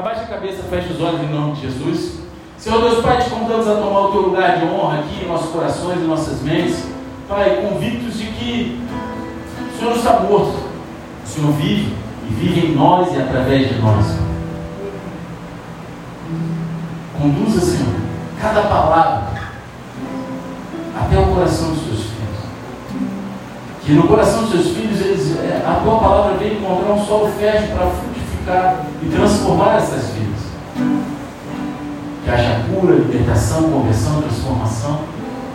Abaixa 0.00 0.22
a 0.22 0.26
cabeça, 0.28 0.62
fecha 0.70 0.94
os 0.94 1.00
olhos 1.02 1.20
em 1.20 1.28
nome 1.28 1.52
de 1.52 1.60
Jesus. 1.60 2.20
Senhor 2.56 2.80
Deus 2.80 3.04
Pai, 3.04 3.22
te 3.22 3.28
convidamos 3.28 3.68
a 3.68 3.74
tomar 3.74 4.00
o 4.00 4.12
teu 4.12 4.22
lugar 4.22 4.56
de 4.56 4.64
honra 4.64 5.00
aqui 5.00 5.22
em 5.22 5.28
nossos 5.28 5.50
corações 5.50 5.98
e 5.98 6.04
nossas 6.04 6.40
mentes. 6.40 6.86
Pai, 7.28 7.60
convictos 7.60 8.18
de 8.18 8.24
que 8.28 8.82
o 9.74 9.78
Senhor 9.78 9.94
está 9.94 10.20
morto. 10.20 10.56
O 11.22 11.28
Senhor 11.28 11.52
vive 11.52 11.94
e 12.26 12.32
vive 12.32 12.68
em 12.68 12.74
nós 12.74 13.14
e 13.14 13.20
através 13.20 13.68
de 13.68 13.74
nós. 13.74 14.06
Conduza, 17.20 17.60
Senhor, 17.60 17.94
cada 18.40 18.62
palavra 18.62 19.32
até 20.98 21.18
o 21.18 21.26
coração 21.26 21.72
dos 21.72 21.84
seus 21.84 22.00
filhos. 22.04 22.38
Que 23.84 23.92
no 23.92 24.08
coração 24.08 24.44
dos 24.44 24.52
seus 24.52 24.68
filhos 24.74 24.98
eles, 24.98 25.38
é, 25.40 25.62
a 25.62 25.82
tua 25.84 25.98
palavra 25.98 26.38
venha 26.38 26.54
encontrar 26.54 26.90
um 26.90 27.04
solo 27.04 27.30
fértil 27.32 27.76
para 27.76 28.09
frutificar 28.40 28.86
e 29.02 29.06
transformar 29.06 29.76
essas 29.76 30.10
vidas. 30.10 30.40
Que 32.24 32.30
haja 32.30 32.64
cura, 32.72 32.94
libertação, 32.94 33.70
conversão, 33.70 34.22
transformação. 34.22 35.00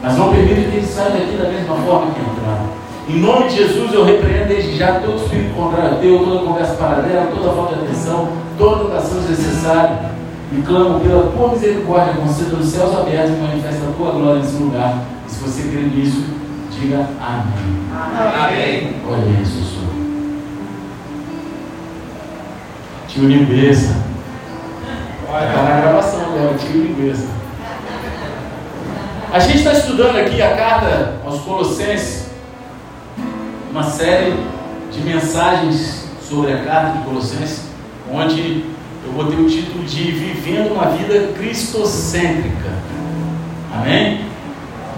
Mas 0.02 0.18
não 0.18 0.30
permita 0.30 0.70
que 0.70 0.78
eles 0.78 0.90
saiam 0.90 1.14
daqui 1.14 1.38
da 1.38 1.50
mesma 1.50 1.76
forma 1.76 2.12
que 2.12 2.22
entraram. 2.22 2.86
Em 3.08 3.20
nome 3.20 3.50
de 3.50 3.58
Jesus, 3.58 3.94
eu 3.94 4.04
repreendo 4.04 4.48
desde 4.48 4.78
já 4.78 5.00
todo 5.00 5.22
espírito 5.22 5.54
contrário 5.54 6.00
teu, 6.00 6.20
toda 6.20 6.46
conversa 6.46 6.74
paralela, 6.74 7.32
toda 7.36 7.54
falta 7.54 7.76
de 7.76 7.86
atenção, 7.86 8.30
toda 8.58 8.86
oração 8.86 9.20
desnecessária. 9.20 10.16
E 10.52 10.62
clamo 10.62 11.00
pela 11.00 11.32
tua 11.32 11.50
misericórdia, 11.50 12.14
conceda 12.14 12.56
os 12.56 12.68
céus 12.68 12.96
abertos 12.96 13.32
e 13.32 13.42
manifesta 13.42 13.88
a 13.88 13.94
tua 13.94 14.12
glória 14.12 14.42
nesse 14.42 14.58
lugar. 14.58 15.04
E 15.28 15.32
se 15.32 15.44
você 15.44 15.70
crê 15.70 15.82
nisso, 15.82 16.24
diga 16.72 17.08
amém. 17.20 17.76
Amém. 17.92 18.96
Olha 19.08 19.42
isso, 19.42 19.64
Senhor. 19.64 19.95
Tio 23.16 23.30
Linguiça. 23.30 23.96
Está 25.24 25.64
na 25.64 25.80
gravação 25.80 26.20
agora, 26.20 26.58
tio 26.58 26.84
Linguiça. 26.84 27.28
A 29.32 29.40
gente 29.40 29.60
está 29.60 29.72
estudando 29.72 30.18
aqui 30.18 30.42
a 30.42 30.54
carta 30.54 31.14
aos 31.26 31.40
Colossenses, 31.40 32.26
uma 33.72 33.84
série 33.84 34.36
de 34.92 35.00
mensagens 35.00 36.10
sobre 36.28 36.52
a 36.52 36.66
carta 36.66 36.98
de 36.98 37.06
Colossenses, 37.06 37.62
onde 38.12 38.66
eu 39.06 39.14
botei 39.14 39.40
o 39.40 39.50
título 39.50 39.86
de 39.86 40.12
Vivendo 40.12 40.74
uma 40.74 40.88
Vida 40.88 41.32
Cristocêntrica. 41.38 42.70
Amém? 43.74 44.26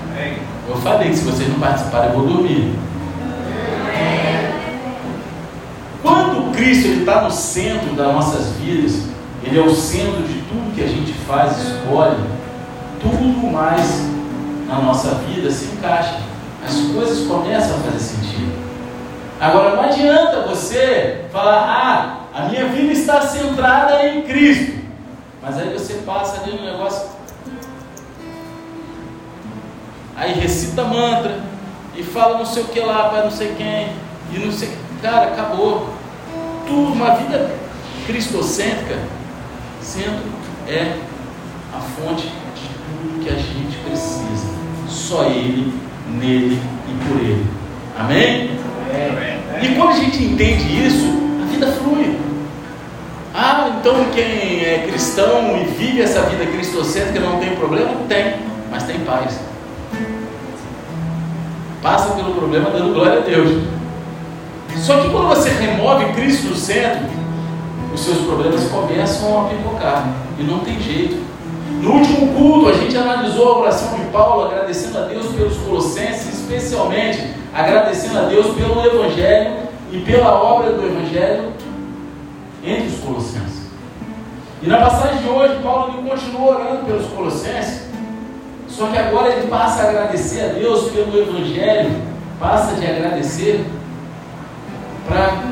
Amém. 0.09 0.38
Eu 0.67 0.75
falei 0.77 1.09
que 1.11 1.17
se 1.17 1.23
vocês 1.23 1.47
não 1.49 1.59
participarem, 1.59 2.09
eu 2.09 2.16
vou 2.16 2.27
dormir. 2.27 2.73
Cristo 6.58 6.88
está 6.88 7.22
no 7.22 7.30
centro 7.30 7.94
das 7.94 8.11
nossas 8.11 8.47
vidas, 8.53 9.03
Ele 9.44 9.59
é 9.59 9.61
o 9.61 9.75
centro 9.75 10.23
de 10.23 10.41
tudo 10.41 10.75
que 10.75 10.83
a 10.83 10.88
gente 10.88 11.14
faz, 11.14 11.55
escolhe, 11.61 12.17
tudo 12.99 13.52
mais 13.52 14.02
na 14.67 14.80
nossa 14.80 15.16
vida 15.30 15.52
se 15.52 15.66
encaixa. 15.66 16.19
As 16.66 16.75
coisas 16.94 17.27
começam 17.27 17.77
a 17.77 17.80
fazer 17.80 17.99
sentido. 17.99 18.58
Agora 19.39 19.75
não 19.75 19.83
adianta 19.83 20.47
você 20.47 21.25
falar, 21.31 22.25
ah, 22.33 22.39
a 22.39 22.49
minha 22.49 22.66
vida 22.69 22.92
está 22.92 23.21
centrada 23.21 24.03
em 24.08 24.23
Cristo. 24.23 24.81
Mas 25.42 25.59
aí 25.59 25.71
você 25.71 25.94
passa 26.05 26.42
ali 26.42 26.58
no 26.58 26.66
negócio. 26.66 27.08
Aí 30.16 30.33
recita 30.33 30.83
mantra 30.83 31.39
e 31.95 32.02
fala 32.02 32.39
não 32.39 32.45
sei 32.45 32.64
o 32.64 32.67
que 32.67 32.80
lá 32.80 33.09
para 33.09 33.25
não 33.25 33.31
sei 33.31 33.53
quem. 33.55 33.89
E 34.33 34.44
não 34.44 34.52
sei. 34.52 34.75
Cara, 35.03 35.27
acabou. 35.27 35.97
Tudo, 36.68 36.94
uma 36.94 37.16
vida 37.16 37.52
cristocêntrica, 38.06 39.00
centro 39.82 40.23
é 40.68 40.98
a 41.73 41.80
fonte 41.80 42.28
de 42.28 42.68
tudo 42.68 43.23
que 43.23 43.30
a 43.30 43.36
gente 43.36 43.78
precisa. 43.86 44.48
Só 44.88 45.26
Ele, 45.26 45.73
nele 46.20 46.60
e 46.88 47.08
por 47.08 47.22
Ele. 47.22 47.45
Amém? 47.98 48.52
E 49.61 49.76
quando 49.76 49.89
a 49.89 50.00
gente 50.00 50.23
entende 50.23 50.86
isso, 50.86 51.06
a 51.42 51.45
vida 51.45 51.67
flui. 51.72 52.17
Ah, 53.33 53.77
então 53.80 54.06
quem 54.14 54.61
é 54.64 54.86
cristão 54.88 55.58
e 55.58 55.66
vive 55.66 56.02
essa 56.02 56.22
vida 56.23 56.45
cristocêntrica 56.45 57.20
não 57.20 57.39
tem 57.39 57.56
problema? 57.56 57.94
Tem, 58.08 58.36
mas 58.70 58.83
tem 58.83 59.00
paz. 59.02 59.39
Passa 61.82 62.16
pelo 62.16 62.33
problema 62.33 62.70
dando 62.72 62.94
glória 62.94 63.20
a 63.20 63.22
Deus. 63.22 63.77
Só 64.82 65.02
que 65.02 65.10
quando 65.10 65.27
você 65.27 65.49
remove 65.49 66.14
Cristo 66.14 66.48
do 66.48 66.55
centro, 66.55 67.05
os 67.93 67.99
seus 67.99 68.20
problemas 68.20 68.64
começam 68.70 69.45
a 69.45 69.49
pipocar. 69.49 70.08
E 70.39 70.43
não 70.43 70.60
tem 70.60 70.80
jeito. 70.80 71.17
No 71.82 71.93
último 71.93 72.33
culto, 72.33 72.70
a 72.70 72.73
gente 72.73 72.95
analisou 72.95 73.54
a 73.54 73.60
oração 73.60 73.98
de 73.98 74.05
Paulo, 74.05 74.45
agradecendo 74.45 74.98
a 74.99 75.02
Deus 75.02 75.27
pelos 75.27 75.58
Colossenses, 75.58 76.42
especialmente 76.42 77.33
agradecendo 77.54 78.20
a 78.20 78.21
Deus 78.23 78.55
pelo 78.55 78.83
Evangelho 78.86 79.58
e 79.92 79.99
pela 79.99 80.33
obra 80.33 80.71
do 80.71 80.86
Evangelho 80.86 81.52
entre 82.64 82.88
os 82.88 82.99
Colossenses. 82.99 83.67
E 84.61 84.67
na 84.67 84.77
passagem 84.77 85.20
de 85.20 85.30
hoje, 85.30 85.59
Paulo 85.61 86.04
continua 86.04 86.55
orando 86.55 86.86
pelos 86.86 87.05
Colossenses, 87.08 87.88
só 88.67 88.88
que 88.88 88.98
agora 88.98 89.33
ele 89.33 89.48
passa 89.48 89.83
a 89.83 89.89
agradecer 89.89 90.45
a 90.45 90.48
Deus 90.48 90.92
pelo 90.92 91.20
Evangelho, 91.20 91.92
passa 92.39 92.76
de 92.76 92.86
agradecer 92.86 93.65
para 95.08 95.44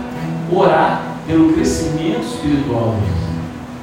orar 0.51 1.01
pelo 1.27 1.53
crescimento 1.53 2.21
espiritual 2.21 2.95
deles. 2.95 3.25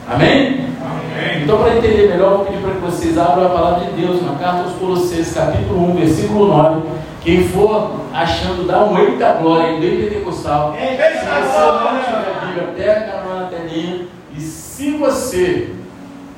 Amém? 0.08 0.66
Amém. 0.80 1.42
Então, 1.42 1.58
para 1.58 1.76
entender 1.76 2.08
melhor, 2.08 2.36
vou 2.38 2.46
pedir 2.46 2.58
para 2.60 2.72
que 2.72 2.80
vocês 2.80 3.16
abram 3.18 3.46
a 3.46 3.50
palavra 3.50 3.86
de 3.86 4.00
Deus 4.00 4.22
na 4.22 4.34
carta 4.34 4.64
aos 4.64 4.72
Colossenses, 4.74 5.34
capítulo 5.34 5.90
1, 5.92 5.94
versículo 5.96 6.46
9. 6.48 6.82
Quem 7.22 7.48
for 7.48 7.92
achando, 8.12 8.66
dá 8.66 8.84
um 8.84 8.98
eita 8.98 9.34
glória, 9.34 9.78
bem 9.78 9.96
pentecostal. 10.02 10.74
Se 10.76 10.82
Eita 10.84 11.02
você 11.10 11.24
não 11.24 11.78
glória! 11.78 12.00
tiver 12.04 12.36
a 12.36 12.46
Bíblia, 12.46 12.74
pega 12.76 13.22
na 13.28 13.46
telinha. 13.46 14.06
E 14.36 14.40
se 14.40 14.90
você 14.92 15.70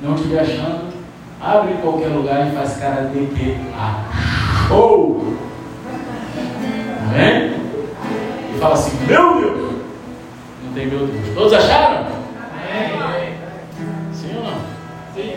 não 0.01 0.15
estiver 0.15 0.41
achando, 0.41 0.93
abre 1.41 1.73
em 1.73 1.77
qualquer 1.77 2.07
lugar 2.07 2.47
e 2.47 2.55
faz 2.55 2.77
cara 2.77 3.09
de 3.13 3.25
que 3.27 3.57
achou. 3.75 5.33
Amém? 7.09 7.44
E 8.55 8.57
fala 8.57 8.73
assim, 8.73 8.97
meu 9.05 9.35
Deus. 9.35 9.71
Não 10.63 10.73
tem 10.73 10.87
meu 10.87 11.07
Deus. 11.07 11.35
Todos 11.35 11.53
acharam? 11.53 12.05
Sim 14.13 14.37
ou 14.37 14.43
não? 14.43 14.57
Sim. 15.13 15.33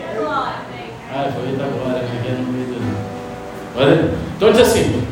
Ah, 1.11 1.31
foi 1.33 1.55
da 1.57 1.65
glória, 1.65 2.07
que 2.07 2.31
no 2.31 2.53
meio 2.53 2.67
do. 2.67 2.79
Olha, 3.75 4.13
então 4.37 4.51
diz 4.51 4.61
assim: 4.61 5.03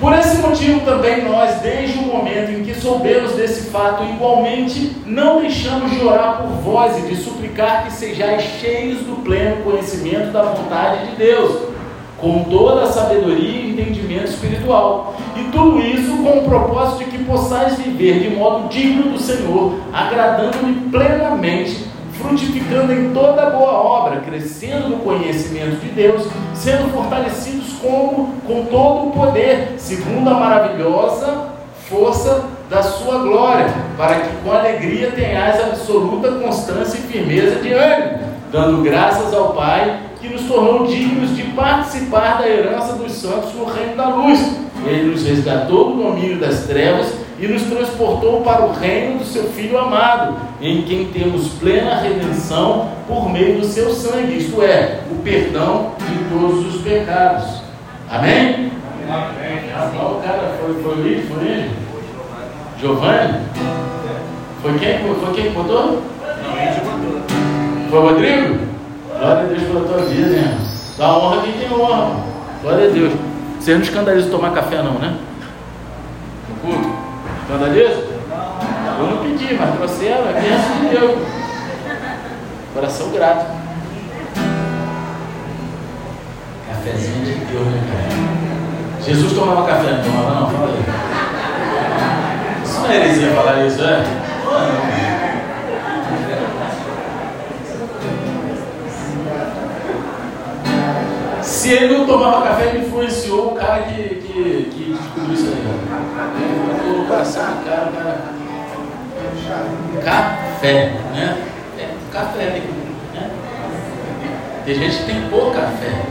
Por 0.00 0.12
esse 0.14 0.38
motivo 0.38 0.80
também 0.80 1.24
nós, 1.24 1.60
desde 1.60 1.98
o 1.98 2.02
momento 2.02 2.50
em 2.50 2.64
que 2.64 2.74
soubemos 2.74 3.32
desse 3.32 3.70
fato, 3.70 4.02
igualmente 4.04 4.96
não 5.06 5.40
deixamos 5.40 5.90
de 5.90 6.04
orar 6.04 6.42
por 6.42 6.48
vós 6.62 6.98
e 6.98 7.02
de 7.02 7.16
suplicar 7.16 7.84
que 7.84 7.92
sejais 7.92 8.42
cheios 8.60 9.00
do 9.00 9.22
pleno 9.22 9.62
conhecimento 9.62 10.32
da 10.32 10.42
vontade 10.42 11.10
de 11.10 11.16
Deus, 11.16 11.75
com 12.18 12.44
toda 12.44 12.84
a 12.84 12.86
sabedoria 12.86 13.60
e 13.60 13.70
entendimento 13.70 14.30
espiritual. 14.30 15.14
E 15.36 15.44
tudo 15.50 15.80
isso 15.80 16.16
com 16.18 16.38
o 16.38 16.44
propósito 16.44 17.04
de 17.04 17.10
que 17.10 17.24
possais 17.24 17.76
viver 17.78 18.20
de 18.20 18.36
modo 18.36 18.68
digno 18.68 19.12
do 19.12 19.18
Senhor, 19.18 19.74
agradando-lhe 19.92 20.88
plenamente 20.90 21.86
frutificando 22.18 22.92
em 22.92 23.12
toda 23.12 23.50
boa 23.50 23.72
obra, 23.72 24.20
crescendo 24.20 24.88
no 24.88 24.96
conhecimento 24.98 25.80
de 25.80 25.88
Deus, 25.90 26.26
sendo 26.54 26.90
fortalecidos 26.92 27.74
como 27.74 28.34
com 28.46 28.64
todo 28.64 29.08
o 29.08 29.12
poder, 29.12 29.74
segundo 29.76 30.30
a 30.30 30.34
maravilhosa 30.34 31.56
força 31.88 32.44
da 32.68 32.82
sua 32.82 33.18
glória, 33.18 33.72
para 33.96 34.16
que 34.16 34.36
com 34.42 34.50
alegria 34.50 35.12
tenhais 35.12 35.60
absoluta 35.60 36.32
constância 36.32 36.98
e 36.98 37.02
firmeza 37.02 37.60
de 37.60 37.72
ânimo, 37.72 38.18
dando 38.50 38.82
graças 38.82 39.32
ao 39.32 39.52
Pai 39.52 40.00
que 40.26 40.32
nos 40.32 40.42
tornou 40.42 40.86
dignos 40.86 41.36
de 41.36 41.42
participar 41.52 42.38
da 42.38 42.48
herança 42.48 42.94
dos 42.94 43.12
santos 43.12 43.54
no 43.54 43.64
reino 43.64 43.96
da 43.96 44.08
luz. 44.08 44.56
Ele 44.84 45.10
nos 45.10 45.24
resgatou 45.24 45.92
do 45.92 46.02
domínio 46.02 46.38
das 46.38 46.64
trevas 46.64 47.14
e 47.38 47.46
nos 47.46 47.62
transportou 47.62 48.40
para 48.40 48.64
o 48.64 48.72
reino 48.72 49.18
do 49.18 49.24
seu 49.24 49.44
Filho 49.44 49.78
amado, 49.78 50.36
em 50.60 50.82
quem 50.82 51.06
temos 51.06 51.48
plena 51.54 52.00
redenção 52.00 52.88
por 53.06 53.30
meio 53.30 53.60
do 53.60 53.66
seu 53.66 53.90
sangue, 53.90 54.38
isto 54.38 54.62
é, 54.62 55.00
o 55.10 55.16
perdão 55.22 55.92
de 55.98 56.34
todos 56.34 56.74
os 56.74 56.82
pecados. 56.82 57.62
Amém? 58.10 58.72
Amém. 59.08 59.70
Ah, 59.74 59.90
o 60.08 60.20
cara 60.22 60.56
foi, 60.60 60.82
foi 60.82 61.12
Ito, 61.12 61.34
foi 61.34 61.44
ele? 61.46 61.70
Giovanni? 62.80 63.40
Foi 64.62 64.78
quem? 64.78 64.98
Foi 64.98 65.34
quem 65.34 65.44
que 65.44 65.50
botou? 65.50 66.02
Foi 67.90 67.98
o 67.98 68.02
Rodrigo? 68.02 68.65
Glória 69.26 69.42
a 69.42 69.46
Deus 69.46 69.62
pela 69.64 69.80
tua 69.80 70.06
vida, 70.06 70.28
né? 70.28 70.58
Dá 70.96 71.18
honra 71.18 71.42
quem 71.42 71.52
tem 71.54 71.72
honra. 71.72 72.16
Glória 72.62 72.88
a 72.88 72.90
Deus. 72.92 73.12
Você 73.58 73.74
não 73.74 73.82
escandaliza 73.82 74.30
tomar 74.30 74.52
café 74.52 74.80
não, 74.82 75.00
né? 75.00 75.16
No 76.48 76.54
culto? 76.60 76.88
Escandaliza? 77.42 78.04
Eu 78.98 79.06
não 79.08 79.16
pedi, 79.24 79.52
mas 79.54 79.74
trouxeram, 79.74 80.28
é 80.28 80.32
bênção 80.32 80.76
de 80.80 80.86
Deus. 80.96 81.18
Coração 82.72 83.10
grato. 83.10 83.46
Cafézinho 86.68 87.24
de 87.24 87.32
Deus, 87.46 87.66
né, 87.66 87.82
cara? 87.90 89.02
Jesus 89.02 89.32
tomava 89.32 89.66
café, 89.66 89.90
não 89.90 90.04
tomava 90.04 90.40
não? 90.40 90.50
Fala 90.50 90.68
aí. 90.68 90.84
Isso 92.62 92.80
não 92.80 92.90
é 92.90 92.96
heresia 92.96 93.30
falar 93.32 93.66
isso, 93.66 93.82
é? 93.82 94.04
Se 101.66 101.72
ele 101.72 101.98
não 101.98 102.06
tomava 102.06 102.46
café, 102.46 102.66
ele 102.66 102.86
influenciou 102.86 103.48
o 103.48 103.54
cara 103.56 103.82
que, 103.82 104.00
que, 104.00 104.70
que 104.70 104.96
descobriu 104.96 105.34
isso 105.34 105.46
aí. 105.46 105.64
Ele 106.40 106.60
botou 106.64 106.98
no 106.98 107.08
coração 107.08 107.42
cara, 107.64 107.90
cara. 107.90 108.20
Café, 110.04 110.92
né? 111.12 111.42
É, 111.76 111.88
café, 112.12 112.44
né? 112.44 113.30
Tem 114.64 114.74
gente 114.76 114.96
que 114.98 115.06
tem 115.06 115.28
pouco 115.28 115.56
café. 115.56 116.02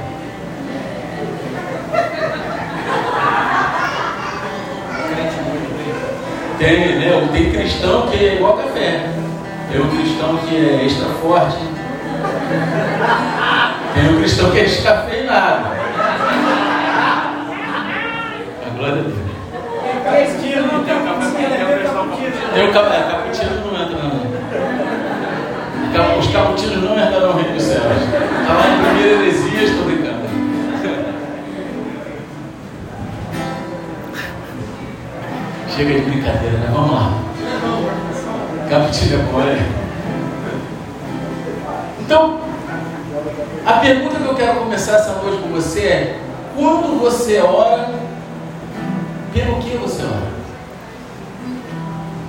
Tem, 6.60 6.96
né? 6.98 7.30
Tem 7.31 7.52
cristão 7.54 8.07
que 8.07 8.25
é 8.25 8.36
igual 8.36 8.57
café. 8.57 9.10
Tem 9.72 9.81
um 9.81 9.90
cristão 9.90 10.38
que 10.40 10.54
é 10.54 10.86
extra 10.86 11.07
forte. 11.22 11.60
Tem 13.95 14.09
um 14.09 14.19
cristão 14.19 14.51
que 14.51 14.59
é 14.59 14.63
descafeinado. 14.65 15.68
A 18.65 18.77
glória 18.77 18.94
a 18.94 19.03
Deus. 19.03 19.25
Tem 20.06 20.19
o 20.19 20.33
café 21.24 21.50
tem 21.50 21.63
o 21.63 21.68
pressão 21.68 22.07
Tem 22.53 22.63
o 22.63 22.69
é, 22.69 22.71
cappuccino 22.74 23.56
não 23.65 23.81
entra 23.81 23.97
não. 24.03 24.36
Os 26.19 26.27
caputinos 26.27 26.83
não 26.83 26.94
entrarão 26.94 27.33
no 27.33 27.39
reino 27.39 27.53
dos 27.53 27.63
céus. 27.63 27.83
Está 27.83 28.53
lá 28.53 28.68
em 28.68 28.83
primeira 28.83 29.24
heresia, 29.24 29.63
estou 29.63 29.86
brincando. 29.86 30.25
Chega 35.75 35.94
de 35.94 36.01
brincadeira, 36.01 36.57
né? 36.57 36.69
Vamos 36.74 36.92
lá. 36.92 37.13
Cappuccino 38.69 39.15
é 39.15 39.18
bom, 39.24 39.39
né? 39.39 39.65
Então, 42.01 42.44
a 43.66 43.74
pergunta 43.80 44.20
que 44.20 44.26
eu 44.26 44.36
quero 44.36 44.60
começar 44.60 44.98
essa 44.98 45.14
noite 45.22 45.42
com 45.42 45.50
você 45.50 45.82
é: 45.82 46.20
quando 46.56 47.00
você 47.00 47.40
ora, 47.42 47.90
pelo 49.34 49.56
que 49.60 49.76
você 49.78 50.04
ora? 50.04 50.36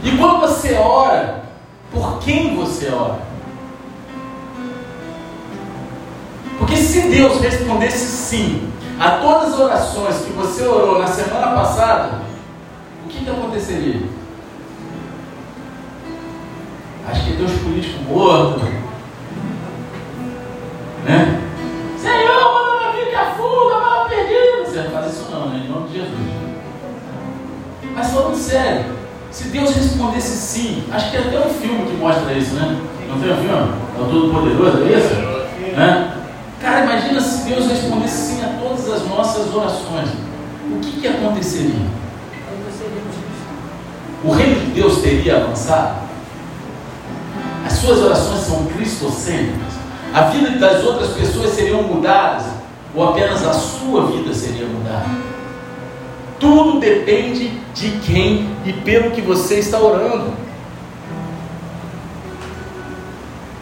E 0.03 0.17
quando 0.17 0.41
você 0.41 0.75
ora, 0.75 1.45
por 1.93 2.19
quem 2.21 2.57
você 2.57 2.89
ora? 2.89 3.19
Porque 6.59 6.77
se 6.77 7.03
Deus 7.03 7.41
respondesse 7.41 8.07
sim 8.07 8.73
a 8.99 9.11
todas 9.19 9.53
as 9.55 9.61
orações 9.61 10.17
que 10.25 10.33
você 10.33 10.65
orou 10.65 10.99
na 10.99 11.07
semana 11.07 11.49
passada, 11.49 12.23
o 13.05 13.09
que, 13.09 13.25
que 13.25 13.31
aconteceria? 13.31 14.03
Acho 17.09 17.25
que 17.25 17.33
Deus 17.33 17.53
político 17.63 18.03
morto, 18.05 18.86
né? 21.07 21.41
Senhor, 21.99 22.53
manda 22.53 22.79
minha 22.79 22.93
filha 22.93 23.07
que 23.07 23.15
afuga, 23.15 23.81
bala 23.81 24.09
perdida. 24.09 24.65
Você 24.65 24.81
não 24.81 24.91
faz 24.91 25.13
isso 25.13 25.31
não, 25.31 25.49
né? 25.49 25.63
Em 25.65 25.71
nome 25.71 25.89
de 25.89 25.95
Jesus. 25.95 26.19
Mas 27.95 28.11
falando 28.11 28.37
sério, 28.37 28.85
se 29.31 29.49
Deus 29.49 29.75
respondesse 29.75 30.37
sim, 30.37 30.85
acho 30.91 31.11
que 31.11 31.17
tem 31.17 31.27
até 31.27 31.49
um 31.49 31.55
filme 31.55 31.87
que 31.87 31.97
mostra 31.97 32.33
isso, 32.33 32.55
né? 32.55 32.77
Não 33.09 33.21
tem 33.21 33.33
um 33.33 33.37
filme? 33.37 33.87
É 33.97 34.01
o 34.01 34.05
Todo 34.05 34.35
Poderoso, 34.35 34.83
é 34.83 34.99
isso? 34.99 35.15
Né? 35.77 36.13
Cara, 36.61 36.85
imagina 36.85 37.21
se 37.21 37.49
Deus 37.49 37.67
respondesse 37.67 38.35
sim 38.35 38.45
a 38.45 38.49
todas 38.61 38.91
as 38.91 39.07
nossas 39.09 39.55
orações. 39.55 40.09
O 40.71 40.81
que, 40.81 41.01
que 41.01 41.07
aconteceria? 41.07 41.87
O 44.25 44.33
reino 44.33 44.61
de 44.61 44.67
Deus 44.73 44.99
teria 44.99 45.37
avançado? 45.37 46.07
As 47.65 47.73
suas 47.75 47.99
orações 48.01 48.41
são 48.41 48.65
cristocêntricas? 48.67 49.66
A 50.17 50.23
vida 50.31 50.49
das 50.59 50.83
outras 50.83 51.11
pessoas 51.11 51.51
seriam 51.51 51.83
mudadas? 51.83 52.47
Ou 52.95 53.11
apenas 53.11 53.47
a 53.47 53.53
sua 53.53 54.07
vida 54.07 54.33
seria 54.33 54.65
mudada? 54.65 55.11
Tudo 56.41 56.81
depende 56.81 57.51
de 57.75 57.91
quem 57.99 58.49
e 58.65 58.73
pelo 58.73 59.11
que 59.11 59.21
você 59.21 59.57
está 59.57 59.79
orando. 59.79 60.33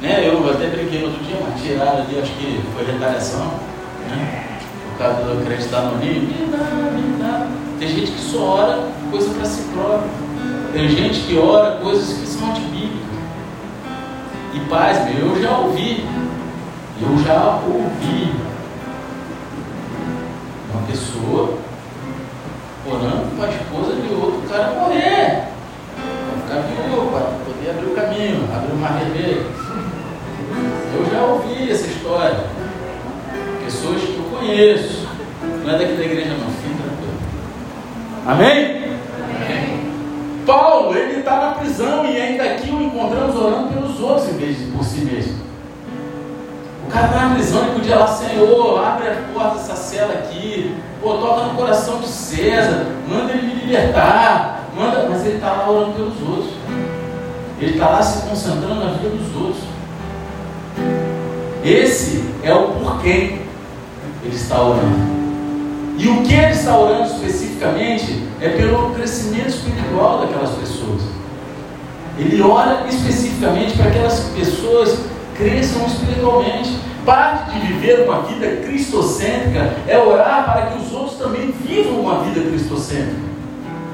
Né? 0.01 0.29
Eu 0.29 0.49
até 0.49 0.69
brinquei 0.69 1.03
outro 1.03 1.25
dia, 1.25 1.41
mas 1.45 1.61
tiraram 1.61 2.03
ali, 2.03 2.21
acho 2.21 2.31
que 2.35 2.63
foi 2.73 2.87
retaliação, 2.87 3.55
né? 4.09 4.61
Por 4.93 4.99
causa 4.99 5.23
do 5.23 5.43
acreditar 5.43 5.81
no 5.81 5.99
dá. 7.19 7.49
Tem 7.81 7.89
gente 7.89 8.13
que 8.13 8.21
só 8.21 8.39
ora 8.39 8.89
coisa 9.11 9.35
para 9.35 9.45
si 9.45 9.63
próprio. 9.73 10.09
Tem 10.73 10.89
gente 10.89 11.19
que 11.23 11.37
ora 11.37 11.79
coisas 11.79 12.17
que 12.17 12.27
são 12.29 12.49
antibíblicas. 12.49 13.03
E 14.55 14.61
paz, 14.71 15.05
meu, 15.07 15.35
eu 15.35 15.43
já 15.43 15.59
ouvi. 15.59 16.05
Eu 17.07 17.19
já 17.19 17.61
ouvi 17.67 18.33
uma 20.73 20.87
pessoa 20.87 21.59
orando 22.87 23.37
para 23.37 23.49
a 23.49 23.53
esposa 23.53 23.95
de 24.01 24.15
outro 24.15 24.49
cara 24.49 24.73
morrer. 24.73 25.49
Para 26.49 26.63
ficar 26.63 26.69
viúvo, 26.69 27.11
para 27.11 27.21
poder 27.45 27.71
abrir 27.71 27.87
o 27.87 27.95
caminho, 27.95 28.49
abrir 28.57 28.73
o 28.73 28.77
mar 28.77 28.99
vermelho. 28.99 29.47
Eu 30.97 31.11
já 31.13 31.23
ouvi 31.27 31.71
essa 31.71 31.87
história. 31.87 32.47
Pessoas 33.63 34.01
que 34.01 34.17
eu 34.17 34.39
conheço. 34.39 35.07
Não 35.63 35.75
é 35.75 35.79
daqui 35.79 35.93
da 35.93 36.05
igreja 36.05 36.31
não, 36.31 36.51
fique 36.51 36.75
tranquilo. 36.75 37.15
Amém? 38.27 38.85
Paulo, 40.47 40.97
ele 40.97 41.19
está 41.19 41.37
na 41.37 41.51
prisão 41.53 42.07
e 42.07 42.19
ainda 42.19 42.45
aqui 42.45 42.71
o 42.71 42.83
encontramos 42.83 43.37
orando 43.37 43.75
pelos 43.75 44.01
outros 44.01 44.29
em 44.31 44.39
vez 44.39 44.59
de 44.59 44.65
por 44.71 44.83
si 44.83 45.01
mesmo. 45.01 45.44
O 46.87 46.91
cara 46.91 47.07
está 47.07 47.29
na 47.29 47.35
prisão 47.35 47.69
e 47.69 47.71
podia 47.73 47.97
lá, 47.97 48.07
Senhor, 48.07 48.85
abre 48.85 49.09
a 49.09 49.15
porta 49.33 49.57
dessa 49.57 49.75
cela 49.75 50.15
aqui, 50.15 50.77
pô, 51.01 51.15
toca 51.15 51.45
no 51.45 51.55
coração 51.55 51.99
de 52.01 52.09
César, 52.09 52.87
manda 53.09 53.33
ele 53.33 53.47
me 53.47 53.55
libertar, 53.63 54.69
manda, 54.77 55.07
mas 55.09 55.25
ele 55.25 55.37
está 55.37 55.53
lá 55.53 55.71
orando 55.71 55.93
pelos 55.93 56.21
outros. 56.21 56.53
Ele 57.61 57.73
está 57.73 57.89
lá 57.89 58.03
se 58.03 58.29
concentrando 58.29 58.75
na 58.75 58.93
vida 58.93 59.09
dos 59.11 59.35
outros. 59.37 59.65
Esse 61.65 62.25
é 62.43 62.53
o 62.53 62.73
porquê 62.73 63.41
ele 64.23 64.35
está 64.35 64.61
orando. 64.61 65.15
E 65.97 66.09
o 66.09 66.23
que 66.23 66.35
ele 66.35 66.53
está 66.53 66.77
orando 66.77 67.05
especificamente 67.05 68.23
é 68.41 68.49
pelo 68.51 68.91
crescimento 68.95 69.49
espiritual 69.49 70.21
daquelas 70.21 70.51
pessoas. 70.51 71.03
Ele 72.19 72.43
ora 72.43 72.85
especificamente 72.89 73.77
para 73.77 73.91
que 73.91 73.99
aquelas 73.99 74.21
pessoas 74.37 74.99
cresçam 75.37 75.87
espiritualmente. 75.87 76.79
Parte 77.05 77.59
de 77.59 77.67
viver 77.67 78.09
uma 78.09 78.23
vida 78.23 78.63
cristocêntrica 78.65 79.75
é 79.87 79.99
orar 79.99 80.45
para 80.45 80.67
que 80.67 80.83
os 80.83 80.93
outros 80.93 81.19
também 81.19 81.53
vivam 81.53 82.01
uma 82.01 82.25
vida 82.25 82.41
cristocêntrica. 82.41 83.35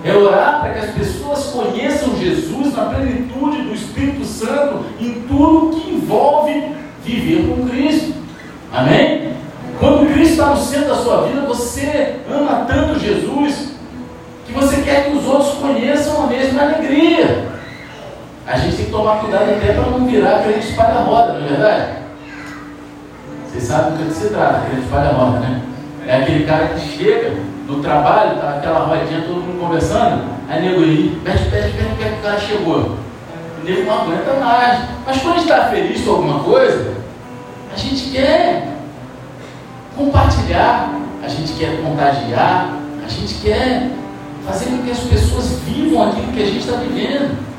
É 0.05 0.15
orar 0.15 0.61
para 0.61 0.75
que 0.75 0.79
as 0.79 0.91
pessoas 0.93 1.47
conheçam 1.47 2.17
Jesus 2.17 2.75
na 2.75 2.85
plenitude 2.85 3.63
do 3.63 3.75
Espírito 3.75 4.25
Santo 4.25 4.85
em 5.01 5.23
tudo 5.29 5.77
que 5.77 5.91
envolve 5.91 6.73
viver 7.05 7.49
com 7.49 7.69
Cristo. 7.69 8.15
Amém? 8.73 9.33
Quando 9.81 10.13
Cristo 10.13 10.33
está 10.33 10.47
no 10.47 10.57
centro 10.57 10.89
da 10.89 10.97
sua 10.97 11.23
vida, 11.27 11.41
você 11.43 12.17
ama 12.31 12.65
tanto 12.69 13.01
Jesus 13.01 13.73
que 14.47 14.53
você 14.53 14.83
quer 14.83 15.07
que 15.07 15.17
os 15.17 15.27
outros 15.27 15.55
conheçam 15.55 16.25
a 16.25 16.27
mesma 16.27 16.63
alegria. 16.63 17.49
A 18.51 18.57
gente 18.57 18.77
tem 18.79 18.87
que 18.87 18.91
tomar 18.91 19.21
cuidado 19.21 19.49
até 19.49 19.75
para 19.75 19.91
não 19.91 20.05
virar 20.09 20.43
crente 20.43 20.71
espalha-roda, 20.71 21.35
não 21.35 21.45
é 21.45 21.49
verdade? 21.49 21.93
Vocês 23.47 23.63
sabem 23.63 23.93
do 23.93 24.09
que 24.09 24.13
se 24.13 24.29
trata, 24.31 24.67
crente 24.67 24.87
espalha-roda, 24.87 25.39
né? 25.39 25.63
É 26.05 26.17
aquele 26.17 26.45
cara 26.45 26.67
que 26.67 26.81
chega 26.81 27.37
no 27.69 27.81
trabalho, 27.81 28.41
tá 28.41 28.57
aquela 28.57 28.87
rodinha, 28.87 29.23
todo 29.23 29.41
mundo 29.41 29.61
conversando, 29.61 30.25
aí 30.49 30.63
nego 30.63 30.83
aí, 30.83 31.21
pede, 31.23 31.45
pede, 31.45 31.73
pede, 31.75 31.95
pede, 31.97 32.15
o 32.15 32.23
cara 32.23 32.41
chegou. 32.41 32.97
O 33.61 33.65
nego 33.65 33.85
não 33.85 34.01
aguenta 34.01 34.33
mais. 34.41 34.81
Mas 35.07 35.23
quando 35.23 35.35
a 35.35 35.39
gente 35.39 35.51
está 35.53 35.65
feliz 35.69 36.05
com 36.05 36.11
alguma 36.11 36.41
coisa, 36.41 36.95
a 37.73 37.77
gente 37.77 38.11
quer 38.11 38.67
compartilhar, 39.97 40.93
a 41.23 41.29
gente 41.29 41.53
quer 41.53 41.81
contagiar, 41.85 42.75
a 43.05 43.09
gente 43.09 43.35
quer 43.35 43.91
fazer 44.45 44.71
com 44.71 44.79
que 44.79 44.91
as 44.91 44.99
pessoas 44.99 45.61
vivam 45.65 46.11
aquilo 46.11 46.33
que 46.33 46.43
a 46.43 46.47
gente 46.47 46.59
está 46.59 46.79
vivendo. 46.79 47.50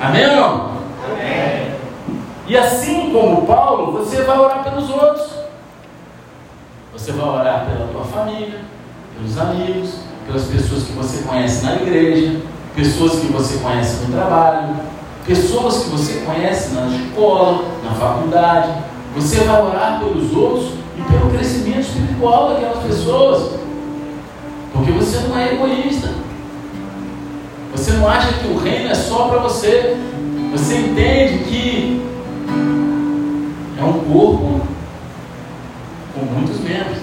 Amém 0.00 0.26
ou 0.28 0.36
não? 0.36 0.70
Amém. 1.04 1.76
E 2.46 2.56
assim 2.56 3.10
como 3.12 3.46
Paulo, 3.46 3.92
você 3.92 4.22
vai 4.22 4.38
orar 4.38 4.62
pelos 4.62 4.88
outros. 4.90 5.30
Você 6.92 7.12
vai 7.12 7.28
orar 7.28 7.66
pela 7.66 7.88
tua 7.88 8.04
família, 8.04 8.60
pelos 9.16 9.38
amigos, 9.38 10.00
pelas 10.26 10.44
pessoas 10.44 10.84
que 10.84 10.92
você 10.92 11.22
conhece 11.24 11.64
na 11.64 11.74
igreja, 11.76 12.40
pessoas 12.74 13.20
que 13.20 13.26
você 13.26 13.58
conhece 13.58 14.04
no 14.04 14.12
trabalho, 14.12 14.76
pessoas 15.26 15.84
que 15.84 15.90
você 15.90 16.20
conhece 16.24 16.74
na 16.74 16.86
escola, 16.86 17.64
na 17.84 17.90
faculdade. 17.92 18.72
Você 19.14 19.40
vai 19.44 19.62
orar 19.62 19.98
pelos 19.98 20.34
outros 20.34 20.72
e 20.96 21.02
pelo 21.02 21.30
crescimento 21.30 21.80
espiritual 21.80 22.50
daquelas 22.50 22.84
pessoas. 22.84 23.60
Porque 24.72 24.92
você 24.92 25.18
não 25.26 25.38
é 25.38 25.54
egoísta. 25.54 26.10
Você 27.76 27.92
não 27.92 28.08
acha 28.08 28.32
que 28.32 28.48
o 28.48 28.56
reino 28.56 28.90
é 28.90 28.94
só 28.94 29.28
para 29.28 29.38
você. 29.40 29.96
Você 30.50 30.76
entende 30.78 31.44
que 31.44 32.02
é 33.78 33.84
um 33.84 34.00
corpo 34.10 34.62
com 36.14 36.24
muitos 36.24 36.58
membros. 36.60 36.96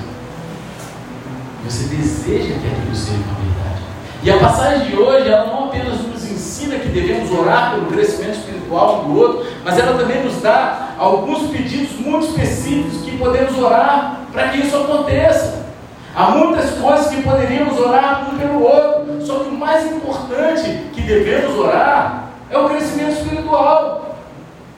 Você 1.64 1.96
deseja 1.96 2.56
que 2.56 2.68
aquilo 2.68 2.96
seja 2.96 3.18
uma 3.18 3.36
verdade. 3.36 3.84
E 4.24 4.32
a 4.32 4.38
passagem 4.40 4.88
de 4.88 4.98
hoje, 4.98 5.30
ela 5.30 5.46
não 5.46 5.66
apenas 5.66 6.02
nos 6.02 6.24
ensina 6.24 6.80
que 6.80 6.88
devemos 6.88 7.32
orar 7.32 7.74
pelo 7.74 7.86
crescimento 7.86 8.40
espiritual 8.40 9.04
do 9.04 9.16
outro, 9.16 9.46
mas 9.64 9.78
ela 9.78 9.96
também 9.96 10.24
nos 10.24 10.42
dá 10.42 10.96
alguns 10.98 11.52
pedidos 11.52 12.00
muito 12.00 12.26
específicos 12.26 13.04
que 13.04 13.16
podemos 13.18 13.56
orar 13.60 14.22
para 14.32 14.50
que 14.50 14.58
isso 14.58 14.76
aconteça. 14.76 15.68
Há 16.16 16.32
muitas 16.32 16.72
coisas 16.72 17.08
que 17.08 17.22
poderíamos 17.22 17.80
orar 17.80 18.28
um 18.34 18.38
pelo 18.38 18.64
outro, 18.64 19.03
só 19.26 19.40
que 19.40 19.50
o 19.50 19.58
mais 19.58 19.92
importante 19.92 20.90
que 20.94 21.02
devemos 21.02 21.58
orar 21.58 22.30
é 22.50 22.58
o 22.58 22.70
crescimento 22.70 23.14
espiritual. 23.14 24.18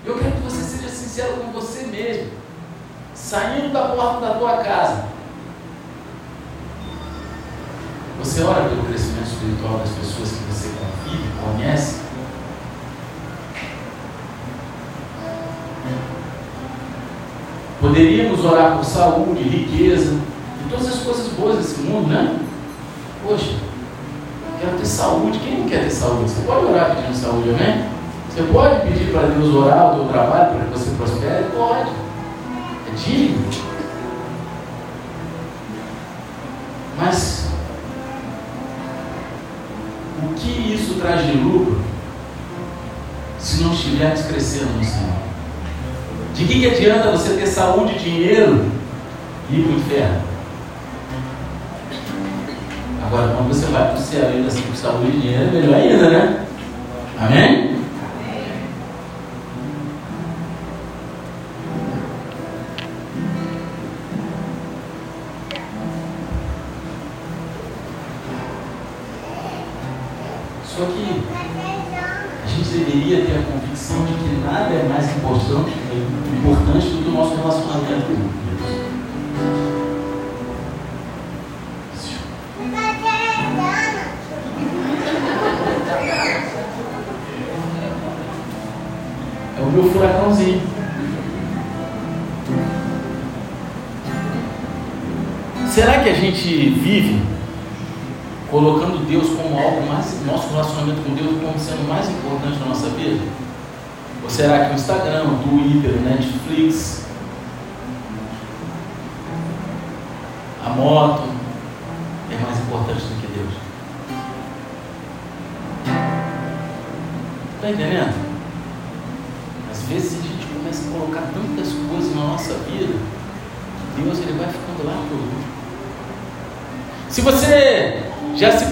Eu 0.06 0.18
quero 0.18 0.32
que 0.34 0.42
você 0.42 0.62
seja 0.64 0.90
sincero 0.90 1.34
com 1.38 1.52
você 1.52 1.84
mesmo. 1.88 2.32
Saindo 3.14 3.74
da 3.74 3.90
porta 3.90 4.22
da 4.22 4.36
tua 4.36 4.58
casa, 4.58 5.06
você 8.20 8.44
ora 8.44 8.70
pelo 8.70 8.84
crescimento 8.84 9.28
espiritual 9.28 9.80
das 9.80 9.90
pessoas 9.90 10.30
que 10.30 10.44
você 10.44 10.70
convive, 10.70 11.30
conhece? 11.44 12.06
Poderíamos 17.82 18.44
orar 18.44 18.78
por 18.78 18.86
saúde, 18.86 19.44
riqueza 19.44 20.20
e 20.66 20.70
todas 20.70 20.88
as 20.88 21.00
coisas 21.02 21.28
boas 21.34 21.58
desse 21.58 21.82
mundo, 21.82 22.08
né? 22.08 22.40
Poxa, 23.24 23.54
quero 24.66 24.78
ter 24.78 24.86
saúde. 24.86 25.40
Quem 25.40 25.60
não 25.60 25.70
quer 25.70 25.84
ter 25.84 25.92
saúde? 25.92 26.30
Você 26.30 26.42
pode 26.46 26.66
orar 26.66 26.96
pedindo 26.96 27.16
saúde, 27.16 27.50
amém? 27.50 27.86
Você 28.30 28.44
pode 28.52 28.82
pedir 28.82 29.12
para 29.12 29.28
Deus 29.28 29.56
orar 29.56 29.94
o 29.94 29.96
teu 29.96 30.08
trabalho 30.10 30.56
para 30.56 30.66
que 30.66 30.72
você 30.72 30.92
prospere? 30.98 31.46
Pode. 31.56 31.90
É 32.88 32.96
digno. 32.98 33.46
Mas 36.98 37.48
o 40.24 40.34
que 40.34 40.74
isso 40.74 40.96
traz 40.96 41.26
de 41.26 41.34
lucro 41.38 41.82
se 43.38 43.64
não 43.64 43.74
estivermos 43.74 44.22
crescendo 44.24 44.78
no 44.78 44.84
Senhor? 44.84 45.16
De 46.34 46.46
que, 46.46 46.60
que 46.60 46.68
adianta 46.68 47.12
você 47.12 47.34
ter 47.34 47.48
saúde 47.48 47.96
e 47.96 48.00
dinheiro 48.00 48.66
e 49.50 49.60
ir 49.60 49.64
para 49.64 49.74
o 49.74 49.78
inferno? 49.78 50.35
Agora, 53.06 53.36
quando 53.36 53.50
você 53.50 53.68
vai 53.68 53.90
para 53.90 53.94
o 53.94 54.02
céu 54.02 54.28
ainda 54.28 54.48
assim 54.48 54.64
com 54.64 54.74
saúde 54.74 55.10
e 55.10 55.20
dinheiro, 55.20 55.44
é 55.44 55.52
melhor 55.52 55.76
ainda, 55.76 56.10
né? 56.10 56.46
Amém? 57.20 57.75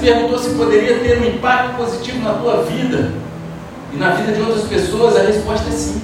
Perguntou 0.03 0.37
se 0.37 0.49
poderia 0.55 0.99
ter 0.99 1.17
um 1.17 1.25
impacto 1.25 1.77
positivo 1.77 2.19
na 2.19 2.33
tua 2.33 2.63
vida 2.63 3.13
e 3.93 3.97
na 3.97 4.09
vida 4.11 4.33
de 4.33 4.41
outras 4.41 4.67
pessoas? 4.67 5.15
A 5.15 5.21
resposta 5.21 5.69
é 5.69 5.71
sim. 5.71 6.01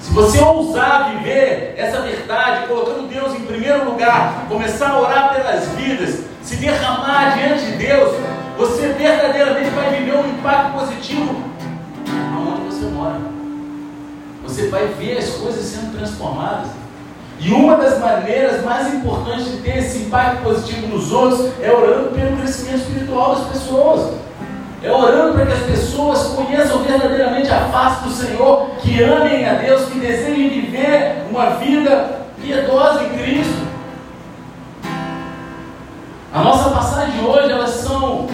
Se 0.00 0.12
você 0.12 0.38
ousar 0.38 1.16
viver 1.16 1.74
essa 1.76 2.00
verdade, 2.00 2.68
colocando 2.68 3.08
Deus 3.08 3.34
em 3.34 3.40
primeiro 3.40 3.84
lugar, 3.84 4.46
começar 4.48 4.90
a 4.90 5.00
orar 5.00 5.34
pelas 5.34 5.66
vidas, 5.70 6.20
se 6.42 6.56
derramar 6.56 7.36
diante 7.36 7.66
de 7.66 7.72
Deus, 7.72 8.16
você 8.56 8.88
verdadeiramente 8.88 9.70
vai 9.70 9.96
viver 9.96 10.16
um 10.16 10.28
impacto 10.30 10.78
positivo 10.78 11.44
aonde 12.34 12.62
você 12.62 12.86
mora. 12.86 13.20
Você 14.44 14.68
vai 14.68 14.86
ver 14.86 15.18
as 15.18 15.30
coisas 15.30 15.64
sendo 15.64 15.98
transformadas. 15.98 16.68
E 17.42 17.50
uma 17.52 17.76
das 17.76 17.98
maneiras 17.98 18.62
mais 18.62 18.92
importantes 18.92 19.50
de 19.50 19.56
ter 19.62 19.78
esse 19.78 19.98
impacto 20.00 20.42
positivo 20.42 20.88
nos 20.88 21.10
outros 21.10 21.50
é 21.62 21.72
orando 21.72 22.10
pelo 22.10 22.36
crescimento 22.36 22.82
espiritual 22.82 23.34
das 23.34 23.46
pessoas. 23.46 24.12
É 24.82 24.92
orando 24.92 25.32
para 25.34 25.46
que 25.46 25.52
as 25.54 25.62
pessoas 25.62 26.34
conheçam 26.34 26.80
verdadeiramente 26.80 27.50
a 27.50 27.60
face 27.68 28.04
do 28.04 28.10
Senhor, 28.10 28.70
que 28.82 29.02
amem 29.02 29.48
a 29.48 29.54
Deus, 29.54 29.86
que 29.86 29.98
desejem 29.98 30.50
viver 30.50 31.26
uma 31.30 31.50
vida 31.50 32.20
piedosa 32.42 33.04
em 33.04 33.08
Cristo. 33.10 33.70
A 36.32 36.42
nossa 36.42 36.70
passagem 36.70 37.18
de 37.18 37.24
hoje, 37.24 37.50
elas 37.50 37.70
são 37.70 38.26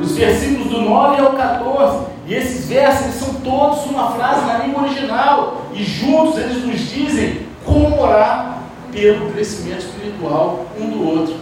os 0.00 0.16
versículos 0.16 0.68
do 0.68 0.80
9 0.80 1.20
ao 1.20 1.32
14. 1.32 2.06
E 2.26 2.34
esses 2.34 2.66
versos 2.66 3.14
são 3.14 3.34
todos 3.34 3.84
uma 3.84 4.12
frase 4.12 4.46
na 4.46 4.58
língua 4.58 4.82
original. 4.82 5.62
E 5.74 5.84
juntos 5.84 6.38
eles 6.38 6.64
nos 6.64 6.80
dizem 6.90 7.45
como 7.66 8.00
orar 8.00 8.62
pelo 8.92 9.30
crescimento 9.32 9.80
espiritual 9.80 10.66
um 10.80 10.88
do 10.88 11.06
outro. 11.06 11.36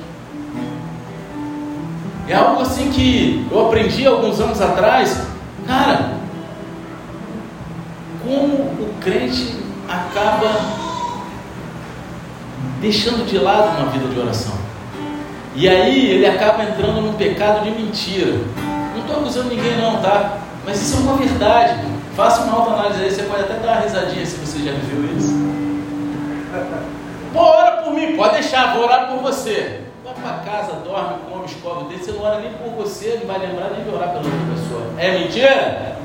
É 2.26 2.34
algo 2.34 2.62
assim 2.62 2.90
que 2.90 3.46
eu 3.50 3.66
aprendi 3.66 4.06
alguns 4.06 4.40
anos 4.40 4.60
atrás. 4.60 5.20
Cara, 5.66 6.14
como 8.24 8.54
o 8.54 8.94
crente 9.00 9.54
acaba 9.88 10.82
deixando 12.80 13.26
de 13.26 13.38
lado 13.38 13.78
uma 13.78 13.90
vida 13.90 14.08
de 14.08 14.18
oração. 14.18 14.54
E 15.54 15.68
aí 15.68 16.10
ele 16.10 16.26
acaba 16.26 16.64
entrando 16.64 17.00
num 17.00 17.12
pecado 17.12 17.62
de 17.62 17.70
mentira. 17.70 18.40
Não 18.94 19.00
estou 19.00 19.16
acusando 19.20 19.50
ninguém 19.50 19.76
não, 19.76 20.00
tá? 20.00 20.38
Mas 20.64 20.82
isso 20.82 20.96
é 20.96 21.00
uma 21.00 21.16
verdade. 21.16 21.84
Faça 22.16 22.42
uma 22.42 22.58
autoanálise 22.58 23.02
aí, 23.02 23.10
você 23.10 23.22
pode 23.24 23.42
até 23.42 23.54
dar 23.54 23.72
uma 23.72 23.80
risadinha 23.82 24.24
se 24.24 24.36
você 24.36 24.58
já 24.60 24.72
viveu 24.72 25.16
isso. 25.16 25.43
Pô, 27.34 27.40
ora 27.40 27.82
por 27.82 27.92
mim, 27.92 28.16
pode 28.16 28.34
deixar, 28.34 28.74
vou 28.74 28.84
orar 28.84 29.08
por 29.08 29.18
você. 29.18 29.80
Vai 30.04 30.14
para 30.14 30.52
casa, 30.52 30.74
dorme, 30.84 31.16
come, 31.28 31.46
escova 31.46 31.80
o 31.80 31.88
dedo, 31.88 32.04
você 32.04 32.12
não 32.12 32.22
ora 32.22 32.38
nem 32.38 32.52
por 32.52 32.70
você, 32.84 33.18
não 33.20 33.26
vai 33.26 33.44
lembrar 33.44 33.70
nem 33.70 33.82
de 33.82 33.90
orar 33.92 34.10
pela 34.10 34.22
outra 34.22 34.54
pessoa. 34.54 34.82
É 34.96 35.18
mentira? 35.18 35.96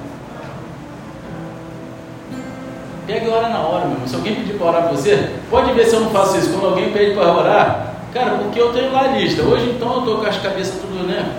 Pega 3.06 3.26
e 3.26 3.30
ora 3.30 3.50
na 3.50 3.60
hora, 3.60 3.86
meu 3.86 3.94
irmão. 3.94 4.08
Se 4.08 4.16
alguém 4.16 4.36
pedir 4.38 4.58
para 4.58 4.68
orar 4.68 4.88
por 4.88 4.98
você, 4.98 5.36
pode 5.52 5.72
ver 5.74 5.86
se 5.86 5.94
eu 5.94 6.00
não 6.00 6.10
faço 6.10 6.36
isso. 6.36 6.52
Quando 6.52 6.66
alguém 6.66 6.92
pede 6.92 7.14
para 7.14 7.32
orar, 7.32 7.94
cara, 8.12 8.32
porque 8.32 8.60
eu 8.60 8.74
tenho 8.74 8.92
lá 8.92 9.04
lista. 9.08 9.44
Hoje 9.44 9.70
então 9.70 9.94
eu 9.94 10.00
estou 10.00 10.18
com 10.18 10.26
as 10.26 10.38
cabeças 10.38 10.82
tudo, 10.82 11.06
né? 11.06 11.32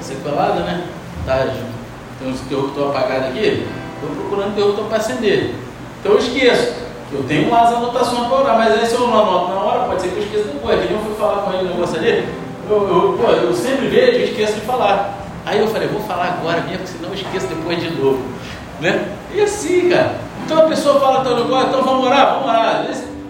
Sequelada, 0.00 0.60
né? 0.60 0.84
Tá, 1.24 1.46
tem 2.18 2.28
uns 2.28 2.40
interruptor 2.40 2.88
apagado 2.88 3.26
aqui. 3.26 3.64
Estou 3.94 4.16
procurando 4.16 4.52
interruptor 4.52 4.86
para 4.86 4.96
acender. 4.96 5.54
Então 6.00 6.12
eu 6.12 6.18
esqueço. 6.18 6.85
Eu 7.12 7.22
tenho 7.24 7.50
lá 7.50 7.62
as 7.62 7.72
anotações 7.72 8.26
para 8.26 8.36
orar, 8.36 8.58
mas 8.58 8.72
aí 8.72 8.86
se 8.86 8.94
eu 8.94 9.00
não 9.00 9.20
anoto 9.20 9.54
na 9.54 9.60
hora, 9.60 9.84
pode 9.84 10.02
ser 10.02 10.08
que 10.08 10.16
eu 10.16 10.22
esqueça 10.22 10.48
depois. 10.48 10.80
Que 10.80 10.86
nem 10.86 10.96
eu 10.96 11.04
fui 11.04 11.14
falar 11.14 11.42
com 11.42 11.52
ele 11.52 11.62
no 11.62 11.74
negócio 11.74 11.98
ali, 11.98 12.28
eu, 12.68 12.76
eu, 12.76 13.18
pô, 13.18 13.30
eu 13.30 13.54
sempre 13.54 13.86
vejo 13.86 14.18
e 14.18 14.24
esqueço 14.24 14.54
de 14.54 14.60
falar. 14.62 15.14
Aí 15.44 15.60
eu 15.60 15.68
falei, 15.68 15.86
vou 15.86 16.00
falar 16.02 16.38
agora 16.40 16.62
mesmo, 16.62 16.86
senão 16.86 17.10
eu 17.10 17.14
esqueço 17.14 17.46
depois 17.46 17.80
de 17.80 17.90
novo. 17.90 18.20
Né? 18.80 19.08
E 19.32 19.40
assim, 19.40 19.88
cara. 19.88 20.16
Então 20.44 20.58
a 20.58 20.68
pessoa 20.68 21.00
fala 21.00 21.24
tal 21.24 21.36
negócio, 21.36 21.68
então 21.68 21.82
vamos 21.82 22.06
orar, 22.06 22.34
vamos 22.34 22.48
orar. 22.48 22.86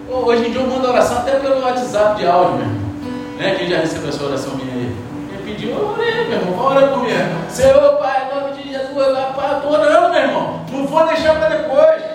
Hoje 0.09 0.47
em 0.47 0.51
dia 0.51 0.61
eu 0.61 0.67
mando 0.67 0.87
oração 0.87 1.19
até 1.19 1.31
pelo 1.31 1.61
WhatsApp 1.61 2.19
de 2.19 2.27
áudio, 2.27 2.55
meu 2.55 2.65
irmão. 2.65 2.87
Né? 3.37 3.55
Quem 3.57 3.69
já 3.69 3.77
recebeu 3.77 4.09
essa 4.09 4.23
oração 4.23 4.55
minha 4.55 4.73
aí? 4.73 4.95
Quem 5.29 5.53
pediu, 5.53 5.69
eu 5.71 5.89
orei, 5.89 6.27
meu 6.27 6.39
irmão. 6.39 6.65
Ora 6.65 6.87
comigo. 6.87 7.17
Senhor, 7.49 7.97
Pai, 7.97 8.27
em 8.31 8.35
nome 8.35 8.53
de 8.55 8.71
Jesus, 8.71 8.95
eu 8.95 9.13
estou 9.13 9.71
orando, 9.71 10.09
meu 10.11 10.21
irmão. 10.21 10.61
Não 10.71 10.87
vou 10.87 11.05
deixar 11.05 11.35
para 11.35 11.49
depois. 11.49 12.06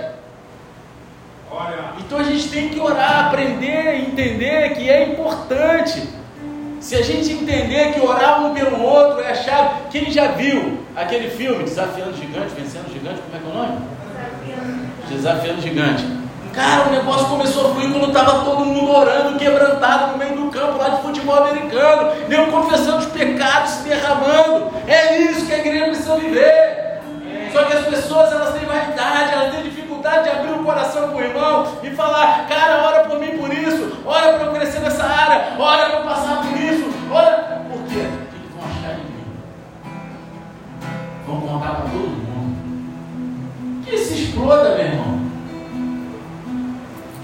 Então 1.98 2.18
a 2.18 2.22
gente 2.22 2.48
tem 2.48 2.68
que 2.70 2.80
orar, 2.80 3.26
aprender, 3.26 3.96
entender 3.96 4.74
que 4.74 4.88
é 4.88 5.04
importante. 5.04 6.08
Se 6.80 6.96
a 6.96 7.02
gente 7.02 7.32
entender 7.32 7.92
que 7.92 8.00
orar 8.00 8.44
um 8.44 8.54
pelo 8.54 8.82
outro 8.82 9.20
é 9.20 9.30
a 9.30 9.34
chave. 9.34 9.82
Quem 9.90 10.10
já 10.10 10.28
viu 10.28 10.80
aquele 10.96 11.30
filme 11.30 11.62
Desafiando 11.62 12.16
Gigante, 12.16 12.54
Vencendo 12.56 12.92
Gigante, 12.92 13.20
como 13.20 13.36
é 13.36 13.38
que 13.38 13.46
é 13.46 13.50
o 13.50 13.54
nome? 13.54 13.86
Desafiando 15.08 15.60
Gigante. 15.60 16.04
Cara, 16.52 16.88
o 16.88 16.92
negócio 16.92 17.26
começou 17.28 17.70
a 17.70 17.74
fluir 17.74 17.90
quando 17.92 18.08
estava 18.08 18.44
todo 18.44 18.64
mundo 18.64 18.90
orando, 18.90 19.38
quebrantado 19.38 20.12
no 20.12 20.18
meio 20.18 20.36
do 20.36 20.50
campo 20.50 20.76
lá 20.76 20.90
de 20.90 21.02
futebol 21.02 21.36
americano, 21.36 22.12
nem 22.28 22.50
confessando 22.50 22.98
os 22.98 23.06
pecados, 23.06 23.70
se 23.70 23.88
derramando. 23.88 24.70
É 24.86 25.18
isso 25.18 25.46
que 25.46 25.54
a 25.54 25.58
igreja 25.58 25.86
precisa 25.86 26.16
viver. 26.16 26.91
Só 27.52 27.64
que 27.64 27.72
as 27.74 27.84
pessoas 27.84 28.32
elas 28.32 28.54
têm 28.54 28.66
vaidade, 28.66 29.32
elas 29.32 29.54
têm 29.54 29.62
dificuldade 29.62 30.24
de 30.24 30.30
abrir 30.30 30.52
o 30.52 30.64
coração 30.64 31.08
com 31.10 31.18
o 31.18 31.22
irmão 31.22 31.66
e 31.82 31.90
falar, 31.90 32.46
cara, 32.48 32.82
ora 32.82 33.04
por 33.04 33.18
mim 33.18 33.36
por 33.36 33.52
isso, 33.52 33.98
ora 34.06 34.32
para 34.32 34.46
eu 34.46 34.52
crescer 34.52 34.80
nessa 34.80 35.04
área, 35.04 35.54
ora 35.58 35.90
para 35.90 35.98
eu 35.98 36.04
passar 36.04 36.42
por 36.42 36.58
isso, 36.58 36.88
ora. 37.10 37.62
Por 37.70 37.82
quê? 37.88 38.00
O 38.00 38.26
que 38.26 38.48
vão 38.54 38.64
achar 38.64 38.94
de 38.96 39.02
mim? 39.02 39.24
Vão 41.26 41.40
contar 41.40 41.70
para 41.70 41.90
todo 41.90 42.08
mundo. 42.08 43.84
Que 43.84 43.98
se 43.98 44.14
exploda, 44.14 44.70
meu 44.70 44.86
irmão. 44.86 45.20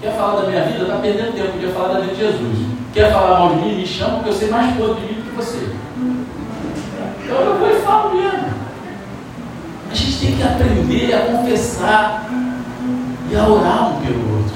Quer 0.01 0.13
falar 0.13 0.41
da 0.41 0.47
minha 0.47 0.63
vida? 0.63 0.83
Está 0.83 0.95
perdendo 0.97 1.33
tempo, 1.33 1.51
podia 1.53 1.69
falar 1.69 1.93
da 1.93 1.99
vida 2.01 2.13
de 2.13 2.19
Jesus. 2.19 2.67
Quer 2.93 3.11
falar 3.11 3.39
mal 3.39 3.49
de 3.49 3.61
mim? 3.61 3.75
Me 3.75 3.85
chama, 3.85 4.15
porque 4.15 4.29
eu 4.29 4.33
sei 4.33 4.49
mais 4.49 4.77
coisa 4.77 4.93
de 4.93 5.01
mim 5.01 5.13
do 5.13 5.29
que 5.29 5.35
você. 5.35 5.75
Então 7.23 7.41
eu 7.41 7.57
vou 7.57 7.69
e 7.69 7.81
falo 7.81 8.15
mesmo. 8.15 8.48
A 9.91 9.95
gente 9.95 10.19
tem 10.19 10.35
que 10.37 10.43
aprender 10.43 11.13
a 11.13 11.19
confessar 11.21 12.29
e 13.31 13.35
a 13.35 13.47
orar 13.47 13.89
um 13.89 14.01
pelo 14.01 14.37
outro. 14.37 14.55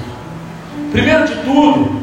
Primeiro 0.92 1.26
de 1.26 1.34
tudo, 1.42 2.02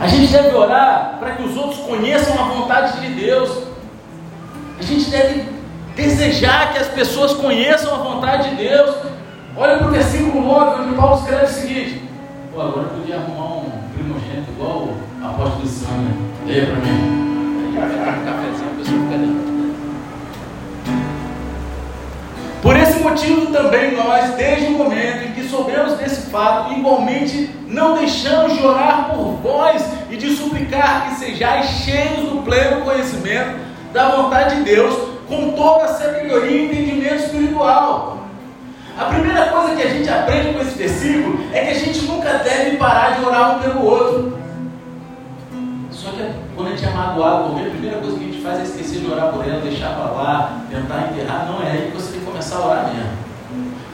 a 0.00 0.06
gente 0.08 0.32
deve 0.32 0.54
orar 0.56 1.16
para 1.20 1.32
que 1.32 1.44
os 1.44 1.56
outros 1.56 1.78
conheçam 1.80 2.34
a 2.34 2.48
vontade 2.48 3.00
de 3.00 3.14
Deus. 3.14 3.68
A 4.78 4.82
gente 4.82 5.10
deve 5.10 5.44
desejar 5.94 6.72
que 6.72 6.78
as 6.78 6.88
pessoas 6.88 7.34
conheçam 7.34 7.94
a 7.94 7.98
vontade 7.98 8.50
de 8.50 8.56
Deus. 8.56 8.96
Olha 9.56 9.76
para 9.78 9.86
o 9.86 9.90
versículo 9.90 10.42
9, 10.42 10.82
onde 10.82 10.94
Paulo 10.96 11.20
escreve 11.20 11.44
o 11.44 11.48
seguinte: 11.48 12.02
Pô, 12.52 12.62
agora 12.62 12.88
eu 12.88 12.98
podia 12.98 13.16
arrumar 13.16 13.58
um 13.58 13.70
primogênito 13.94 14.50
igual 14.50 14.88
o 14.88 14.96
apóstolo 15.24 15.68
Sânia. 15.68 16.10
Leia 16.46 16.66
para 16.66 16.76
mim. 16.76 16.90
Um 16.90 17.74
cafezinho, 17.78 18.70
a 18.70 18.78
pessoa 18.78 19.00
fica 19.02 19.18
dentro. 19.18 19.41
Motivo 23.02 23.46
também 23.52 23.94
nós, 23.96 24.30
desde 24.34 24.66
o 24.66 24.70
momento 24.72 25.26
em 25.26 25.32
que 25.32 25.48
soubemos 25.48 25.94
desse 25.94 26.30
fato, 26.30 26.72
igualmente 26.72 27.50
não 27.66 27.96
deixamos 27.96 28.56
de 28.56 28.64
orar 28.64 29.10
por 29.10 29.34
vós 29.42 29.84
e 30.10 30.16
de 30.16 30.34
suplicar 30.34 31.08
que 31.08 31.16
sejais 31.16 31.66
cheios 31.66 32.28
do 32.28 32.42
pleno 32.42 32.82
conhecimento 32.82 33.60
da 33.92 34.10
vontade 34.10 34.56
de 34.56 34.62
Deus, 34.62 34.94
com 35.28 35.52
toda 35.52 35.84
a 35.84 35.88
sabedoria 35.88 36.50
e 36.50 36.64
entendimento 36.66 37.24
espiritual. 37.24 38.26
A 38.98 39.04
primeira 39.06 39.46
coisa 39.46 39.74
que 39.74 39.82
a 39.82 39.88
gente 39.88 40.08
aprende 40.08 40.52
com 40.52 40.60
esse 40.60 40.76
versículo 40.76 41.40
é 41.52 41.64
que 41.64 41.70
a 41.70 41.74
gente 41.74 42.02
nunca 42.02 42.34
deve 42.38 42.76
parar 42.76 43.18
de 43.18 43.24
orar 43.24 43.56
um 43.56 43.62
pelo 43.62 43.84
outro. 43.84 44.41
Só 46.02 46.10
que 46.10 46.18
quando 46.56 46.66
a 46.66 46.70
gente 46.70 46.84
é 46.84 46.90
magoado 46.90 47.44
alguém, 47.44 47.66
a 47.66 47.70
primeira 47.70 47.98
coisa 47.98 48.18
que 48.18 48.24
a 48.24 48.26
gente 48.26 48.42
faz 48.42 48.58
é 48.58 48.62
esquecer 48.64 48.98
de 48.98 49.12
orar 49.12 49.32
por 49.32 49.46
ela, 49.46 49.60
deixar 49.60 49.90
para 49.90 50.10
lá, 50.10 50.62
tentar 50.68 51.12
enterrar. 51.12 51.46
Não 51.46 51.62
é 51.62 51.70
aí 51.70 51.90
que 51.92 51.96
você 51.96 52.10
tem 52.10 52.20
que 52.20 52.26
começar 52.26 52.56
a 52.56 52.66
orar 52.66 52.92
mesmo. 52.92 53.10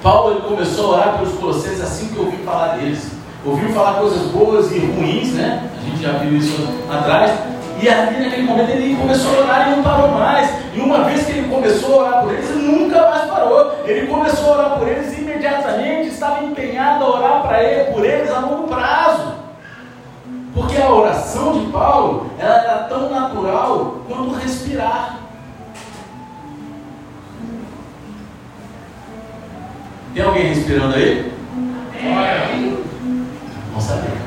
Paulo 0.02 0.30
ele 0.30 0.40
começou 0.40 0.86
a 0.86 0.96
orar 0.96 1.18
pelos 1.18 1.34
colossenses 1.34 1.82
assim 1.82 2.08
que 2.08 2.18
ouviu 2.18 2.38
falar 2.46 2.78
deles. 2.78 3.10
Ouviu 3.44 3.68
falar 3.74 4.00
coisas 4.00 4.22
boas 4.30 4.72
e 4.72 4.78
ruins, 4.78 5.34
né? 5.34 5.70
A 5.76 5.84
gente 5.84 6.02
já 6.02 6.12
viu 6.12 6.38
isso 6.38 6.66
atrás. 6.90 7.30
E 7.80 7.86
ali 7.86 8.24
naquele 8.24 8.42
momento 8.42 8.70
ele 8.70 8.96
começou 8.96 9.34
a 9.34 9.42
orar 9.42 9.68
e 9.68 9.76
não 9.76 9.82
parou 9.82 10.08
mais. 10.12 10.50
E 10.74 10.80
uma 10.80 11.04
vez 11.04 11.26
que 11.26 11.32
ele 11.32 11.48
começou 11.48 12.00
a 12.00 12.04
orar 12.04 12.22
por 12.22 12.32
eles, 12.32 12.50
ele 12.50 12.62
nunca 12.62 13.02
mais 13.02 13.30
parou. 13.30 13.74
Ele 13.84 14.06
começou 14.06 14.54
a 14.54 14.56
orar 14.56 14.78
por 14.78 14.88
eles 14.88 15.12
e 15.12 15.20
imediatamente 15.20 16.08
estava 16.08 16.42
empenhado 16.42 17.04
a 17.04 17.16
orar 17.18 17.42
para 17.42 17.62
ele, 17.62 17.92
por 17.92 18.02
eles 18.02 18.30
a 18.30 18.38
longo 18.40 18.66
prazo. 18.66 19.37
Porque 20.58 20.76
a 20.76 20.92
oração 20.92 21.52
de 21.52 21.70
Paulo 21.70 22.32
ela 22.36 22.54
era 22.54 22.78
tão 22.84 23.08
natural 23.08 24.02
quanto 24.08 24.34
respirar. 24.34 25.20
Tem 30.12 30.24
alguém 30.24 30.48
respirando 30.48 30.96
aí? 30.96 31.32
Vamos 33.70 33.84
saber. 33.84 34.18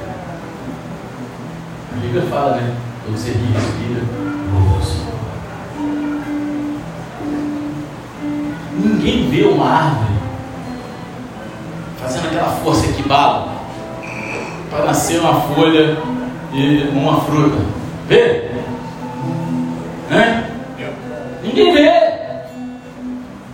A 1.92 2.00
Bíblia 2.00 2.24
fala, 2.30 2.56
né? 2.56 2.78
Quando 3.04 3.18
você 3.18 3.32
respira, 3.32 4.02
louva 4.54 5.12
Ninguém 8.74 9.30
vê 9.30 9.44
uma 9.44 9.70
árvore 9.70 10.14
fazendo 12.00 12.28
aquela 12.28 12.52
força 12.52 12.88
que 12.94 13.04
bala 13.04 13.52
para 14.70 14.86
nascer 14.86 15.20
uma 15.20 15.42
folha 15.42 15.98
e 16.54 16.90
uma 16.94 17.22
fruta. 17.22 17.58
Vê? 18.08 18.50
Né? 20.10 20.52
Ninguém 21.44 21.74
vê. 21.74 21.92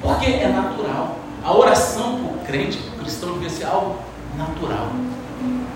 Porque 0.02 0.26
é 0.26 0.48
natural. 0.48 1.18
A 1.44 1.56
oração 1.56 2.18
para 2.18 2.34
o 2.34 2.46
crente, 2.46 2.78
para 2.78 2.96
o 2.96 3.00
cristão, 3.00 3.34
deve 3.38 3.50
ser 3.50 3.66
algo 3.66 3.98
natural. 4.38 4.90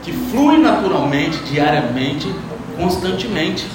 Que 0.03 0.11
flui 0.11 0.57
naturalmente, 0.57 1.37
diariamente, 1.43 2.33
constantemente. 2.75 3.67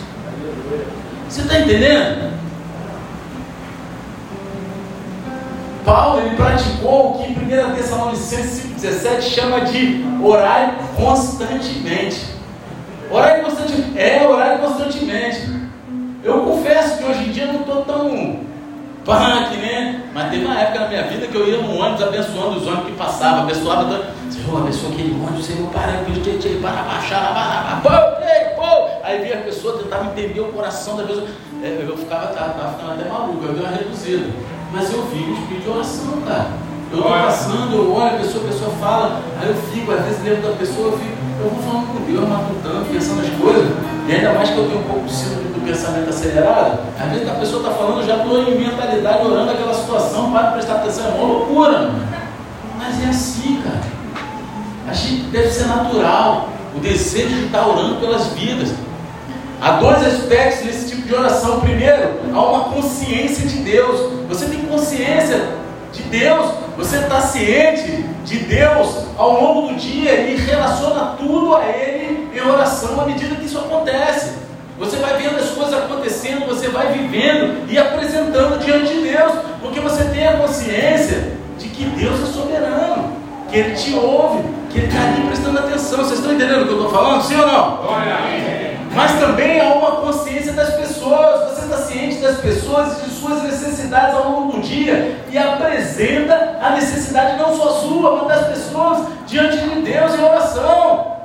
Você 1.29 1.43
está 1.43 1.61
entendendo? 1.61 2.37
Paulo 5.85 6.21
ele 6.21 6.35
praticou 6.35 7.13
o 7.13 7.19
que 7.23 7.33
em 7.33 7.71
1 7.71 7.75
Tessalonicenses 7.77 8.67
5,17 8.77 9.21
chama 9.23 9.61
de 9.61 10.05
orar 10.21 10.75
constantemente. 10.97 12.36
Orar 13.11 13.43
constantemente. 13.43 13.99
É, 13.99 14.27
orar 14.27 14.59
constantemente. 14.59 15.57
Eu 16.25 16.41
confesso 16.41 16.99
que 16.99 17.05
hoje 17.05 17.29
em 17.29 17.33
dia 17.33 17.47
não 17.47 17.61
estou 17.61 17.85
tão 17.85 18.41
punk, 19.05 19.57
né? 19.59 20.03
Mas 20.13 20.31
teve 20.31 20.45
uma 20.45 20.61
época 20.61 20.81
na 20.81 20.89
minha 20.89 21.03
vida 21.05 21.27
que 21.29 21.37
eu 21.37 21.49
ia 21.49 21.59
no 21.59 21.79
ônibus 21.79 22.03
abençoando 22.03 22.59
os 22.59 22.67
ônibus 22.67 22.87
que 22.87 22.93
passavam, 22.93 23.43
abençoava 23.43 23.85
todo. 23.85 24.05
Senhor, 24.33 24.61
abençoa 24.61 24.91
aquele 24.91 25.13
ônibus, 25.13 25.47
Senhor, 25.47 25.71
para, 25.71 25.93
para 26.61 26.83
baixar, 26.83 27.81
para, 27.81 27.81
para, 27.83 28.17
Aí 29.07 29.23
via 29.23 29.39
a 29.39 29.43
pessoa, 29.43 29.79
tentava 29.79 30.07
entender 30.07 30.41
o 30.41 30.47
coração 30.47 30.97
da 30.97 31.05
pessoa. 31.05 31.29
É, 31.63 31.87
eu 31.89 31.97
ficava, 31.97 32.27
tava, 32.27 32.73
ficando 32.73 33.01
até 33.01 33.09
maluco, 33.09 33.45
eu 33.45 33.53
dei 33.53 33.63
uma 33.63 33.71
reduzida. 33.71 34.27
Mas 34.73 34.93
eu 34.93 35.03
vi 35.05 35.31
os 35.31 35.39
pedidos 35.47 35.63
de 35.63 35.71
oração, 35.71 36.21
cara. 36.27 36.51
Eu 36.91 36.99
estou 36.99 37.13
passando, 37.13 37.77
eu 37.77 37.95
olho 37.95 38.17
a 38.17 38.19
pessoa, 38.19 38.45
a 38.45 38.49
pessoa 38.49 38.71
fala, 38.81 39.23
aí 39.41 39.49
eu 39.49 39.55
fico, 39.55 39.93
às 39.93 40.05
vezes 40.05 40.25
lembro 40.25 40.51
da 40.51 40.57
pessoa, 40.57 40.89
eu 40.89 40.99
fico, 40.99 41.17
eu 41.39 41.51
vou 41.51 41.63
falando 41.63 41.87
com 41.93 42.05
Deus, 42.11 42.29
matutando, 42.29 42.87
pensando 42.93 43.21
as 43.21 43.31
coisas, 43.41 43.73
e 44.09 44.13
ainda 44.15 44.33
mais 44.33 44.51
que 44.51 44.57
eu 44.57 44.67
tenho 44.69 44.81
um 44.81 44.85
pouco 44.85 45.07
de 45.07 45.13
síndrome 45.13 45.49
do 45.49 45.65
pensamento 45.65 46.09
acelerado, 46.09 46.79
às 46.99 47.11
vezes 47.11 47.29
a 47.29 47.35
pessoa 47.35 47.63
está 47.63 47.75
falando, 47.75 48.07
já 48.07 48.17
estou 48.17 48.43
em 48.43 48.59
mentalidade 48.59 49.27
orando 49.27 49.51
aquela 49.51 49.75
situação, 49.75 50.33
para 50.33 50.53
prestar 50.53 50.75
atenção, 50.77 51.07
é 51.07 51.09
uma 51.11 51.25
loucura. 51.25 51.91
Mas 52.79 53.03
é 53.03 53.09
assim, 53.09 53.63
cara. 53.63 53.81
A 54.89 54.93
gente 54.93 55.23
deve 55.31 55.51
ser 55.51 55.67
natural, 55.67 56.49
o 56.75 56.79
desejo 56.79 57.35
de 57.35 57.47
estar 57.47 57.67
orando 57.67 57.97
pelas 57.97 58.27
vidas. 58.29 58.73
Há 59.61 59.73
dois 59.73 60.07
aspectos 60.07 60.67
nesse 60.67 60.91
tipo 60.91 61.09
de 61.09 61.15
oração. 61.15 61.61
Primeiro, 61.61 62.11
há 62.33 62.41
uma 62.41 62.65
consciência 62.65 63.47
de 63.49 63.59
Deus. 63.59 64.13
Você 64.29 64.47
tem 64.47 64.61
consciência 64.61 65.49
de 65.93 66.03
Deus, 66.03 66.51
você 66.77 66.99
está 66.99 67.21
ciente 67.23 68.05
de 68.25 68.39
Deus 68.41 69.07
ao 69.17 69.33
longo 69.33 69.69
do 69.69 69.75
dia 69.77 70.29
e 70.29 70.37
relaciona 70.37 71.17
tudo 71.17 71.57
a 71.57 71.65
Ele 71.65 72.29
em 72.35 72.41
oração 72.41 73.01
à 73.01 73.07
medida 73.07 73.35
que 73.35 73.47
isso 73.47 73.59
acontece. 73.59 74.35
Você 74.79 74.97
vai 74.99 75.17
vendo 75.17 75.37
as 75.39 75.49
coisas 75.51 75.73
acontecendo, 75.73 76.47
você 76.47 76.69
vai 76.69 76.93
vivendo 76.93 77.67
e 77.71 77.79
apresentando 77.79 78.63
diante 78.63 78.93
de 78.93 79.01
Deus, 79.09 79.33
porque 79.63 79.81
você 79.81 80.05
tem 80.05 80.29
a 80.29 80.37
consciência 80.37 81.33
de 81.59 81.69
que 81.69 81.85
Deus 81.87 82.23
é 82.23 82.27
soberano, 82.27 83.16
que 83.49 83.57
Ele 83.57 83.75
te 83.75 83.95
ouve, 83.95 84.43
que 84.71 84.79
Ele 84.79 84.87
está 84.87 85.01
ali 85.01 85.27
prestando 85.27 85.59
atenção. 85.59 85.99
Vocês 85.99 86.19
estão 86.19 86.35
entendendo 86.35 86.63
o 86.63 86.67
que 86.67 86.73
eu 86.73 86.77
estou 86.77 86.91
falando? 86.91 87.23
Sim 87.23 87.37
ou 87.41 87.47
não? 87.47 87.87
mas 88.95 89.13
também 89.21 89.61
há 89.61 89.75
uma 89.75 89.97
consciência 89.97 90.55
das 90.55 90.75
pessoas. 90.75 91.51
Você 91.51 91.65
está 91.67 91.77
ciente 91.77 92.17
das 92.17 92.39
pessoas 92.39 92.99
e 92.99 93.05
de 93.05 93.11
suas 93.11 93.43
necessidades 93.43 94.15
ao 94.15 94.31
longo 94.31 94.53
do 94.53 94.61
dia 94.63 95.23
e 95.31 95.37
apresenta 95.37 96.59
a 96.63 96.71
necessidade 96.71 97.39
não 97.39 97.55
só 97.55 97.73
sua, 97.81 98.17
mas 98.17 98.29
das 98.29 98.47
pessoas 98.49 99.07
diante 99.27 99.59
de 99.59 99.83
Deus 99.83 100.15
em 100.15 100.25
oração. 100.25 101.17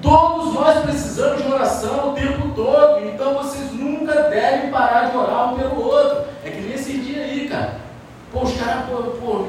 Todos 0.00 0.54
nós 0.54 0.80
precisamos 0.80 1.42
de 1.42 1.52
oração 1.52 2.10
o 2.10 2.12
tempo 2.12 2.48
todo, 2.54 3.06
então 3.06 3.34
vocês 3.34 3.72
nunca 3.72 4.14
devem 4.24 4.70
parar 4.70 5.10
de 5.10 5.16
orar 5.16 5.52
um 5.52 5.56
pelo 5.56 5.82
outro. 5.82 6.24
É 6.44 6.50
que 6.50 6.60
nesse 6.60 6.92
dia 6.98 7.22
aí, 7.22 7.48
cara. 7.48 7.74
Pô, 8.32 8.42
os 8.42 8.52
caras 8.54 8.84
pô, 8.86 9.46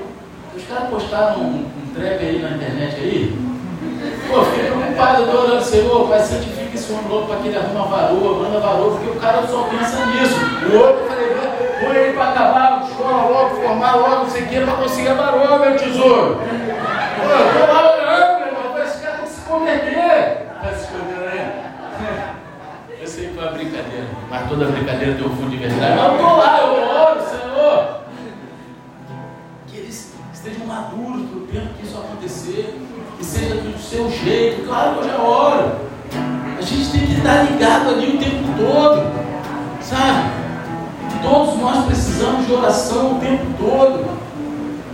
os 0.55 0.63
cara 0.65 0.85
postaram 0.85 1.39
um, 1.41 1.65
um 1.65 1.93
trap 1.93 2.19
aí 2.19 2.39
na 2.41 2.51
internet 2.51 2.95
aí. 2.95 3.35
Pô, 4.27 4.43
fiquei 4.43 4.71
preocupado, 4.71 5.23
eu 5.23 5.41
orando, 5.41 5.63
Senhor, 5.63 6.07
Pai, 6.07 6.19
santifica 6.19 6.75
esse 6.75 6.91
homem 6.91 7.07
louco 7.09 7.27
para 7.27 7.37
que 7.37 7.47
ele 7.47 7.57
arruma 7.57 7.85
varoa, 7.85 8.43
manda 8.43 8.59
varoa, 8.59 8.91
porque 8.91 9.09
o 9.09 9.19
cara 9.19 9.45
só 9.47 9.63
pensa 9.63 10.05
nisso. 10.07 10.35
O 10.65 10.77
outro, 10.77 11.01
eu 11.01 11.07
falei, 11.07 11.35
põe 11.81 11.95
ele 11.95 12.13
para 12.13 12.29
acabar, 12.29 12.87
escola 12.89 13.29
logo, 13.29 13.55
formar 13.55 13.95
logo, 13.95 14.15
não 14.15 14.29
sei 14.29 14.43
o 14.43 14.47
que, 14.47 14.61
para 14.61 14.73
conseguir 14.73 15.09
a 15.09 15.13
varoa, 15.13 15.59
meu 15.59 15.77
tesouro. 15.77 16.35
Pô, 16.35 17.29
eu 17.29 17.67
tô 17.67 17.73
lá 17.73 17.95
orando, 17.95 18.39
meu 18.39 18.47
irmão, 18.47 18.83
esse 18.83 19.01
cara 19.01 19.17
tem 19.17 19.25
que 19.25 19.31
se 19.31 19.41
converter. 19.41 20.47
Tá 20.61 20.69
se 20.73 20.83
escondendo 20.83 21.29
aí? 21.31 21.51
Eu 23.01 23.07
sei 23.07 23.27
que 23.27 23.33
foi 23.35 23.43
uma 23.43 23.51
brincadeira, 23.51 24.05
mas 24.29 24.49
toda 24.49 24.65
brincadeira 24.65 25.13
tem 25.15 25.27
um 25.27 25.29
fundo 25.29 25.49
de 25.49 25.57
verdade. 25.57 25.95
Mas 25.95 26.11
eu 26.11 26.17
tô 26.17 26.35
lá, 26.35 26.59
eu 26.61 26.84
estejam 30.45 30.67
maduros 30.67 31.27
para 31.27 31.39
o 31.39 31.47
tempo 31.47 31.73
que 31.79 31.87
isso 31.87 31.97
acontecer 31.97 32.79
que 33.17 33.25
seja 33.25 33.55
do 33.55 33.79
seu 33.79 34.11
jeito. 34.11 34.67
Claro 34.67 34.93
que 34.93 34.99
eu 34.99 35.09
já 35.09 35.17
oro. 35.17 35.71
A 36.59 36.61
gente 36.61 36.91
tem 36.91 37.07
que 37.07 37.13
estar 37.13 37.43
ligado 37.43 37.89
ali 37.89 38.15
o 38.15 38.19
tempo 38.19 38.43
todo, 38.55 39.11
sabe? 39.81 40.29
Todos 41.23 41.59
nós 41.59 41.85
precisamos 41.85 42.45
de 42.45 42.53
oração 42.53 43.17
o 43.17 43.19
tempo 43.19 43.45
todo. 43.57 44.05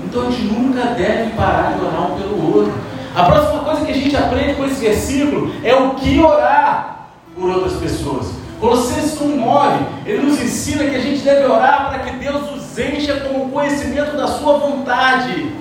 Então 0.06 0.28
a 0.28 0.32
gente 0.32 0.44
nunca 0.44 0.86
deve 0.92 1.32
parar 1.32 1.74
de 1.74 1.84
orar 1.84 2.12
um 2.14 2.18
pelo 2.18 2.56
outro. 2.56 2.74
A 3.14 3.24
próxima 3.26 3.60
coisa 3.60 3.86
que 3.86 3.92
a 3.92 3.96
gente 3.96 4.16
aprende 4.16 4.54
com 4.54 4.66
esse 4.66 4.80
versículo 4.80 5.54
é 5.64 5.76
o 5.76 5.96
que 5.96 6.18
orar 6.22 7.08
por 7.36 7.50
outras 7.50 7.74
pessoas. 7.74 8.32
Colossenses 8.58 9.20
1,9, 9.20 9.80
ele 10.06 10.24
nos 10.24 10.40
ensina 10.40 10.86
que 10.86 10.96
a 10.96 11.02
gente 11.02 11.22
deve 11.22 11.46
orar 11.46 11.90
para 11.90 12.00
que 12.00 12.12
Deus 12.18 12.52
nos 12.52 12.61
encha 12.80 13.20
com 13.22 13.46
o 13.46 13.50
conhecimento 13.50 14.16
da 14.16 14.28
sua 14.28 14.58
vontade. 14.58 15.54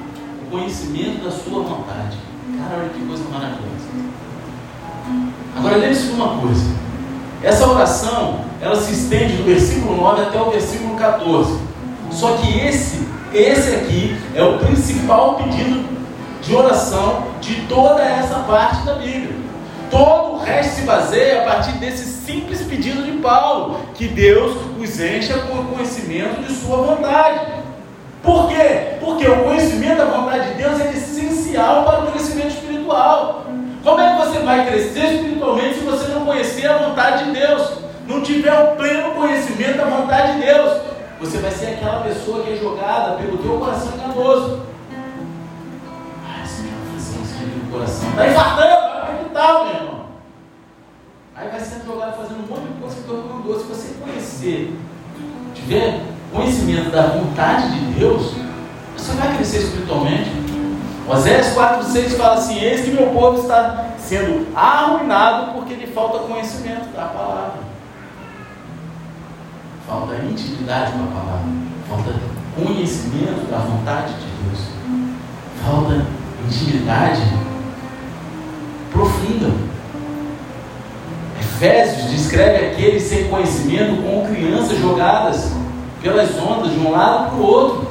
O 0.47 0.51
conhecimento 0.51 1.25
da 1.25 1.31
sua 1.31 1.63
vontade. 1.63 2.19
Cara, 2.59 2.81
olha 2.81 2.89
que 2.91 3.01
coisa 3.07 3.25
maravilhosa. 3.25 3.71
Agora 5.57 5.77
lembre-se 5.77 6.07
de 6.07 6.13
uma 6.13 6.41
coisa. 6.41 6.65
Essa 7.43 7.67
oração, 7.67 8.41
ela 8.61 8.77
se 8.77 8.93
estende 8.93 9.37
do 9.37 9.45
versículo 9.45 9.97
9 9.97 10.23
até 10.23 10.41
o 10.41 10.51
versículo 10.51 10.97
14. 10.97 11.59
Só 12.11 12.37
que 12.37 12.59
esse, 12.59 13.09
esse 13.33 13.75
aqui 13.77 14.17
é 14.35 14.43
o 14.43 14.59
principal 14.59 15.35
pedido 15.35 15.85
de 16.43 16.55
oração 16.55 17.25
de 17.41 17.55
toda 17.63 18.03
essa 18.03 18.41
parte 18.41 18.85
da 18.85 18.95
Bíblia. 18.95 19.30
Todo 19.91 20.35
o 20.35 20.39
resto 20.39 20.77
se 20.77 20.83
baseia 20.83 21.43
a 21.43 21.45
partir 21.45 21.73
desse 21.73 22.05
simples 22.05 22.63
pedido 22.63 23.03
de 23.03 23.13
Paulo, 23.19 23.81
que 23.95 24.07
Deus 24.07 24.57
os 24.79 25.01
encha 25.01 25.39
com 25.41 25.59
o 25.59 25.65
conhecimento 25.65 26.43
de 26.43 26.55
sua 26.55 26.77
vontade. 26.79 27.41
Por 28.23 28.49
quê? 28.49 28.97
Porque 29.01 29.27
o 29.27 29.45
conhecimento 29.45 29.99
da 29.99 30.05
vontade 30.05 30.51
de 30.51 30.55
Deus 30.55 30.81
é 30.81 30.91
essencial 30.91 31.85
para 31.85 32.01
o 32.01 32.13
crescimento 32.13 32.49
espiritual. 32.49 33.47
Como 33.83 34.01
é 34.01 34.13
que 34.13 34.27
você 34.27 34.39
vai 34.41 34.67
crescer 34.67 35.15
espiritualmente 35.15 35.79
se 35.79 35.85
você 35.85 36.09
não 36.13 36.27
conhecer 36.27 36.67
a 36.67 36.79
vontade 36.79 37.25
de 37.25 37.33
Deus? 37.33 37.73
Não 38.07 38.23
tiver 38.23 38.53
o 38.53 38.77
pleno 38.77 39.13
conhecimento 39.13 39.79
da 39.79 39.85
vontade 39.85 40.35
de 40.35 40.47
Deus? 40.47 40.83
Você 41.21 41.39
vai 41.39 41.51
ser 41.51 41.67
aquela 41.67 42.01
pessoa 42.01 42.43
que 42.45 42.53
é 42.53 42.57
jogada 42.57 43.17
pelo 43.17 43.39
teu 43.39 43.59
coração 43.59 43.93
enganoso. 43.95 44.63
Assim, 46.43 46.71
Senhor, 46.99 47.67
o 47.67 47.71
coração. 47.71 48.09
Está 48.11 48.29
infartando, 48.29 48.80
meu 49.41 49.75
irmão? 49.75 50.01
Aí 51.35 51.49
vai 51.49 51.61
sendo 51.61 51.87
jogado 51.87 52.17
fazendo 52.17 52.45
um 52.45 52.47
monte 52.47 52.73
de 52.73 52.81
coisa 52.81 52.97
que 52.97 53.03
Deus 53.03 53.25
mandou. 53.25 53.59
Se 53.59 53.67
você 53.67 53.95
conhecer, 54.01 54.79
tiver 55.55 56.03
conhecimento 56.33 56.91
da 56.91 57.07
vontade 57.07 57.71
de 57.71 57.99
Deus, 57.99 58.35
você 58.97 59.13
vai 59.13 59.35
crescer 59.35 59.59
espiritualmente. 59.59 60.31
Oséias 61.09 61.55
4,6 61.55 62.17
fala 62.17 62.35
assim: 62.35 62.59
Eis 62.59 62.85
que 62.85 62.91
meu 62.91 63.09
povo 63.09 63.41
está 63.41 63.87
sendo 63.99 64.47
arruinado 64.55 65.53
porque 65.53 65.75
lhe 65.75 65.87
falta 65.87 66.19
conhecimento 66.19 66.95
da 66.95 67.07
palavra. 67.07 67.61
Falta 69.87 70.15
intimidade 70.17 70.93
com 70.93 71.05
a 71.05 71.21
palavra. 71.21 71.49
Falta 71.89 72.15
conhecimento 72.55 73.51
da 73.51 73.59
vontade 73.59 74.13
de 74.15 74.27
Deus. 74.45 74.61
Falta 75.65 76.07
intimidade 76.47 77.23
profunda. 78.91 79.51
Efésios 81.41 82.11
descreve 82.11 82.67
aqueles 82.67 83.03
sem 83.03 83.29
conhecimento 83.29 84.03
como 84.03 84.29
crianças 84.29 84.79
jogadas 84.79 85.53
pelas 86.03 86.31
ondas 86.39 86.73
de 86.73 86.79
um 86.79 86.91
lado 86.91 87.31
para 87.31 87.39
o 87.39 87.43
outro. 87.43 87.91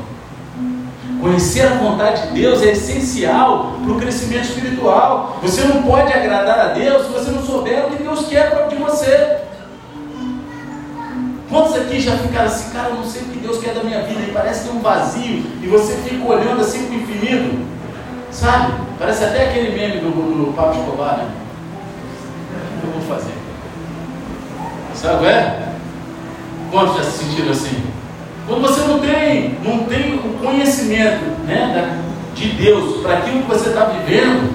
Conhecer 1.22 1.68
a 1.68 1.76
vontade 1.76 2.28
de 2.28 2.42
Deus 2.42 2.62
é 2.64 2.72
essencial 2.72 3.74
para 3.84 3.92
o 3.92 4.00
crescimento 4.00 4.46
espiritual. 4.46 5.38
Você 5.42 5.64
não 5.64 5.84
pode 5.84 6.14
agradar 6.14 6.60
a 6.60 6.68
Deus 6.70 7.08
se 7.08 7.12
você 7.12 7.32
não 7.32 7.44
souber 7.44 7.86
o 7.86 7.90
que 7.92 8.04
Deus 8.04 8.26
quer 8.28 8.68
de 8.70 8.76
você. 8.76 9.40
Quantos 11.50 11.76
aqui 11.76 12.00
já 12.00 12.16
ficaram 12.18 12.46
assim, 12.46 12.72
cara, 12.72 12.90
eu 12.90 12.96
não 12.96 13.04
sei 13.04 13.24
o 13.24 13.26
que 13.26 13.40
Deus 13.40 13.58
quer 13.58 13.74
da 13.74 13.84
minha 13.84 14.04
vida, 14.04 14.22
e 14.22 14.32
parece 14.32 14.66
ter 14.66 14.70
um 14.70 14.82
vazio, 14.82 15.44
e 15.62 15.68
você 15.68 15.96
fica 16.08 16.24
olhando 16.24 16.62
assim 16.62 16.86
para 16.86 16.96
o 16.96 17.00
infinito, 17.02 17.60
sabe? 18.32 18.74
Parece 18.98 19.24
até 19.24 19.50
aquele 19.50 19.78
meme 19.78 20.02
do, 20.02 20.10
do 20.10 20.54
Pablo 20.54 20.80
Escobar, 20.80 21.18
né? 21.18 21.30
O 22.78 22.82
que 22.82 22.88
eu 22.88 22.94
vou 22.94 23.02
fazer? 23.02 23.34
Sabe, 24.96 25.26
é? 25.26 25.70
Quantos 26.72 26.98
já 26.98 27.04
se 27.04 27.24
sentiram 27.24 27.52
assim? 27.52 27.84
Quando 28.48 28.62
você 28.62 28.82
não 28.82 29.00
tem, 29.00 29.58
não 29.64 29.84
tem 29.86 30.16
o 30.16 30.38
conhecimento 30.44 31.24
né, 31.46 32.02
de 32.36 32.50
Deus 32.50 33.02
para 33.02 33.20
aquilo 33.20 33.44
que 33.44 33.48
você 33.48 33.70
está 33.70 33.86
vivendo, 33.86 34.52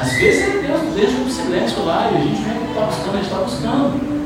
às 0.00 0.12
vezes 0.12 0.42
é 0.42 0.66
Deus 0.66 0.82
nos 0.82 0.94
deixa 0.94 1.16
um 1.16 1.30
silêncio 1.30 1.84
lá 1.84 2.10
e 2.12 2.16
a 2.16 2.20
gente 2.20 2.40
não 2.42 2.68
está 2.68 2.80
buscando, 2.82 3.14
a 3.14 3.16
gente 3.16 3.26
está 3.26 3.38
buscando. 3.38 4.16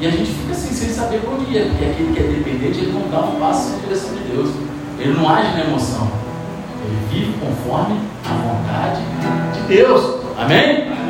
E 0.00 0.06
a 0.06 0.10
gente 0.10 0.30
fica 0.30 0.52
assim, 0.52 0.74
sem 0.74 0.88
saber 0.88 1.20
por 1.20 1.36
quê, 1.44 1.66
porque 1.68 1.84
aquele 1.84 2.14
que 2.14 2.20
é 2.20 2.22
dependente, 2.22 2.78
ele 2.78 2.92
não 2.92 3.10
dá 3.10 3.26
um 3.26 3.38
passo 3.38 3.70
na 3.72 3.78
direção 3.78 4.14
de 4.14 4.22
Deus. 4.32 4.50
Ele 4.98 5.12
não 5.12 5.28
age 5.28 5.52
na 5.52 5.64
emoção. 5.64 6.08
Ele 6.90 7.06
vive 7.10 7.38
conforme 7.38 8.00
a 8.24 8.34
vontade 8.34 9.00
de 9.54 9.60
Deus. 9.68 10.20
Amém? 10.36 10.88
Amém. 10.88 11.00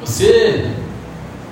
Você 0.00 0.70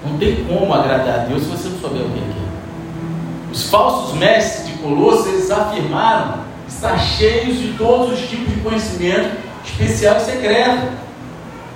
não 0.04 0.18
tem 0.18 0.44
como 0.44 0.74
agradar 0.74 1.20
a 1.20 1.24
Deus 1.24 1.42
se 1.42 1.48
você 1.48 1.68
não 1.68 1.78
souber 1.78 2.02
o 2.02 2.10
que 2.10 2.18
é. 2.18 3.52
Os 3.52 3.70
falsos 3.70 4.14
mestres 4.18 4.66
de 4.66 4.78
Colosso, 4.78 5.28
eles 5.28 5.50
afirmaram 5.50 6.40
estar 6.66 6.98
cheios 6.98 7.58
de 7.58 7.74
todos 7.74 8.12
os 8.12 8.28
tipos 8.28 8.52
de 8.52 8.60
conhecimento 8.60 9.36
especial 9.64 10.16
e 10.16 10.20
secreto. 10.20 10.88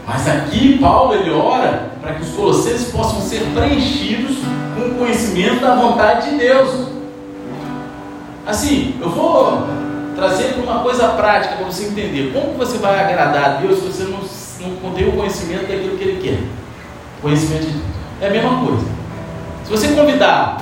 Mas 0.07 0.29
aqui 0.29 0.79
Paulo 0.79 1.14
ele 1.14 1.31
ora 1.31 1.92
para 2.01 2.14
que 2.14 2.23
os 2.23 2.31
colossenses 2.31 2.90
possam 2.90 3.21
ser 3.21 3.40
preenchidos 3.55 4.38
com 4.75 4.88
o 4.88 4.95
conhecimento 4.97 5.61
da 5.61 5.77
vontade 5.77 6.31
de 6.31 6.38
Deus. 6.38 6.88
Assim, 8.47 8.97
eu 9.01 9.09
vou 9.09 9.66
trazer 10.14 10.55
uma 10.62 10.81
coisa 10.83 11.09
prática 11.09 11.57
para 11.57 11.66
você 11.66 11.85
entender. 11.87 12.33
Como 12.33 12.55
você 12.55 12.79
vai 12.79 13.01
agradar 13.01 13.44
a 13.44 13.48
Deus 13.57 13.79
se 13.79 13.87
você 13.87 14.05
não, 14.05 14.20
não 14.83 14.92
tem 14.94 15.09
o 15.09 15.12
conhecimento 15.12 15.68
daquilo 15.68 15.96
que 15.96 16.05
Ele 16.05 16.22
quer? 16.22 16.38
Conhecimento 17.20 17.66
de 17.66 17.72
Deus. 17.72 17.85
É 18.20 18.27
a 18.29 18.31
mesma 18.31 18.64
coisa. 18.64 18.87
Se 19.64 19.70
você 19.70 19.88
convidar 19.88 20.59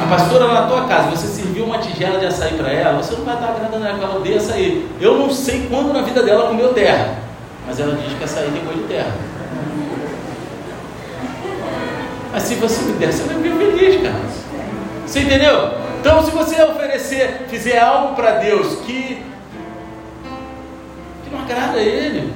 a 0.00 0.06
pastora 0.06 0.48
na 0.48 0.62
tua 0.62 0.84
casa, 0.84 1.10
você 1.10 1.26
serviu 1.26 1.64
uma 1.64 1.78
tigela 1.78 2.18
de 2.18 2.26
açaí 2.26 2.54
para 2.54 2.70
ela, 2.72 3.02
você 3.02 3.14
não 3.14 3.24
vai 3.24 3.34
estar 3.34 3.48
agradando 3.48 3.86
ela, 3.86 3.98
ela 4.02 4.16
odeia 4.16 4.38
açaí. 4.38 4.88
Eu 5.00 5.18
não 5.18 5.30
sei 5.30 5.66
quando 5.68 5.92
na 5.92 6.02
vida 6.02 6.22
dela 6.22 6.48
comeu 6.48 6.72
terra, 6.72 7.18
mas 7.66 7.78
ela 7.78 7.94
diz 7.96 8.12
que 8.16 8.24
açaí 8.24 8.50
tem 8.50 8.64
gosto 8.64 8.78
de 8.78 8.88
terra. 8.88 9.12
Mas 12.32 12.42
se 12.44 12.54
você 12.54 12.82
me 12.82 12.92
der, 12.92 13.12
você 13.12 13.24
vai 13.24 13.42
ficar 13.42 13.56
feliz, 13.56 14.02
cara. 14.02 14.20
Você 15.06 15.20
entendeu? 15.20 15.70
Então, 16.00 16.24
se 16.24 16.30
você 16.30 16.62
oferecer, 16.62 17.42
fizer 17.48 17.78
algo 17.78 18.14
para 18.14 18.38
Deus 18.38 18.76
que, 18.86 19.22
que 21.22 21.30
não 21.30 21.42
agrada 21.42 21.78
a 21.78 21.82
Ele, 21.82 22.32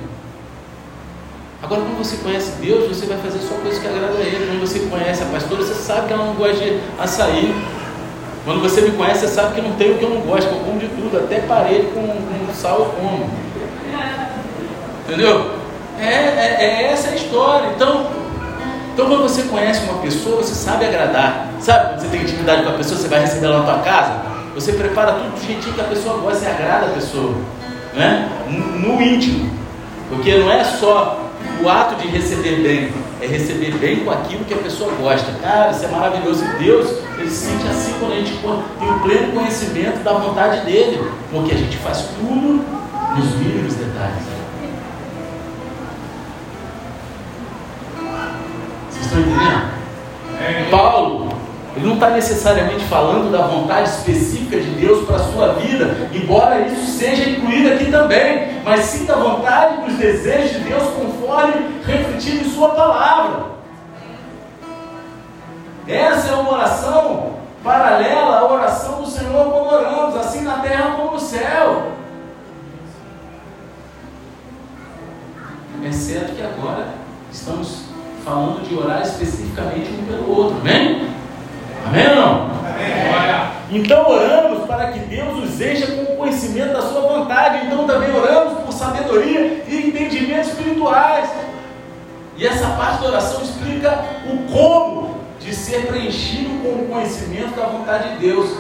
Agora, 1.63 1.81
quando 1.81 1.97
você 1.97 2.19
conhece 2.19 2.53
Deus, 2.61 2.87
você 2.87 3.07
vai 3.07 3.17
fazer 3.17 3.39
só 3.39 3.55
coisas 3.55 3.79
que 3.79 3.89
agradam 3.89 4.19
a 4.19 4.21
Ele. 4.21 4.49
Quando 4.49 4.61
você 4.61 4.81
conhece 4.81 5.23
a 5.23 5.27
pastora, 5.27 5.63
você 5.63 5.73
sabe 5.73 6.09
que 6.09 6.13
ela 6.13 6.27
não 6.27 6.35
gosta 6.35 6.63
de 6.63 6.79
açaí. 6.99 7.55
Quando 8.45 8.61
você 8.61 8.83
me 8.83 8.91
conhece, 8.91 9.21
você 9.21 9.29
sabe 9.29 9.55
que 9.55 9.63
não 9.63 9.73
tem 9.77 9.93
o 9.93 9.97
que 9.97 10.05
eu 10.05 10.11
não 10.11 10.21
gosto, 10.21 10.47
que 10.47 10.55
eu 10.55 10.61
como 10.61 10.79
de 10.79 10.89
tudo, 10.89 11.17
até 11.17 11.41
parede 11.41 11.87
com, 11.87 12.07
com 12.07 12.55
sal 12.55 12.81
eu 12.81 12.85
como. 13.01 13.31
Entendeu? 15.07 15.53
É, 15.99 16.05
é, 16.05 16.57
é 16.61 16.93
essa 16.93 17.09
a 17.09 17.15
história. 17.15 17.71
Então, 17.75 18.11
Então, 18.95 19.09
quando 19.09 19.23
você 19.23 19.43
conhece 19.43 19.83
uma 19.91 19.99
pessoa, 19.99 20.37
você 20.37 20.55
sabe 20.55 20.85
agradar. 20.85 21.49
Sabe 21.61 21.89
quando 21.89 22.01
você 22.01 22.09
tem 22.09 22.23
intimidade 22.23 22.63
com 22.63 22.69
a 22.69 22.73
pessoa, 22.75 22.97
você 22.97 23.09
vai 23.09 23.21
receber 23.21 23.47
ela 23.47 23.59
na 23.59 23.65
tua 23.65 23.83
casa? 23.83 24.23
Você 24.55 24.73
prepara 24.73 25.15
tudo 25.15 25.35
do 25.35 25.45
jeitinho 25.45 25.75
que 25.75 25.81
a 25.81 25.85
pessoa 25.85 26.19
gosta 26.19 26.45
e 26.45 26.49
agrada 26.49 26.87
a 26.87 26.91
pessoa. 26.91 27.35
Né? 27.93 28.29
No 28.49 29.03
íntimo. 29.03 29.51
Porque 30.09 30.37
não 30.37 30.49
é 30.49 30.63
só 30.63 31.29
o 31.61 31.69
ato 31.69 31.97
de 31.97 32.07
receber 32.07 32.63
bem, 32.63 32.93
é 33.21 33.27
receber 33.27 33.75
bem 33.79 34.05
com 34.05 34.13
aquilo 34.13 34.45
que 34.45 34.55
a 34.55 34.59
pessoa 34.59 34.93
gosta. 34.93 35.33
Cara, 35.43 35.73
isso 35.73 35.85
é 35.85 35.89
maravilhoso. 35.89 36.45
E 36.45 36.63
Deus, 36.63 36.89
ele 37.19 37.31
se 37.31 37.47
sente 37.47 37.67
assim 37.67 37.95
quando 37.99 38.13
a 38.13 38.17
gente 38.17 38.33
tem 38.33 38.91
o 38.91 39.01
pleno 39.01 39.33
conhecimento 39.33 40.05
da 40.05 40.13
vontade 40.13 40.65
dele. 40.65 41.03
Porque 41.33 41.53
a 41.53 41.57
gente 41.57 41.77
faz 41.79 42.05
tudo 42.17 42.65
nos 43.17 43.35
mínimos 43.41 43.75
detalhes. 43.75 44.44
Estão 49.05 49.21
entendendo? 49.21 49.75
É. 50.41 50.69
Paulo, 50.71 51.29
ele 51.77 51.87
não 51.87 51.95
está 51.95 52.11
necessariamente 52.11 52.85
falando 52.85 53.33
da 53.33 53.47
vontade 53.47 53.89
específica 53.89 54.59
de 54.61 54.71
Deus 54.71 55.05
para 55.07 55.17
a 55.17 55.25
sua 55.25 55.55
vida, 55.55 56.09
embora 56.13 56.61
isso 56.61 56.99
seja 56.99 57.29
incluído 57.29 57.75
aqui 57.75 57.91
também, 57.91 58.61
mas 58.65 58.81
sim 58.81 59.05
da 59.07 59.17
vontade 59.17 59.79
e 59.79 59.87
dos 59.87 59.95
desejos 59.99 60.53
de 60.53 60.59
Deus 60.61 60.85
conforme 60.91 61.81
refletido 61.85 62.45
em 62.45 62.51
Sua 62.51 62.71
palavra. 62.71 63.55
Essa 65.87 66.31
é 66.31 66.35
uma 66.35 66.53
oração 66.53 67.35
paralela 67.63 68.39
à 68.39 68.53
oração 68.53 69.03
do 69.03 69.11
Senhor 69.11 69.51
quando 69.51 69.73
oramos, 69.73 70.17
assim 70.17 70.43
na 70.43 70.59
terra 70.59 70.93
como 70.97 71.13
no 71.13 71.21
céu. 71.21 71.93
Exceto 75.83 76.33
que 76.33 76.43
agora 76.43 76.87
estamos 77.31 77.94
falando 78.25 78.67
de 78.67 78.75
orar 78.75 79.03
especificamente 79.03 79.91
um 79.91 80.07
pelo 80.07 80.35
outro, 80.35 80.57
amém? 80.61 81.09
Amém 81.87 82.09
ou 82.09 82.17
não? 82.17 82.33
Amém. 82.45 83.55
Então 83.71 84.09
oramos 84.09 84.67
para 84.67 84.93
que 84.93 85.01
Deus 85.01 85.37
nos 85.37 85.61
encha 85.61 85.87
com 85.89 86.03
o 86.03 86.17
conhecimento 86.17 86.73
da 86.73 86.83
sua 86.83 87.01
vontade. 87.01 87.67
Então 87.67 87.87
também 87.87 88.15
oramos 88.15 88.61
por 88.61 88.73
sabedoria 88.73 89.65
e 89.69 89.89
entendimento 89.89 90.49
espirituais. 90.49 91.29
E 92.37 92.47
essa 92.47 92.69
parte 92.69 93.03
da 93.03 93.09
oração 93.09 93.43
explica 93.43 94.05
o 94.27 94.53
como 94.53 95.17
de 95.41 95.55
ser 95.55 95.87
preenchido 95.87 96.51
com 96.63 96.83
o 96.83 96.89
conhecimento 96.89 97.55
da 97.55 97.67
vontade 97.67 98.15
de 98.15 98.19
Deus. 98.19 98.51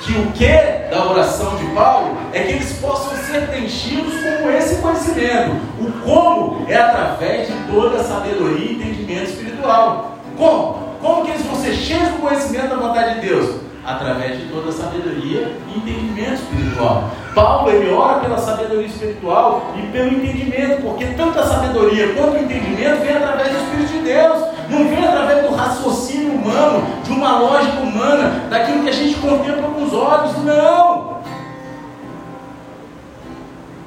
Que 0.00 0.12
o 0.12 0.32
que 0.32 0.88
da 0.90 1.06
oração 1.10 1.56
de 1.56 1.66
Paulo 1.74 2.16
é 2.32 2.40
que 2.40 2.52
eles 2.52 2.72
possam 2.74 3.16
ser 3.16 3.48
preenchidos 3.48 4.14
com 4.40 4.50
esse 4.50 4.76
conhecimento. 4.76 5.56
O 5.80 5.92
como 6.04 6.66
é 6.68 6.76
através 6.76 7.48
de 7.48 7.54
toda 7.70 8.00
a 8.00 8.04
sabedoria 8.04 8.64
e 8.64 8.74
entendimento 8.74 9.30
espiritual. 9.30 10.18
Como? 10.36 10.88
Como 11.00 11.24
que 11.24 11.30
eles 11.32 11.46
vão 11.46 11.56
ser 11.56 11.74
cheios 11.74 12.08
do 12.08 12.20
conhecimento 12.20 12.68
da 12.68 12.76
vontade 12.76 13.20
de 13.20 13.28
Deus? 13.28 13.60
Através 13.84 14.38
de 14.38 14.46
toda 14.46 14.68
a 14.68 14.72
sabedoria 14.72 15.56
e 15.68 15.78
entendimento 15.78 16.42
espiritual. 16.42 17.10
Paulo 17.34 17.70
ele 17.70 17.90
ora 17.90 18.20
pela 18.20 18.38
sabedoria 18.38 18.86
espiritual 18.86 19.72
e 19.76 19.82
pelo 19.92 20.08
entendimento, 20.08 20.82
porque 20.82 21.06
tanto 21.16 21.38
a 21.38 21.46
sabedoria 21.46 22.14
quanto 22.14 22.34
o 22.34 22.38
entendimento 22.38 23.00
vem 23.00 23.16
através 23.16 23.52
do 23.52 23.58
Espírito 23.58 23.92
de 23.92 23.98
Deus, 24.00 24.44
não 24.68 24.88
vem 24.88 25.04
através 25.04 25.46
do 25.46 25.54
raciocínio 25.54 26.34
humano, 26.34 26.86
de 27.02 27.10
uma 27.10 27.38
lógica 27.38 27.80
humana, 27.80 28.44
daquilo 28.50 28.82
que 28.82 28.90
a 28.90 28.92
gente 28.92 29.14
contempla 29.18 29.68
com 29.68 29.82
os 29.82 29.92
olhos, 29.92 30.36
não. 30.44 31.18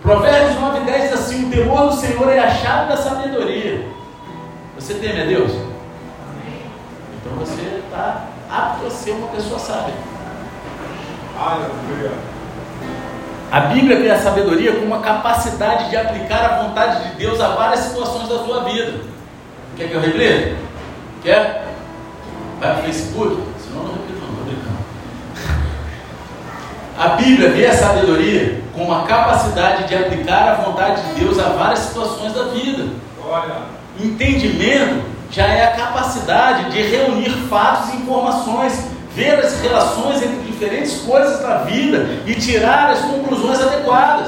Provérbios 0.01 0.59
9 0.59 0.79
e 0.79 0.83
10 0.85 1.01
diz 1.03 1.13
assim: 1.13 1.45
O 1.45 1.51
temor 1.51 1.89
do 1.89 1.95
Senhor 1.95 2.29
é 2.29 2.39
a 2.39 2.49
chave 2.49 2.89
da 2.89 2.97
sabedoria. 2.97 3.87
Você 4.75 4.95
teme 4.95 5.21
a 5.21 5.25
Deus? 5.25 5.51
Então 5.51 7.33
você 7.37 7.83
está 7.85 8.25
apto 8.49 8.87
a 8.87 8.89
ser 8.89 9.11
uma 9.11 9.27
pessoa 9.27 9.59
sábia. 9.59 9.93
A 13.51 13.59
Bíblia 13.61 13.99
vê 13.99 14.09
a 14.09 14.19
sabedoria 14.19 14.73
como 14.73 14.87
uma 14.87 15.01
capacidade 15.01 15.89
de 15.89 15.97
aplicar 15.97 16.45
a 16.45 16.63
vontade 16.63 17.09
de 17.09 17.15
Deus 17.17 17.39
a 17.39 17.49
várias 17.49 17.81
situações 17.81 18.27
da 18.27 18.39
sua 18.43 18.63
vida. 18.63 19.01
Quer 19.77 19.89
que 19.89 19.93
eu 19.93 20.01
repita? 20.01 20.70
Quer? 21.21 21.67
Vai 22.59 22.71
para 22.73 22.79
o 22.79 22.83
Facebook? 22.83 23.43
Senão 23.63 23.83
não 23.83 23.93
repito, 23.93 24.19
não, 24.21 24.29
estou 24.29 24.45
brincando. 24.45 24.77
A 26.97 27.09
Bíblia 27.09 27.51
vê 27.51 27.67
a 27.67 27.77
sabedoria 27.77 28.61
como 28.73 28.91
a 28.93 29.03
capacidade 29.03 29.87
de 29.87 29.95
aplicar 29.95 30.49
a 30.49 30.55
vontade 30.55 31.01
de 31.03 31.19
Deus 31.19 31.37
a 31.37 31.49
várias 31.49 31.79
situações 31.79 32.33
da 32.33 32.45
vida. 32.45 32.87
Olha. 33.23 33.81
Entendimento 33.99 35.03
já 35.29 35.45
é 35.45 35.65
a 35.65 35.71
capacidade 35.71 36.71
de 36.71 36.81
reunir 36.81 37.29
fatos 37.49 37.93
e 37.93 37.97
informações, 37.97 38.85
ver 39.13 39.39
as 39.39 39.61
relações 39.61 40.23
entre 40.23 40.51
diferentes 40.51 41.01
coisas 41.01 41.39
da 41.39 41.59
vida 41.59 42.07
e 42.25 42.33
tirar 42.33 42.91
as 42.91 43.01
conclusões 43.01 43.61
adequadas. 43.61 44.27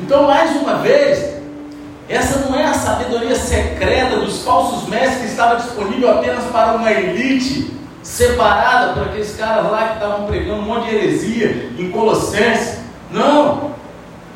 Então, 0.00 0.24
mais 0.24 0.54
uma 0.56 0.76
vez, 0.78 1.41
essa 2.12 2.40
não 2.40 2.58
é 2.58 2.66
a 2.66 2.74
sabedoria 2.74 3.34
secreta 3.34 4.18
dos 4.18 4.42
falsos 4.42 4.86
mestres 4.86 5.22
que 5.22 5.26
estava 5.28 5.56
disponível 5.56 6.10
apenas 6.10 6.44
para 6.52 6.74
uma 6.74 6.92
elite 6.92 7.74
separada 8.02 8.92
por 8.92 9.04
aqueles 9.04 9.34
caras 9.34 9.70
lá 9.70 9.88
que 9.88 9.94
estavam 9.94 10.26
pregando 10.26 10.60
um 10.60 10.66
monte 10.66 10.90
de 10.90 10.94
heresia 10.94 11.70
em 11.78 11.90
Colossenses. 11.90 12.80
Não! 13.10 13.72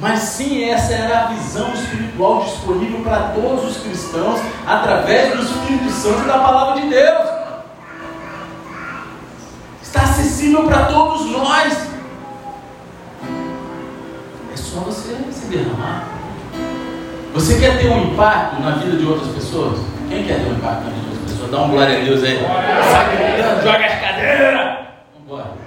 Mas 0.00 0.20
sim, 0.20 0.64
essa 0.70 0.94
era 0.94 1.20
a 1.20 1.26
visão 1.26 1.70
espiritual 1.74 2.44
disponível 2.44 3.00
para 3.00 3.32
todos 3.34 3.76
os 3.76 3.82
cristãos 3.82 4.40
através 4.66 5.36
do 5.36 5.42
Espírito 5.42 5.90
Santo 5.90 6.22
e 6.22 6.26
da 6.26 6.38
palavra 6.38 6.80
de 6.80 6.88
Deus. 6.88 7.28
Está 9.82 10.00
acessível 10.00 10.64
para 10.64 10.86
todos 10.86 11.26
nós. 11.30 11.88
É 14.50 14.56
só 14.56 14.80
você 14.80 15.14
se 15.30 15.46
derramar. 15.48 16.16
Você 17.36 17.60
quer 17.60 17.76
ter 17.76 17.90
um 17.90 18.14
impacto 18.14 18.62
na 18.62 18.70
vida 18.70 18.96
de 18.96 19.04
outras 19.04 19.28
pessoas? 19.34 19.78
Quem 20.08 20.24
quer 20.24 20.40
ter 20.40 20.46
um 20.46 20.54
impacto 20.54 20.84
na 20.84 20.90
vida 20.90 21.00
de 21.02 21.10
outras 21.10 21.32
pessoas? 21.32 21.50
Dá 21.50 21.60
um 21.60 21.70
glória 21.70 21.98
a 21.98 22.00
Deus 22.00 22.24
aí. 22.24 22.38
Sabe, 22.40 23.62
joga 23.62 23.84
as 23.84 24.00
cadeiras. 24.00 24.78
Vamos 25.12 25.22
embora. 25.22 25.66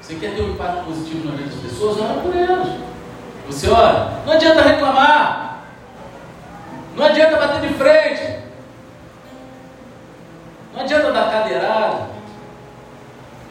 Você 0.00 0.14
quer 0.14 0.34
ter 0.34 0.40
um 0.42 0.52
impacto 0.52 0.84
positivo 0.86 1.28
na 1.28 1.36
vida 1.36 1.50
das 1.50 1.60
pessoas? 1.60 2.00
Ora 2.00 2.20
por 2.20 2.34
elas. 2.34 2.68
Você 3.46 3.68
ora. 3.68 4.12
Não 4.24 4.32
adianta 4.32 4.62
reclamar. 4.62 5.64
Não 6.96 7.04
adianta 7.04 7.36
bater 7.36 7.68
de 7.68 7.74
frente. 7.74 8.38
Não 10.72 10.80
adianta 10.80 11.12
dar 11.12 11.30
cadeirada. 11.30 12.06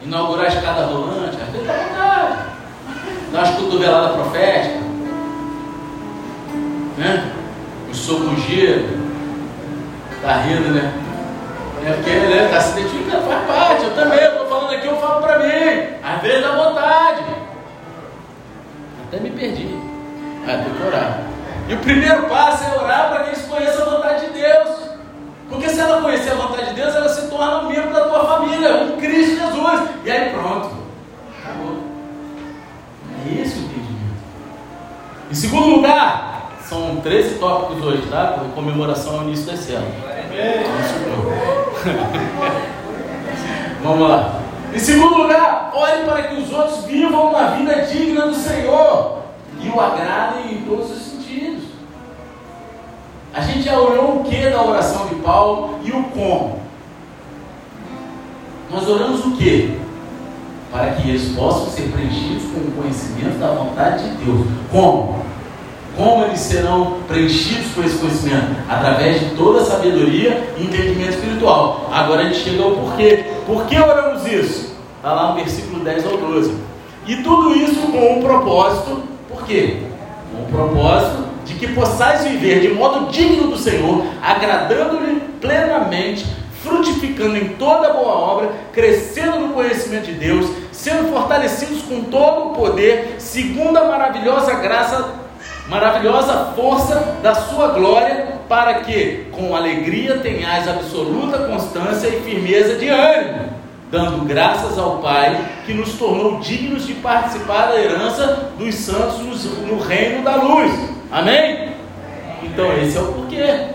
Inaugurar 0.02 0.46
a 0.46 0.48
escada 0.48 0.86
rolante. 0.86 1.36
Às 1.40 1.48
vezes 1.50 1.64
dá 1.64 1.74
vontade. 1.74 2.51
Umas 3.32 3.50
cotoveladas 3.50 4.16
proféticas. 4.16 4.82
Né? 6.98 7.32
Soco 7.92 8.20
no 8.20 8.36
gelo. 8.36 9.02
Tá 10.22 10.36
rindo, 10.36 10.70
né? 10.70 10.92
É 11.84 11.92
porque 11.94 12.10
ele 12.10 12.44
está 12.44 12.60
se 12.60 12.78
identificando, 12.78 13.26
faz 13.26 13.44
parte, 13.44 13.84
eu 13.84 13.94
também, 13.94 14.20
eu 14.20 14.32
estou 14.32 14.46
falando 14.46 14.72
aqui, 14.72 14.86
eu 14.86 14.96
falo 14.98 15.20
para 15.20 15.40
mim, 15.40 15.96
às 16.00 16.22
vezes 16.22 16.42
dá 16.42 16.52
vontade. 16.52 17.24
Até 19.08 19.18
me 19.18 19.30
perdi. 19.30 19.76
Ah, 20.46 20.62
tem 20.62 20.72
que 20.72 20.82
orar. 20.86 21.20
E 21.68 21.74
o 21.74 21.78
primeiro 21.78 22.28
passo 22.28 22.64
é 22.64 22.80
orar 22.80 23.08
para 23.08 23.24
que 23.24 23.30
eles 23.30 23.42
conheçam 23.46 23.86
a 23.86 23.90
vontade 23.96 24.26
de 24.26 24.32
Deus. 24.32 24.92
Porque 25.48 25.68
se 25.68 25.80
ela 25.80 26.00
conhecer 26.02 26.30
a 26.30 26.34
vontade 26.34 26.68
de 26.68 26.74
Deus, 26.74 26.94
ela 26.94 27.08
se 27.08 27.28
torna 27.28 27.58
um 27.58 27.68
membro 27.68 27.92
da 27.92 28.06
tua 28.06 28.24
família, 28.26 28.74
um 28.74 29.00
Cristo 29.00 29.40
Jesus. 29.40 29.90
E 30.04 30.10
aí 30.10 30.30
pronto. 30.30 30.70
Acabou. 31.42 31.81
É 33.24 33.42
esse 33.42 33.58
o 33.58 33.62
entendimento. 33.62 33.92
Em 35.30 35.34
segundo 35.34 35.76
lugar, 35.76 36.52
são 36.68 36.96
13 36.96 37.36
tópicos 37.36 37.84
hoje, 37.84 38.02
tá? 38.10 38.40
Comemoração 38.54 39.20
ao 39.20 39.22
início 39.24 39.46
das 39.46 39.60
células. 39.60 39.92
Vamos 43.82 44.08
lá. 44.08 44.40
Em 44.74 44.78
segundo 44.78 45.18
lugar, 45.18 45.70
ore 45.74 46.04
para 46.04 46.22
que 46.22 46.40
os 46.40 46.52
outros 46.52 46.84
vivam 46.84 47.28
uma 47.28 47.50
vida 47.50 47.82
digna 47.82 48.26
do 48.26 48.34
Senhor 48.34 49.18
e 49.60 49.68
o 49.68 49.80
agradem 49.80 50.54
em 50.54 50.62
todos 50.62 50.90
os 50.90 51.02
sentidos. 51.02 51.64
A 53.34 53.40
gente 53.40 53.62
já 53.62 53.78
orou 53.78 54.20
o 54.20 54.24
que 54.24 54.50
da 54.50 54.62
oração 54.62 55.06
de 55.08 55.16
Paulo 55.16 55.78
e 55.84 55.90
o 55.92 56.02
como. 56.04 56.60
Nós 58.70 58.88
oramos 58.88 59.24
o 59.26 59.32
que? 59.32 59.78
Para 60.72 60.92
que 60.92 61.10
eles 61.10 61.28
possam 61.36 61.66
ser 61.66 61.92
preenchidos 61.92 62.44
com 62.44 62.60
o 62.60 62.72
conhecimento 62.72 63.38
da 63.38 63.48
vontade 63.48 64.08
de 64.08 64.24
Deus. 64.24 64.46
Como? 64.72 65.22
Como 65.96 66.24
eles 66.24 66.40
serão 66.40 66.96
preenchidos 67.06 67.72
com 67.74 67.82
esse 67.84 67.98
conhecimento? 67.98 68.56
Através 68.68 69.20
de 69.20 69.26
toda 69.36 69.60
a 69.60 69.64
sabedoria 69.64 70.54
e 70.56 70.64
entendimento 70.64 71.10
espiritual. 71.10 71.90
Agora 71.92 72.22
a 72.22 72.24
gente 72.24 72.38
chega 72.38 72.64
ao 72.64 72.72
porquê. 72.72 73.26
Por 73.46 73.66
que 73.66 73.78
oramos 73.78 74.26
isso? 74.26 74.74
Está 74.96 75.12
lá 75.12 75.28
no 75.30 75.36
versículo 75.36 75.84
10 75.84 76.06
ao 76.06 76.16
12. 76.16 76.54
E 77.06 77.16
tudo 77.16 77.54
isso 77.54 77.80
com 77.92 78.18
um 78.18 78.22
propósito, 78.22 79.02
por 79.28 79.44
quê? 79.44 79.82
Com 80.32 80.44
o 80.44 80.46
propósito 80.46 81.32
que 81.62 81.68
possais 81.68 82.24
viver 82.24 82.60
de 82.60 82.74
modo 82.74 83.08
digno 83.12 83.46
do 83.46 83.56
Senhor, 83.56 84.04
agradando-lhe 84.20 85.20
plenamente, 85.40 86.26
frutificando 86.60 87.36
em 87.36 87.50
toda 87.50 87.92
boa 87.92 88.14
obra, 88.14 88.50
crescendo 88.72 89.38
no 89.38 89.54
conhecimento 89.54 90.06
de 90.06 90.14
Deus, 90.14 90.50
sendo 90.82 91.12
fortalecidos 91.12 91.82
com 91.82 92.02
todo 92.02 92.48
o 92.48 92.54
poder, 92.54 93.14
segundo 93.18 93.76
a 93.76 93.84
maravilhosa 93.84 94.54
graça, 94.54 95.14
maravilhosa 95.68 96.52
força 96.56 97.18
da 97.22 97.36
sua 97.36 97.68
glória, 97.68 98.32
para 98.48 98.80
que 98.80 99.28
com 99.30 99.54
alegria 99.54 100.18
tenhais 100.18 100.66
absoluta 100.66 101.46
constância 101.46 102.08
e 102.08 102.20
firmeza 102.22 102.74
de 102.74 102.88
ânimo, 102.88 103.50
dando 103.92 104.24
graças 104.24 104.76
ao 104.76 104.98
Pai 104.98 105.40
que 105.64 105.72
nos 105.72 105.92
tornou 105.92 106.40
dignos 106.40 106.84
de 106.84 106.94
participar 106.94 107.66
da 107.66 107.80
herança 107.80 108.50
dos 108.58 108.74
santos 108.74 109.44
no 109.64 109.78
reino 109.78 110.24
da 110.24 110.34
luz. 110.34 110.72
Amém? 111.12 111.74
Então 112.42 112.76
esse 112.76 112.96
é 112.96 113.00
o 113.00 113.12
porquê. 113.12 113.66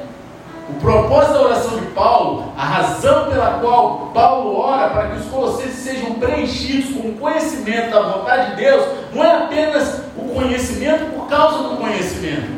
O 0.69 0.73
propósito 0.81 1.33
da 1.33 1.41
oração 1.43 1.77
de 1.77 1.85
Paulo, 1.87 2.51
a 2.57 2.63
razão 2.63 3.29
pela 3.29 3.59
qual 3.59 4.11
Paulo 4.13 4.57
ora 4.57 4.89
para 4.89 5.09
que 5.09 5.19
os 5.19 5.25
colossenses 5.27 5.75
sejam 5.75 6.15
preenchidos 6.15 6.93
com 6.93 7.07
o 7.07 7.13
conhecimento 7.13 7.91
da 7.91 8.01
vontade 8.01 8.51
de 8.51 8.57
Deus, 8.57 8.85
não 9.13 9.23
é 9.23 9.43
apenas 9.43 10.01
o 10.17 10.33
conhecimento 10.33 11.05
por 11.15 11.27
causa 11.27 11.69
do 11.69 11.77
conhecimento. 11.77 12.57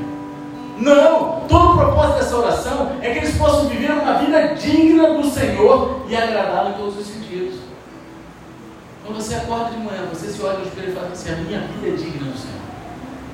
Não, 0.80 1.42
todo 1.48 1.74
o 1.74 1.78
propósito 1.78 2.20
dessa 2.20 2.38
oração 2.38 2.92
é 3.02 3.12
que 3.12 3.20
eles 3.20 3.38
possam 3.38 3.68
viver 3.68 3.92
uma 3.92 4.14
vida 4.14 4.56
digna 4.56 5.14
do 5.14 5.30
Senhor 5.30 6.02
e 6.08 6.16
agradá-lo 6.16 6.70
em 6.70 6.74
todos 6.74 6.98
os 6.98 7.06
sentidos. 7.06 7.60
Quando 9.06 9.22
você 9.22 9.36
acorda 9.36 9.72
de 9.72 9.78
manhã, 9.78 10.06
você 10.12 10.28
se 10.28 10.42
olha 10.42 10.60
no 10.60 10.66
espelho 10.66 10.92
e 10.92 10.94
fala 10.94 11.10
assim: 11.12 11.32
a 11.32 11.36
minha 11.36 11.60
vida 11.60 11.88
é 11.88 11.92
digna 11.92 12.32
do 12.32 12.38
Senhor. 12.38 12.60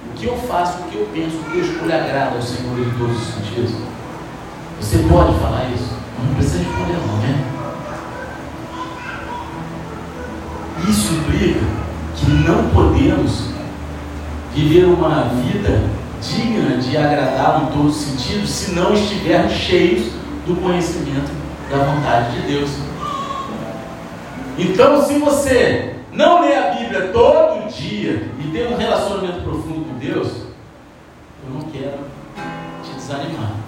O 0.10 0.18
que 0.18 0.26
eu 0.26 0.38
faço, 0.50 0.80
o 0.80 0.84
que 0.86 0.96
eu 0.96 1.08
penso, 1.14 1.38
o 1.38 1.44
que 1.44 1.58
eu 1.60 1.66
escolho 1.66 1.96
agrada 1.96 2.36
ao 2.36 2.42
Senhor 2.42 2.80
em 2.80 2.98
todos 2.98 3.22
os 3.22 3.34
sentidos. 3.36 3.72
Você 4.80 4.98
pode 5.10 5.38
falar 5.40 5.66
isso? 5.74 5.94
Não 6.24 6.36
precisa 6.36 6.60
responder 6.60 6.98
não, 7.08 7.18
né? 7.18 7.46
Isso 10.88 11.14
implica 11.14 11.60
que 12.16 12.32
não 12.32 12.70
podemos 12.70 13.50
viver 14.54 14.86
uma 14.86 15.24
vida 15.24 15.82
digna 16.22 16.78
de 16.78 16.98
agradá-lo 16.98 17.66
em 17.66 17.72
todos 17.72 17.98
os 17.98 18.02
sentidos 18.02 18.50
se 18.50 18.72
não 18.72 18.94
estivermos 18.94 19.54
cheios 19.54 20.12
do 20.46 20.56
conhecimento 20.62 21.32
da 21.70 21.78
vontade 21.78 22.42
de 22.42 22.48
Deus. 22.48 22.70
Então, 24.58 25.04
se 25.04 25.18
você 25.18 25.96
não 26.14 26.42
lê 26.42 26.56
a 26.56 26.72
Bíblia 26.72 27.10
todo 27.12 27.70
dia 27.70 28.30
e 28.40 28.52
tem 28.52 28.74
um 28.74 28.78
relacionamento 28.78 29.42
profundo 29.42 29.86
com 29.86 29.98
Deus, 29.98 30.28
eu 31.46 31.54
não 31.54 31.62
quero 31.72 32.00
te 32.84 32.92
desanimar 32.96 33.65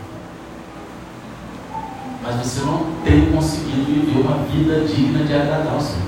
mas 2.24 2.36
você 2.36 2.62
não 2.62 2.86
tem 3.04 3.32
conseguido 3.32 3.86
viver 3.86 4.20
uma 4.20 4.38
vida 4.46 4.82
digna 4.82 5.24
de 5.24 5.34
agradar 5.34 5.74
ao 5.74 5.82
Senhor. 5.82 6.08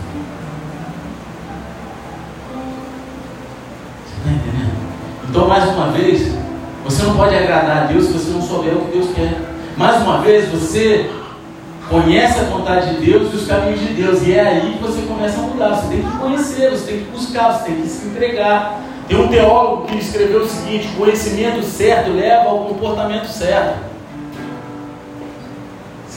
Você 4.05 4.15
está 4.17 4.29
entendendo? 4.31 4.71
Então, 5.29 5.47
mais 5.47 5.69
uma 5.69 5.91
vez, 5.91 6.33
você 6.83 7.03
não 7.03 7.15
pode 7.15 7.35
agradar 7.35 7.83
a 7.83 7.85
Deus 7.85 8.05
se 8.05 8.13
você 8.13 8.31
não 8.31 8.41
souber 8.41 8.75
o 8.75 8.85
que 8.85 8.97
Deus 8.97 9.13
quer. 9.13 9.39
Mais 9.77 10.01
uma 10.01 10.21
vez, 10.21 10.49
você 10.49 11.09
conhece 11.87 12.39
a 12.39 12.43
vontade 12.43 12.95
de 12.95 13.05
Deus 13.05 13.31
e 13.33 13.35
os 13.37 13.47
caminhos 13.47 13.79
de 13.79 13.93
Deus, 13.93 14.21
e 14.23 14.33
é 14.33 14.41
aí 14.41 14.73
que 14.73 14.81
você 14.81 15.01
começa 15.03 15.39
a 15.39 15.43
mudar. 15.43 15.75
Você 15.75 15.87
tem 15.87 16.03
que 16.03 16.17
conhecer, 16.17 16.69
você 16.71 16.91
tem 16.91 16.99
que 17.03 17.11
buscar, 17.11 17.53
você 17.53 17.65
tem 17.65 17.81
que 17.81 17.87
se 17.87 18.07
entregar. 18.07 18.81
Tem 19.07 19.19
um 19.19 19.27
teólogo 19.27 19.87
que 19.87 19.97
escreveu 19.97 20.41
o 20.41 20.47
seguinte: 20.47 20.89
conhecimento 20.97 21.63
certo 21.63 22.11
leva 22.11 22.49
ao 22.49 22.65
comportamento 22.65 23.27
certo 23.27 23.88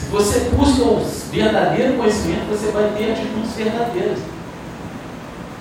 você 0.09 0.39
busca 0.51 0.83
o 0.83 1.05
verdadeiro 1.31 1.93
conhecimento, 1.93 2.47
você 2.49 2.71
vai 2.71 2.89
ter 2.97 3.11
atitudes 3.11 3.53
verdadeiras, 3.55 4.19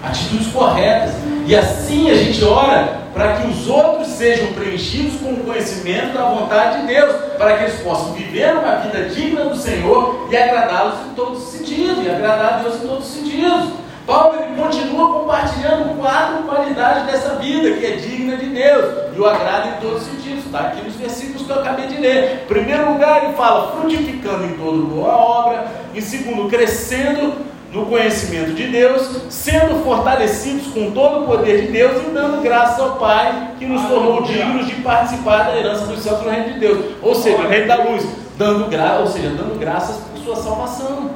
atitudes 0.03 0.49
corretas. 0.49 1.13
E 1.47 1.57
assim 1.57 2.11
a 2.11 2.15
gente 2.15 2.45
ora 2.45 3.03
para 3.13 3.37
que 3.37 3.49
os 3.49 3.69
outros 3.69 4.09
sejam 4.09 4.53
preenchidos 4.53 5.21
com 5.21 5.33
o 5.33 5.45
conhecimento 5.45 6.15
da 6.15 6.25
vontade 6.25 6.81
de 6.81 6.87
Deus, 6.87 7.15
para 7.37 7.57
que 7.57 7.65
eles 7.65 7.81
possam 7.81 8.13
viver 8.13 8.55
uma 8.55 8.77
vida 8.77 9.09
digna 9.09 9.45
do 9.45 9.57
Senhor 9.57 10.29
e 10.31 10.37
agradá-los 10.37 10.95
em 11.11 11.15
todos 11.15 11.43
os 11.43 11.53
sentidos, 11.53 12.05
e 12.05 12.11
agradar 12.11 12.55
a 12.55 12.57
Deus 12.63 12.77
em 12.77 12.87
todos 12.87 13.07
os 13.07 13.15
sentidos. 13.15 13.82
Paulo 14.07 14.39
ele 14.43 14.61
continua 14.61 15.21
compartilhando 15.21 15.97
quatro 15.99 16.43
qualidades 16.43 17.07
dessa 17.07 17.37
vida 17.37 17.73
que 17.77 17.87
é 17.87 17.97
digna 17.97 18.37
de 18.37 18.47
Deus 18.47 18.85
e 19.17 19.21
o 19.21 19.27
agrada 19.27 19.69
em 19.69 19.81
todos 19.81 20.03
os 20.03 20.09
sentidos. 20.09 20.45
Está 20.45 20.61
aqui 20.61 20.83
nos 20.85 20.97
versículos 20.97 21.43
que 21.43 21.51
eu 21.51 21.61
acabei 21.61 21.87
de 21.87 21.99
ler. 21.99 22.43
Em 22.45 22.47
primeiro 22.47 22.93
lugar, 22.93 23.25
ele 23.25 23.33
fala 23.35 23.73
frutificando 23.73 24.45
em 24.45 24.57
toda 24.57 24.79
boa 24.79 25.09
obra. 25.09 25.67
Em 25.95 26.01
segundo, 26.01 26.49
crescendo 26.49 27.35
no 27.73 27.87
conhecimento 27.87 28.53
de 28.53 28.69
Deus, 28.69 29.23
sendo 29.31 29.83
fortalecidos 29.83 30.67
com 30.75 30.91
todo 30.91 31.23
o 31.23 31.27
poder 31.27 31.63
de 31.63 31.73
Deus 31.73 32.03
e 32.03 32.11
dando 32.11 32.43
graças 32.43 32.79
ao 32.79 32.97
Pai 32.97 33.53
que 33.59 33.65
nos 33.65 33.83
tornou 33.89 34.23
dignos 34.23 34.67
de 34.67 34.75
participar 34.83 35.45
da 35.45 35.57
herança 35.57 35.87
dos 35.87 36.03
céus 36.03 36.21
do 36.21 36.29
reino 36.29 36.53
de 36.53 36.61
Deus. 36.61 36.97
Ou 37.01 37.15
seja, 37.15 37.39
o 37.39 37.49
reino 37.49 37.67
da 37.67 37.77
luz, 37.77 38.07
dando 38.37 38.69
graça, 38.69 39.01
ou 39.01 39.07
seja, 39.07 39.31
dando 39.31 39.59
graças 39.59 39.97
por 39.97 40.23
sua 40.23 40.37
salvação. 40.37 41.11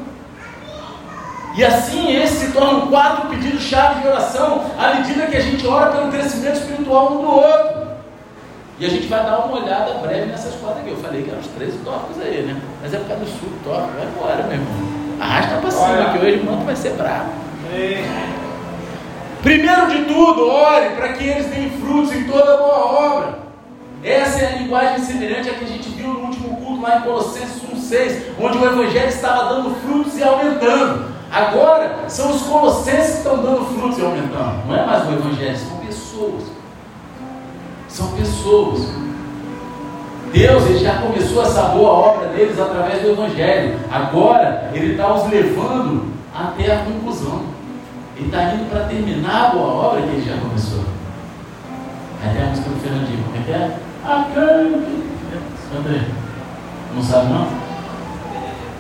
E 1.56 1.64
assim 1.64 2.14
esse 2.14 2.46
se 2.46 2.52
tornam 2.52 2.88
quatro 2.88 3.28
pedidos-chave 3.30 4.02
de 4.02 4.08
oração, 4.08 4.64
à 4.78 4.94
medida 4.94 5.26
que 5.26 5.36
a 5.36 5.40
gente 5.40 5.66
ora 5.66 5.90
pelo 5.90 6.10
crescimento 6.10 6.58
espiritual 6.58 7.14
um 7.14 7.22
do 7.22 7.30
outro. 7.30 7.86
E 8.78 8.84
a 8.84 8.90
gente 8.90 9.06
vai 9.06 9.24
dar 9.24 9.38
uma 9.38 9.62
olhada 9.62 9.94
breve 9.94 10.26
nessas 10.26 10.54
quatro 10.56 10.80
aqui. 10.80 10.90
Eu 10.90 10.98
falei 10.98 11.22
que 11.22 11.30
eram 11.30 11.40
os 11.40 11.46
13 11.46 11.78
tópicos 11.78 12.22
aí, 12.22 12.42
né? 12.42 12.60
Mas 12.82 12.92
é 12.92 12.98
por 12.98 13.08
causa 13.08 13.24
do 13.24 13.30
subtópico. 13.30 13.90
Vai 13.96 14.06
embora, 14.06 14.42
meu 14.42 14.52
irmão. 14.52 14.96
Arrasta 15.18 15.56
para 15.56 15.70
cima, 15.70 16.12
que 16.12 16.26
hoje 16.26 16.40
o 16.40 16.44
manto 16.44 16.64
vai 16.66 16.76
ser 16.76 16.90
bravo. 16.90 17.30
Primeiro 19.42 19.88
de 19.88 20.04
tudo, 20.04 20.46
ore 20.46 20.90
para 20.90 21.14
que 21.14 21.24
eles 21.24 21.46
deem 21.46 21.70
frutos 21.70 22.12
em 22.12 22.24
toda 22.24 22.58
boa 22.58 22.84
obra. 22.84 23.38
Essa 24.04 24.40
é 24.42 24.46
a 24.46 24.56
linguagem 24.58 24.98
semelhante 24.98 25.48
à 25.48 25.54
que 25.54 25.64
a 25.64 25.68
gente 25.68 25.88
viu 25.88 26.08
no 26.08 26.20
último 26.26 26.54
culto 26.58 26.82
lá 26.82 26.98
em 26.98 27.00
Colossenses 27.00 27.62
1,6, 27.62 28.34
onde 28.38 28.58
o 28.58 28.66
Evangelho 28.66 29.08
estava 29.08 29.54
dando 29.54 29.74
frutos 29.76 30.18
e 30.18 30.22
aumentando. 30.22 31.15
Agora 31.30 32.04
são 32.08 32.30
os 32.30 32.42
colossenses 32.42 33.12
que 33.12 33.18
estão 33.18 33.42
dando 33.42 33.64
frutos 33.64 33.98
e 33.98 34.02
aumentando. 34.02 34.66
Não 34.66 34.76
é 34.76 34.86
mais 34.86 35.08
o 35.08 35.12
evangelho, 35.12 35.56
são 35.56 35.76
pessoas. 35.78 36.42
São 37.88 38.12
pessoas. 38.12 39.06
Deus 40.32 40.66
ele 40.66 40.78
já 40.78 40.98
começou 40.98 41.42
essa 41.42 41.62
boa 41.62 41.90
obra 41.90 42.28
deles 42.28 42.58
através 42.60 43.00
do 43.02 43.10
Evangelho. 43.10 43.78
Agora 43.90 44.70
ele 44.74 44.92
está 44.92 45.14
os 45.14 45.30
levando 45.30 46.12
até 46.34 46.74
a 46.74 46.84
conclusão. 46.84 47.42
Ele 48.16 48.26
está 48.26 48.52
indo 48.52 48.68
para 48.70 48.84
terminar 48.84 49.46
a 49.46 49.48
boa 49.50 49.66
obra 49.66 50.02
que 50.02 50.08
ele 50.08 50.28
já 50.28 50.36
começou. 50.36 50.84
Tem 52.20 52.42
a 52.42 52.46
música 52.46 52.68
do 52.68 52.80
Fernandinho. 52.80 53.24
Como 53.24 53.36
é 53.36 53.40
que 53.40 53.50
é? 53.52 53.78
Acante. 54.04 55.04
André. 55.78 56.04
Não 56.94 57.02
sabe 57.02 57.32
não? 57.32 57.48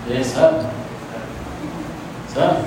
Ele 0.08 0.24
sabe? 0.24 0.66
Sabe? 2.36 2.58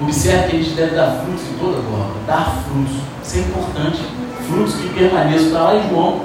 Observe 0.00 0.48
que 0.48 0.56
a 0.56 0.58
gente 0.58 0.74
deve 0.74 0.96
dar 0.96 1.22
frutos 1.22 1.42
em 1.42 1.56
toda 1.56 1.76
a 1.76 1.80
obra. 1.80 2.20
Dar 2.26 2.64
frutos. 2.64 2.96
Isso 3.22 3.36
é 3.36 3.40
importante. 3.42 4.02
Frutos 4.48 4.74
que 4.74 4.88
permaneçam. 4.88 5.46
Está 5.46 5.62
lá 5.62 5.76
em 5.76 5.88
João. 5.88 6.20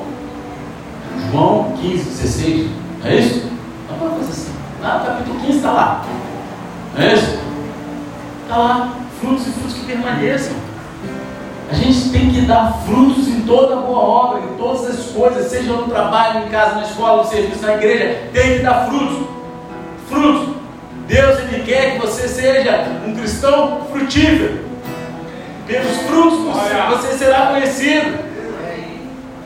João 1.32 1.78
15, 1.80 2.04
16. 2.04 2.72
É 3.06 3.16
isso? 3.16 3.52
Não 3.88 3.96
é 3.96 4.02
uma 4.02 4.16
coisa 4.16 4.32
assim. 4.32 4.54
No 4.82 5.06
capítulo 5.06 5.40
15 5.40 5.58
está 5.58 5.72
lá. 5.72 6.06
É 6.98 7.14
isso? 7.14 7.40
Está 8.42 8.58
lá. 8.58 8.94
Frutos 9.22 9.48
e 9.48 9.52
frutos 9.52 9.74
que 9.76 9.86
permaneçam. 9.86 10.56
A 11.70 11.76
gente 11.76 12.10
tem 12.10 12.32
que 12.32 12.42
dar 12.42 12.74
frutos 12.88 13.28
em 13.28 13.42
toda 13.42 13.76
boa 13.76 14.00
obra, 14.00 14.40
em 14.40 14.58
todas 14.58 14.88
as 14.88 15.06
coisas, 15.12 15.46
seja 15.52 15.72
no 15.74 15.84
trabalho, 15.84 16.48
em 16.48 16.50
casa, 16.50 16.76
na 16.78 16.82
escola, 16.82 17.22
no 17.22 17.30
serviço, 17.30 17.62
na 17.62 17.76
igreja, 17.76 18.30
tem 18.34 18.58
que 18.58 18.64
dar 18.64 18.88
frutos 18.88 19.39
frutos. 20.10 20.56
Deus 21.08 21.40
ele 21.40 21.64
quer 21.64 21.94
que 21.94 22.00
você 22.00 22.28
seja 22.28 22.86
um 23.06 23.16
cristão 23.16 23.88
frutífero. 23.92 24.60
Pelos 25.66 25.98
frutos 26.02 26.40
você 26.90 27.18
será 27.18 27.48
conhecido. 27.48 28.30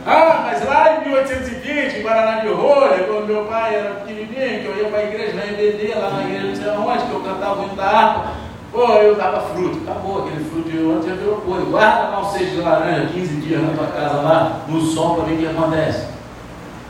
Ah, 0.06 0.42
mas 0.46 0.66
lá 0.66 0.98
em 0.98 1.08
1820, 1.08 1.98
em 1.98 2.02
Guaraná 2.02 2.42
de 2.42 2.50
Rolha, 2.50 3.04
quando 3.04 3.28
meu 3.28 3.46
pai 3.46 3.76
era 3.76 3.92
pequenininho, 3.92 4.62
que 4.62 4.66
eu 4.66 4.78
ia 4.78 4.90
para 4.90 5.00
a 5.00 5.04
igreja 5.04 5.34
na 5.34 5.46
EBD, 5.46 5.94
lá 5.96 6.10
na 6.10 6.24
igreja 6.24 6.48
não 6.48 6.56
sei 6.56 6.70
aonde, 6.70 7.06
que 7.06 7.12
eu 7.14 7.20
cantava 7.22 7.62
o 7.62 7.66
hino 7.66 7.76
da 7.76 7.86
harpa, 7.86 8.32
pô, 8.70 8.86
eu 8.96 9.16
dava 9.16 9.40
fruto. 9.54 9.80
Acabou 9.90 10.26
aquele 10.26 10.44
fruto 10.44 10.70
de 10.70 10.84
ontem, 10.84 11.10
já 11.10 11.16
virou 11.16 11.38
coisa. 11.38 11.66
Guarda 11.66 12.10
lá 12.10 12.20
um 12.20 12.32
seis 12.32 12.52
de 12.52 12.58
laranja, 12.58 13.14
15 13.14 13.36
dias 13.38 13.62
na 13.62 13.78
tua 13.78 13.88
casa 13.88 14.16
lá, 14.16 14.62
no 14.68 14.82
sol, 14.82 15.16
para 15.16 15.24
ver 15.24 15.36
o 15.36 15.38
que 15.38 15.48
acontece. 15.48 16.08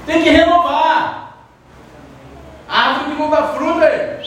Tem 0.07 0.23
que 0.23 0.29
renovar. 0.29 1.22
Árvore 2.73 3.11
que 3.11 3.21
não 3.21 3.29
dá 3.29 3.43
fruta, 3.49 3.85
aí, 3.85 4.17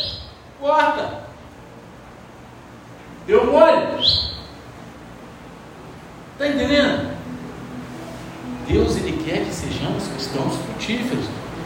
corta. 0.61 1.26
Deu 3.26 3.44
mole. 3.51 3.86
Está 6.32 6.47
entendendo? 6.47 7.11
Deus 8.68 8.97
ele 8.99 9.20
quer 9.24 9.40
que 9.40 9.53
sejamos 9.53 10.07
cristãos 10.07 10.55
frutíferos. 10.57 11.24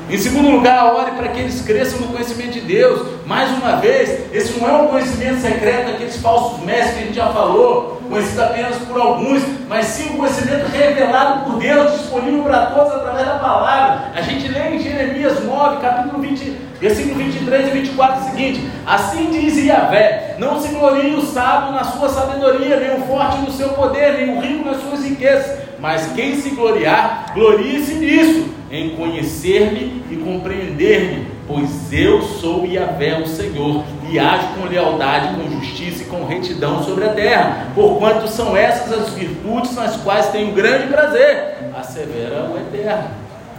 Em 0.09 0.16
segundo 0.16 0.49
lugar, 0.51 0.95
ore 0.95 1.11
para 1.12 1.28
que 1.28 1.41
eles 1.41 1.61
cresçam 1.61 2.01
no 2.01 2.09
conhecimento 2.09 2.53
de 2.53 2.62
Deus. 2.62 3.07
Mais 3.26 3.51
uma 3.51 3.76
vez, 3.76 4.35
esse 4.35 4.59
não 4.59 4.68
é 4.68 4.72
um 4.72 4.89
conhecimento 4.89 5.41
secreto 5.41 5.93
daqueles 5.93 6.16
falsos 6.16 6.64
mestres 6.64 6.95
que 6.95 6.99
a 6.99 7.07
gente 7.07 7.14
já 7.14 7.28
falou, 7.28 8.01
conhecido 8.09 8.43
apenas 8.43 8.76
por 8.78 8.99
alguns, 8.99 9.43
mas 9.68 9.87
sim 9.87 10.14
um 10.14 10.16
conhecimento 10.16 10.66
revelado 10.70 11.45
por 11.45 11.61
Deus, 11.61 11.93
disponível 11.93 12.43
para 12.43 12.66
todos 12.66 12.93
através 12.93 13.26
da 13.26 13.39
palavra. 13.39 14.12
A 14.14 14.22
gente 14.22 14.49
lê 14.49 14.70
em 14.70 14.78
Jeremias 14.81 15.45
9, 15.45 15.81
capítulo 15.81 16.22
20, 16.22 16.70
versículo 16.81 17.16
23 17.16 17.68
e 17.68 17.70
24 17.70 18.20
o 18.20 18.24
seguinte: 18.31 18.70
Assim 18.87 19.31
diz 19.31 19.57
Yahvé: 19.57 20.37
Não 20.39 20.61
se 20.61 20.68
glorie 20.68 21.14
o 21.14 21.22
sábio 21.22 21.72
na 21.72 21.85
sua 21.85 22.09
sabedoria, 22.09 22.81
nem 22.81 23.01
o 23.01 23.07
forte 23.07 23.39
no 23.39 23.53
seu 23.53 23.70
poder, 23.70 24.14
nem 24.14 24.37
o 24.37 24.41
rico 24.41 24.64
nas 24.64 24.81
suas 24.83 25.05
riquezas. 25.05 25.59
Mas 25.78 26.12
quem 26.12 26.41
se 26.41 26.51
gloriar, 26.51 27.33
glorie-se 27.35 27.95
nisso 27.95 28.61
em 28.70 28.91
conhecer-me 28.91 30.05
e 30.11 30.16
compreender-me, 30.16 31.26
pois 31.47 31.93
eu 31.93 32.22
sou 32.22 32.64
Yahvé, 32.64 33.18
o 33.18 33.26
Senhor, 33.26 33.83
e 34.09 34.18
ajo 34.18 34.47
com 34.55 34.68
lealdade, 34.68 35.35
com 35.35 35.51
justiça 35.59 36.03
e 36.03 36.07
com 36.07 36.24
retidão 36.24 36.83
sobre 36.85 37.05
a 37.05 37.12
terra, 37.12 37.66
porquanto 37.74 38.28
são 38.28 38.57
essas 38.57 38.93
as 38.93 39.12
virtudes 39.12 39.74
nas 39.74 39.97
quais 39.97 40.28
tenho 40.28 40.53
grande 40.53 40.87
prazer, 40.87 41.57
assevera 41.76 42.49
o 42.49 42.57
Eterno. 42.59 43.11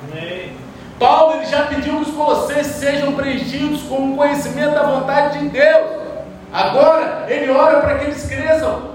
Amém. 0.09 0.60
Paulo 1.01 1.37
ele 1.37 1.45
já 1.47 1.63
pediu 1.63 1.95
que 1.95 2.01
os 2.03 2.15
colossenses 2.15 2.75
sejam 2.75 3.13
preenchidos 3.13 3.81
com 3.81 4.11
o 4.11 4.15
conhecimento 4.15 4.75
da 4.75 4.83
vontade 4.83 5.39
de 5.39 5.49
Deus. 5.49 5.87
Agora 6.53 7.25
ele 7.27 7.49
ora 7.49 7.81
para 7.81 7.97
que 7.97 8.05
eles 8.05 8.23
cresçam 8.27 8.91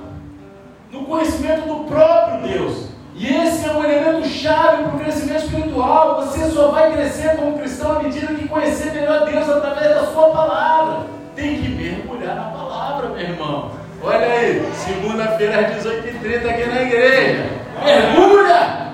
no 0.93 1.05
conhecimento 1.05 1.67
do 1.67 1.85
próprio 1.87 2.43
Deus. 2.43 2.91
E 3.17 3.27
esse 3.27 3.69
é 3.69 3.73
um 3.73 3.83
elemento 3.83 4.29
chave 4.29 4.85
para 4.85 4.95
o 4.95 5.01
crescimento 5.01 5.47
espiritual. 5.47 6.23
Você 6.23 6.49
só 6.49 6.69
vai 6.69 6.93
crescer 6.93 7.35
como 7.39 7.59
cristão 7.59 7.97
à 7.97 8.03
medida 8.05 8.35
que 8.35 8.47
conhecer 8.47 8.93
melhor 8.93 9.27
Deus 9.27 9.51
através 9.51 9.89
da 9.89 10.07
sua 10.07 10.29
palavra. 10.29 11.07
Tem 11.35 11.61
que 11.61 11.69
mergulhar 11.71 12.37
na 12.37 12.57
palavra, 12.57 13.09
meu 13.09 13.19
irmão. 13.19 13.73
Olha 14.01 14.27
aí, 14.27 14.65
segunda-feira 14.77 15.59
às 15.59 15.85
18h30 15.85 16.51
aqui 16.51 16.67
na 16.67 16.83
igreja. 16.83 17.47
Mergulha! 17.85 18.86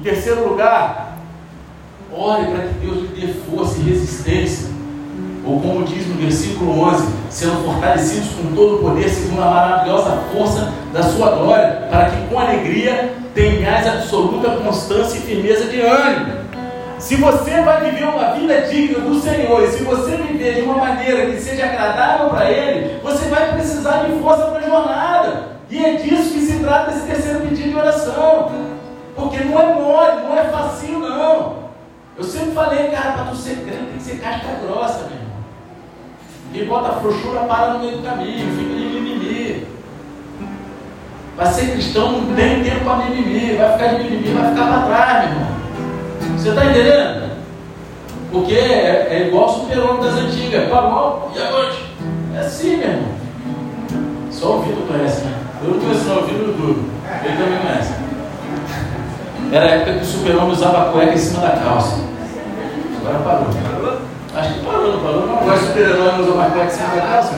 Em 0.00 0.02
terceiro 0.02 0.48
lugar, 0.48 1.18
ore 2.10 2.46
para 2.46 2.68
que 2.68 2.74
Deus 2.80 3.02
lhe 3.02 3.20
dê 3.20 3.34
força 3.34 3.78
e 3.80 3.82
resistência 3.82 4.70
ou 5.44 5.60
como 5.60 5.84
diz 5.84 6.06
no 6.06 6.14
versículo 6.14 6.80
11, 6.88 7.06
sendo 7.28 7.64
fortalecidos 7.66 8.30
com 8.30 8.54
todo 8.54 8.76
o 8.76 8.78
poder, 8.78 9.10
segundo 9.10 9.42
a 9.42 9.50
maravilhosa 9.50 10.22
força 10.32 10.72
da 10.90 11.02
sua 11.02 11.32
glória, 11.32 11.86
para 11.90 12.06
que 12.06 12.16
com 12.28 12.38
alegria 12.38 13.12
tenhais 13.34 13.86
absoluta 13.86 14.56
constância 14.56 15.18
e 15.18 15.20
firmeza 15.20 15.66
de 15.66 15.82
ânimo. 15.82 16.32
Se 16.98 17.16
você 17.16 17.60
vai 17.60 17.90
viver 17.90 18.04
uma 18.04 18.32
vida 18.32 18.58
digna 18.70 19.00
do 19.00 19.20
Senhor, 19.20 19.62
e 19.64 19.66
se 19.66 19.82
você 19.82 20.16
viver 20.16 20.54
de 20.54 20.60
uma 20.62 20.78
maneira 20.78 21.26
que 21.26 21.38
seja 21.38 21.66
agradável 21.66 22.30
para 22.30 22.50
Ele, 22.50 22.98
você 23.02 23.26
vai 23.26 23.52
precisar 23.52 24.04
de 24.04 24.18
força 24.18 24.46
para 24.46 24.60
a 24.60 24.70
jornada. 24.70 25.42
E 25.68 25.84
é 25.84 25.92
disso 25.96 26.32
que 26.32 26.40
se 26.40 26.58
trata 26.60 26.90
esse 26.90 27.06
terceiro 27.06 27.40
pedido 27.40 27.68
de 27.68 27.76
oração. 27.76 28.69
Porque 29.20 29.44
não 29.44 29.60
é 29.60 29.74
mole, 29.74 30.22
não 30.22 30.38
é 30.38 30.44
facinho, 30.44 31.00
não. 31.00 31.60
Eu 32.16 32.24
sempre 32.24 32.52
falei, 32.52 32.88
cara, 32.88 33.12
para 33.12 33.24
tu 33.26 33.36
ser 33.36 33.56
crente 33.64 33.84
tem 33.84 33.96
que 33.96 34.02
ser 34.02 34.20
casca 34.20 34.48
grossa, 34.62 35.08
meu 35.08 35.20
quem 36.52 36.66
bota 36.66 37.00
frouxura 37.00 37.40
para 37.40 37.74
no 37.74 37.78
meio 37.78 37.98
do 37.98 38.02
caminho, 38.02 38.56
fica 38.56 38.74
de 38.74 39.00
mimimi. 39.00 39.66
Vai 41.36 41.46
ser 41.46 41.72
cristão, 41.72 42.10
não 42.10 42.34
tem 42.34 42.64
tempo 42.64 42.84
para 42.84 43.04
mimimi, 43.04 43.56
vai 43.56 43.72
ficar 43.72 43.94
de 43.94 44.02
mimimi, 44.02 44.34
vai 44.34 44.50
ficar 44.50 44.66
para 44.66 44.82
trás, 44.82 45.28
meu 45.28 45.38
irmão. 45.38 45.50
Você 46.36 46.48
está 46.48 46.64
entendendo? 46.64 47.30
Porque 48.32 48.54
é, 48.54 49.08
é 49.10 49.26
igual 49.28 49.48
o 49.48 49.52
super-homem 49.60 50.02
das 50.02 50.14
antigas, 50.14 50.68
mal 50.68 51.30
e 51.34 51.38
agora? 51.40 51.72
É 52.34 52.38
assim, 52.40 52.76
meu 52.78 52.88
irmão. 52.88 53.10
Só 54.32 54.56
o 54.56 54.62
Vitor 54.62 54.86
conhece, 54.88 55.24
né? 55.24 55.38
Eu 55.62 55.70
não 55.70 55.80
conheço 55.80 56.04
não, 56.04 56.18
o 56.18 56.26
Vitor 56.26 56.46
do 56.46 56.90
Ele 57.24 57.36
também 57.36 57.58
conhece. 57.60 57.99
Era 59.52 59.66
a 59.66 59.68
época 59.70 59.94
que 59.94 60.04
o 60.04 60.06
super-homem 60.06 60.52
usava 60.52 60.92
cueca 60.92 61.12
em 61.12 61.18
cima 61.18 61.40
da 61.40 61.50
calça. 61.50 61.96
Agora 63.00 63.18
parou. 63.18 64.00
Acho 64.32 64.54
que 64.54 64.64
parou, 64.64 64.92
não 64.92 65.00
parou? 65.00 65.26
Não, 65.26 65.38
agora 65.38 65.58
super-herói 65.58 66.12
não 66.12 66.20
usa 66.20 66.34
mais 66.34 66.52
cueca 66.52 66.70
sem 66.70 66.86
da 66.86 67.02
calça, 67.02 67.34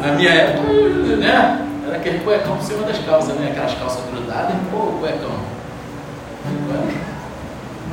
Na 0.00 0.12
minha 0.12 0.30
época, 0.30 0.72
né? 1.16 1.66
Era 1.86 1.96
aquele 1.96 2.20
cuecão 2.20 2.56
por 2.56 2.64
cima 2.64 2.86
das 2.86 2.98
calças, 3.04 3.34
né? 3.36 3.50
Aquelas 3.50 3.74
calças 3.74 4.00
grudadas, 4.10 4.56
pô, 4.70 4.78
cuecão. 4.98 5.30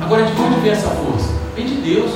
Agora, 0.00 0.24
de 0.24 0.40
onde 0.40 0.60
vem 0.60 0.72
essa 0.72 0.88
força? 0.88 1.32
Vem 1.54 1.66
de 1.66 1.74
Deus. 1.76 2.12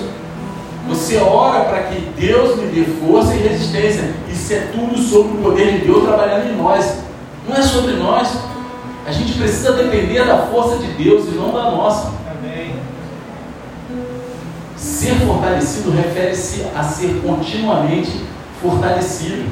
Você 0.89 1.19
ora 1.19 1.65
para 1.65 1.83
que 1.83 2.01
Deus 2.17 2.57
me 2.57 2.67
dê 2.69 2.85
força 2.85 3.35
e 3.35 3.39
resistência. 3.39 4.15
Isso 4.31 4.53
é 4.55 4.69
tudo 4.73 4.97
sobre 4.97 5.37
o 5.37 5.43
poder 5.43 5.73
de 5.73 5.87
Deus 5.87 6.05
trabalhando 6.05 6.51
em 6.51 6.57
nós. 6.57 7.01
Não 7.47 7.55
é 7.55 7.63
sobre 7.63 7.93
nós. 7.93 8.29
A 9.09 9.11
gente 9.11 9.39
precisa 9.39 9.73
depender 9.73 10.23
da 10.27 10.37
força 10.37 10.77
de 10.77 10.89
Deus 11.03 11.29
e 11.29 11.31
não 11.31 11.51
da 11.51 11.71
nossa. 11.71 12.13
Ser 14.77 15.15
fortalecido 15.15 15.91
refere-se 15.91 16.67
a 16.77 16.83
ser 16.83 17.19
continuamente 17.23 18.21
fortalecido. 18.61 19.47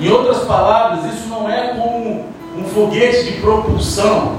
Em 0.00 0.08
outras 0.08 0.44
palavras, 0.44 1.12
isso 1.12 1.28
não 1.28 1.46
é 1.50 1.74
como 1.74 2.24
um 2.58 2.64
foguete 2.64 3.24
de 3.24 3.32
propulsão, 3.42 4.36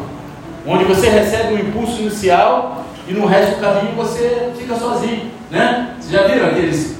onde 0.65 0.83
você 0.83 1.09
recebe 1.09 1.53
um 1.53 1.59
impulso 1.59 2.01
inicial 2.01 2.85
e 3.07 3.13
no 3.13 3.27
resto 3.27 3.57
do 3.57 3.61
caminho 3.61 3.95
você 3.95 4.51
fica 4.57 4.75
sozinho, 4.75 5.29
né? 5.51 5.95
Vocês 5.99 6.11
já 6.11 6.27
viram 6.27 6.47
aqueles, 6.47 6.95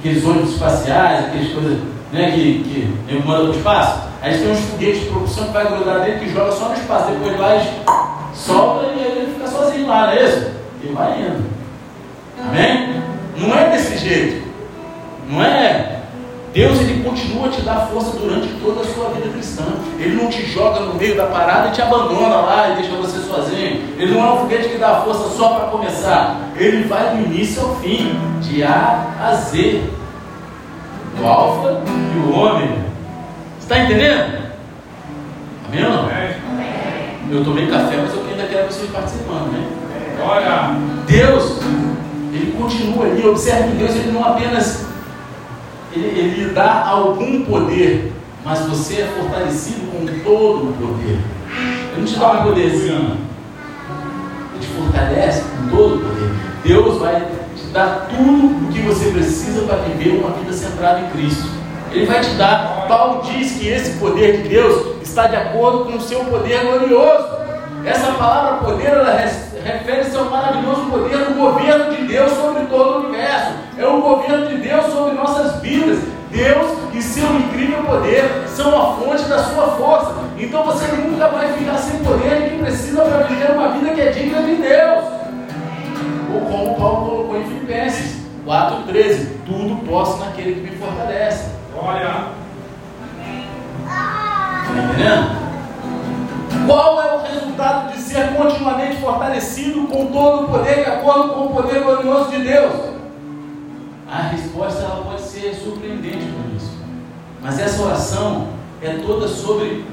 aqueles 0.00 0.24
ônibus 0.24 0.54
espaciais, 0.54 1.26
aquelas 1.26 1.52
coisas 1.52 1.78
né, 2.16 2.30
que, 2.32 2.64
que 3.08 3.22
manda 3.26 3.44
para 3.44 3.50
o 3.50 3.56
espaço? 3.56 4.06
Aí 4.22 4.38
tem 4.38 4.50
uns 4.50 4.60
foguetes 4.60 5.00
de 5.00 5.06
propulsão 5.06 5.44
que 5.46 5.52
vai 5.52 5.66
grudar 5.66 6.00
dele 6.00 6.18
que 6.18 6.32
joga 6.32 6.52
só 6.52 6.68
no 6.68 6.74
espaço, 6.74 7.12
depois 7.12 7.36
vai, 7.36 7.74
solta 8.34 8.86
e 8.86 9.00
ele 9.00 9.34
fica 9.34 9.48
sozinho 9.48 9.86
lá, 9.86 10.06
não 10.06 10.12
é 10.12 10.24
isso? 10.24 10.50
E 10.82 10.88
vai 10.88 11.20
indo. 11.20 11.44
Amém? 12.40 13.02
Não 13.36 13.56
é 13.56 13.70
desse 13.70 13.98
jeito. 13.98 14.46
Não 15.28 15.42
é. 15.42 15.96
Deus 16.52 16.80
ele 16.80 17.04
continua 17.04 17.48
a 17.48 17.50
te 17.50 17.60
dar 17.60 17.88
força 17.92 18.16
durante 18.16 18.48
toda 18.64 18.80
a 18.80 18.84
sua 18.84 19.10
vida 19.10 19.28
cristã. 19.28 19.64
Ele 19.98 20.14
não 20.14 20.30
te 20.30 20.42
joga 20.46 20.80
no 20.80 20.94
meio 20.94 21.14
da 21.14 21.26
parada 21.26 21.68
e 21.68 21.72
te 21.72 21.82
abandona 21.82 22.36
lá 22.36 22.70
e 22.70 22.76
deixa 22.76 22.96
você 22.96 23.18
sozinho. 23.18 23.94
Ele 23.98 24.14
não 24.14 24.26
é 24.26 24.32
um 24.32 24.38
foguete 24.38 24.70
que 24.70 24.78
dá 24.78 25.02
força 25.02 25.36
só 25.36 25.50
para 25.50 25.66
começar. 25.66 26.52
Ele 26.56 26.84
vai 26.84 27.14
do 27.14 27.26
início 27.26 27.62
ao 27.62 27.76
fim, 27.76 28.18
de 28.40 28.62
A 28.62 29.06
a 29.20 29.34
Z. 29.34 29.82
O 31.20 31.26
alfa 31.26 31.82
e 31.86 32.18
o 32.18 32.32
ômega. 32.32 32.86
Está 33.60 33.78
entendendo? 33.78 34.46
Amém 35.66 35.84
ou 35.84 35.92
não? 35.92 36.08
Eu 37.30 37.44
tomei 37.44 37.66
café, 37.66 37.96
mas 37.96 38.14
eu 38.14 38.24
ainda 38.30 38.44
quero 38.44 38.66
vocês 38.66 38.90
participando, 38.90 39.52
né? 39.52 39.66
Olha! 40.22 40.76
Deus 41.06 41.60
ele 42.32 42.52
continua 42.52 43.06
ali, 43.06 43.26
observe 43.26 43.70
que 43.70 43.76
Deus 43.76 43.96
ele 43.96 44.12
não 44.12 44.24
apenas 44.24 44.84
ele, 45.92 46.06
ele 46.06 46.50
dá 46.52 46.86
algum 46.86 47.44
poder, 47.44 48.12
mas 48.44 48.60
você 48.60 49.02
é 49.02 49.06
fortalecido 49.06 49.90
com 49.90 50.06
todo 50.22 50.68
o 50.68 50.74
poder. 50.74 51.18
Ele 51.92 52.00
não 52.00 52.04
te 52.04 52.18
dá 52.18 52.32
um 52.32 52.42
poderzinho, 52.42 53.16
ele 54.52 54.60
te 54.60 54.66
fortalece 54.66 55.42
com 55.42 55.76
todo 55.76 55.94
o 55.96 55.98
poder. 56.00 56.30
Deus 56.64 56.98
vai 56.98 57.26
dar 57.76 58.08
tudo 58.08 58.68
o 58.68 58.72
que 58.72 58.80
você 58.80 59.10
precisa 59.10 59.66
para 59.66 59.76
viver 59.76 60.18
uma 60.18 60.30
vida 60.30 60.50
centrada 60.50 61.00
em 61.00 61.10
Cristo. 61.10 61.46
Ele 61.92 62.06
vai 62.06 62.20
te 62.22 62.30
dar. 62.30 62.86
Paulo 62.88 63.22
diz 63.22 63.52
que 63.52 63.68
esse 63.68 63.98
poder 63.98 64.42
de 64.42 64.48
Deus 64.48 65.02
está 65.02 65.26
de 65.26 65.36
acordo 65.36 65.84
com 65.84 65.98
o 65.98 66.00
seu 66.00 66.20
poder 66.20 66.60
glorioso. 66.62 67.36
Essa 67.84 68.12
palavra 68.12 68.66
poder 68.66 68.86
ela 68.86 69.12
refere-se 69.62 70.16
ao 70.16 70.24
maravilhoso 70.24 70.86
poder 70.86 71.18
do 71.18 71.34
governo 71.34 71.94
de 71.94 72.06
Deus 72.06 72.32
sobre 72.32 72.64
todo 72.64 72.94
o 72.94 73.06
universo. 73.08 73.52
É 73.78 73.86
o 73.86 74.00
governo 74.00 74.46
de 74.48 74.56
Deus 74.56 74.86
sobre 74.86 75.14
nossas 75.14 75.60
vidas. 75.60 75.98
Deus 76.30 76.66
e 76.92 77.02
seu 77.02 77.30
incrível 77.36 77.84
poder 77.84 78.24
são 78.48 78.68
a 78.68 78.96
fonte 78.96 79.24
da 79.24 79.38
sua 79.38 79.68
força. 79.76 80.14
Então 80.38 80.64
você 80.64 80.86
nunca 80.92 81.28
vai 81.28 81.52
ficar 81.52 81.76
sem 81.76 81.98
poder 82.00 82.50
que 82.50 82.58
precisa 82.58 83.02
para 83.02 83.24
viver 83.24 83.52
uma 83.52 83.68
vida 83.68 83.90
que 83.90 84.00
é 84.00 84.10
digna 84.10 84.42
de 84.42 84.55
4,13: 88.46 89.26
Tudo 89.44 89.84
posso 89.86 90.18
naquele 90.18 90.54
que 90.54 90.70
me 90.70 90.76
fortalece. 90.76 91.50
Olha. 91.76 92.28
Está 93.82 94.72
entendendo? 94.72 95.46
Qual 96.66 97.02
é 97.02 97.16
o 97.16 97.22
resultado 97.22 97.92
de 97.92 97.98
ser 97.98 98.34
continuamente 98.34 98.96
fortalecido 98.96 99.86
com 99.88 100.06
todo 100.06 100.44
o 100.44 100.48
poder, 100.48 100.84
de 100.84 100.90
acordo 100.90 101.34
com 101.34 101.46
o 101.46 101.50
poder 101.50 101.82
glorioso 101.82 102.30
de 102.30 102.42
Deus? 102.42 102.72
A 104.10 104.22
resposta 104.22 104.82
ela 104.82 105.04
pode 105.04 105.22
ser 105.22 105.54
surpreendente 105.54 106.26
por 106.26 106.54
isso. 106.54 106.72
Mas 107.42 107.58
essa 107.58 107.82
oração 107.82 108.48
é 108.80 108.90
toda 108.94 109.28
sobre 109.28 109.84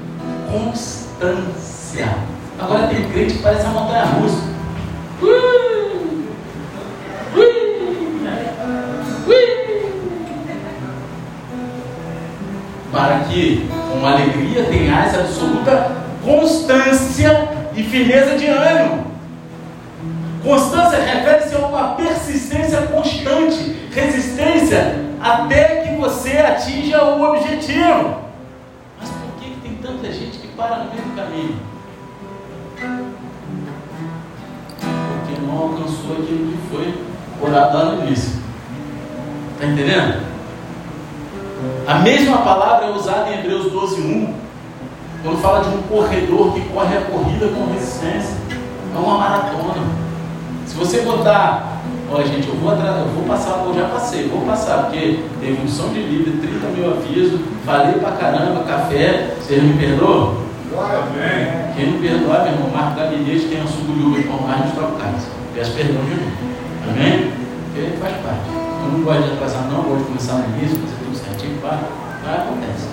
constância. 0.50 2.08
Agora 2.58 2.86
tem 2.86 3.08
crente 3.10 3.34
que 3.34 3.42
parece 3.42 3.66
uma 3.66 3.80
montanha 3.80 4.04
russa. 4.04 4.42
Ui, 5.20 5.73
Para 12.94 13.24
que 13.24 13.68
com 13.90 14.06
alegria 14.06 14.62
tenhais 14.66 15.18
absoluta 15.18 15.90
constância 16.24 17.48
e 17.74 17.82
firmeza 17.82 18.36
de 18.38 18.46
ânimo. 18.46 19.04
Constância 20.44 21.00
refere-se 21.00 21.56
a 21.56 21.66
uma 21.66 21.94
persistência 21.96 22.82
constante, 22.82 23.88
resistência 23.92 24.94
até 25.20 25.80
que 25.80 25.96
você 25.96 26.38
atinja 26.38 27.02
o 27.02 27.20
objetivo. 27.20 28.20
Mas 29.00 29.08
por 29.08 29.40
que, 29.40 29.56
tem 29.60 29.74
tanta 29.82 30.12
gente 30.12 30.38
que 30.38 30.46
para 30.48 30.84
no 30.84 30.90
meio 30.92 31.02
do 31.02 31.16
caminho? 31.16 31.56
Porque 34.78 35.40
não 35.44 35.58
alcançou 35.58 36.12
aquilo 36.12 36.52
que 36.52 36.58
foi 36.70 36.94
orado 37.42 37.76
lá 37.76 37.84
no 37.86 38.06
início. 38.06 38.38
Está 39.54 39.66
entendendo? 39.66 40.33
A 41.86 41.94
mesma 42.00 42.38
palavra 42.38 42.86
é 42.86 42.90
usada 42.90 43.30
em 43.30 43.40
Hebreus 43.40 43.70
12, 43.70 44.00
1, 44.00 44.34
quando 45.22 45.40
fala 45.40 45.64
de 45.64 45.68
um 45.68 45.82
corredor 45.82 46.52
que 46.52 46.60
corre 46.68 46.96
a 46.96 47.00
corrida 47.02 47.48
com 47.48 47.72
resistência. 47.72 48.36
É 48.94 48.98
uma 48.98 49.18
maratona. 49.18 49.82
Se 50.66 50.76
você 50.76 51.02
botar, 51.02 51.80
olha 52.10 52.26
gente, 52.26 52.48
eu 52.48 52.54
vou 52.56 52.72
eu 52.72 53.08
vou 53.14 53.24
passar, 53.26 53.64
eu 53.66 53.74
já 53.74 53.88
passei, 53.88 54.28
vou 54.28 54.42
passar, 54.42 54.84
porque 54.84 55.20
teve 55.40 55.60
um 55.62 55.68
som 55.68 55.88
de 55.88 56.00
livre, 56.00 56.38
30 56.38 56.66
mil 56.68 56.90
avisos, 56.90 57.40
falei 57.64 57.94
pra 57.94 58.12
caramba, 58.12 58.64
café, 58.64 59.34
vocês 59.40 59.62
me 59.62 59.74
perdoam? 59.74 60.44
Amém. 60.76 61.74
Quem 61.76 61.92
não 61.92 62.00
perdoar, 62.00 62.44
meu 62.44 62.52
irmão, 62.52 62.70
marca 62.70 63.04
gabinete, 63.04 63.46
tem 63.46 63.62
um 63.62 63.66
suco 63.66 63.92
de 63.92 64.02
uva 64.02 64.22
com 64.22 64.42
mais, 64.46 64.64
nos 64.64 64.74
troca 64.74 65.04
casa. 65.04 65.28
Peço 65.54 65.72
perdão 65.72 66.02
de 66.04 66.10
novo. 66.10 66.32
Amém? 66.90 67.32
Porque 67.72 67.96
faz 67.98 68.14
parte. 68.16 68.48
Eu 68.50 68.92
não 68.92 69.04
gosto 69.04 69.22
de 69.22 69.32
atrasar, 69.34 69.62
não, 69.70 69.82
gosto 69.82 69.98
de 69.98 70.04
começar 70.04 70.34
no 70.34 70.56
início, 70.56 70.78
fazer 70.78 71.03
pá, 71.64 71.78
mas 72.22 72.40
acontece. 72.40 72.88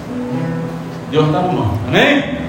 Deus 1.12 1.26
está 1.28 1.40
no 1.42 1.52
mão. 1.52 1.78
Amém? 1.88 2.42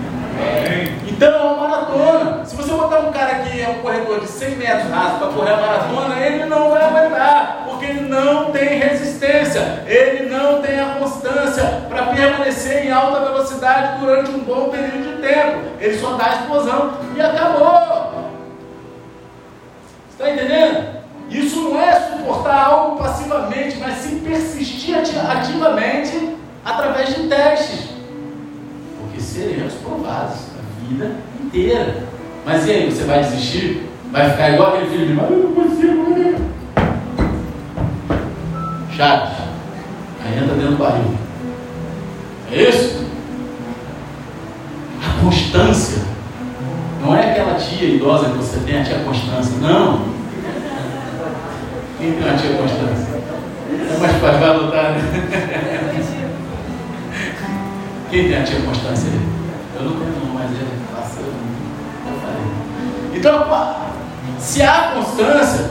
Então 1.09 1.35
é 1.35 1.43
uma 1.43 1.69
maratona. 1.69 2.45
Se 2.45 2.57
você 2.57 2.73
botar 2.73 3.01
um 3.01 3.13
cara 3.13 3.41
que 3.41 3.61
é 3.61 3.69
um 3.69 3.83
corredor 3.83 4.21
de 4.21 4.29
100 4.29 4.57
metros 4.57 4.91
raso 4.91 5.19
para 5.19 5.29
correr 5.29 5.53
a 5.53 5.57
maratona, 5.57 6.21
ele 6.25 6.45
não 6.47 6.71
vai 6.71 6.83
aguentar, 6.83 7.65
porque 7.69 7.87
ele 7.87 8.09
não 8.09 8.51
tem 8.51 8.79
resistência, 8.79 9.85
ele 9.87 10.29
não 10.29 10.63
tem 10.63 10.81
a 10.81 10.97
constância 10.99 11.65
para 11.89 12.07
permanecer 12.07 12.87
em 12.87 12.93
alta 12.93 13.21
velocidade 13.21 14.01
durante 14.01 14.31
um 14.31 14.41
bom 14.41 14.71
período 14.71 15.17
de 15.17 15.23
tempo. 15.23 15.59
Ele 15.81 15.99
só 15.99 16.15
dá 16.15 16.29
explosão 16.31 16.93
e 17.17 17.21
acabou. 17.21 18.31
Está 20.11 20.31
entendendo? 20.31 21.02
Isso 21.33 21.61
não 21.63 21.81
é 21.81 21.93
suportar 21.93 22.65
algo 22.67 22.97
passivamente, 22.99 23.79
mas 23.79 23.99
sim 23.99 24.21
persistir 24.21 24.97
ativamente 24.97 26.37
através 26.65 27.15
de 27.15 27.29
testes 27.29 27.93
seremos 29.33 29.73
provados 29.75 30.37
a 30.59 30.87
vida 30.87 31.17
inteira. 31.43 32.05
Mas 32.45 32.67
e 32.67 32.71
aí, 32.71 32.91
você 32.91 33.05
vai 33.05 33.23
desistir? 33.23 33.89
Vai 34.11 34.31
ficar 34.31 34.51
igual 34.51 34.75
aquele 34.75 34.91
filho 34.91 35.07
de 35.07 35.13
eu 35.13 35.31
não 35.31 35.53
consigo, 35.55 36.11
né? 36.11 36.37
Chaves. 38.95 39.39
Aí 40.23 40.39
entra 40.39 40.55
dentro 40.55 40.73
do 40.73 40.77
barril. 40.77 41.17
É 42.51 42.63
isso? 42.63 43.07
A 45.03 45.25
constância. 45.25 46.03
Não 47.01 47.17
é 47.17 47.31
aquela 47.31 47.55
tia 47.55 47.89
idosa 47.89 48.31
que 48.31 48.37
você 48.37 48.61
tem, 48.61 48.81
a 48.81 48.85
tia 48.85 48.99
Constância. 49.01 49.57
Não. 49.59 50.12
Uma 52.03 52.37
tia 52.37 52.57
Constância? 52.57 53.15
É 53.71 53.99
mais 54.01 54.17
fácil, 54.17 54.41
vai 54.41 54.51
anotar, 54.51 54.91
né? 54.91 54.99
Quem 58.11 58.29
tem 58.29 58.37
a 58.37 58.43
tia 58.43 58.61
Constância 58.61 59.09
aí? 59.09 59.21
Eu 59.77 59.85
não 59.85 59.93
tenho 59.93 60.35
mas 60.35 60.51
passou. 60.93 61.25
Eu 61.25 62.21
falei. 62.21 62.43
Então, 63.15 63.47
se 64.41 64.63
há 64.63 64.95
constância 64.97 65.71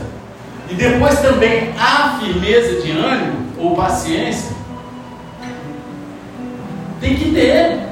e 0.70 0.74
depois 0.74 1.20
também 1.20 1.74
há 1.78 2.18
firmeza 2.22 2.82
de 2.82 2.92
ânimo 2.92 3.48
ou 3.58 3.76
paciência, 3.76 4.56
tem 7.02 7.16
que 7.16 7.32
ter. 7.32 7.92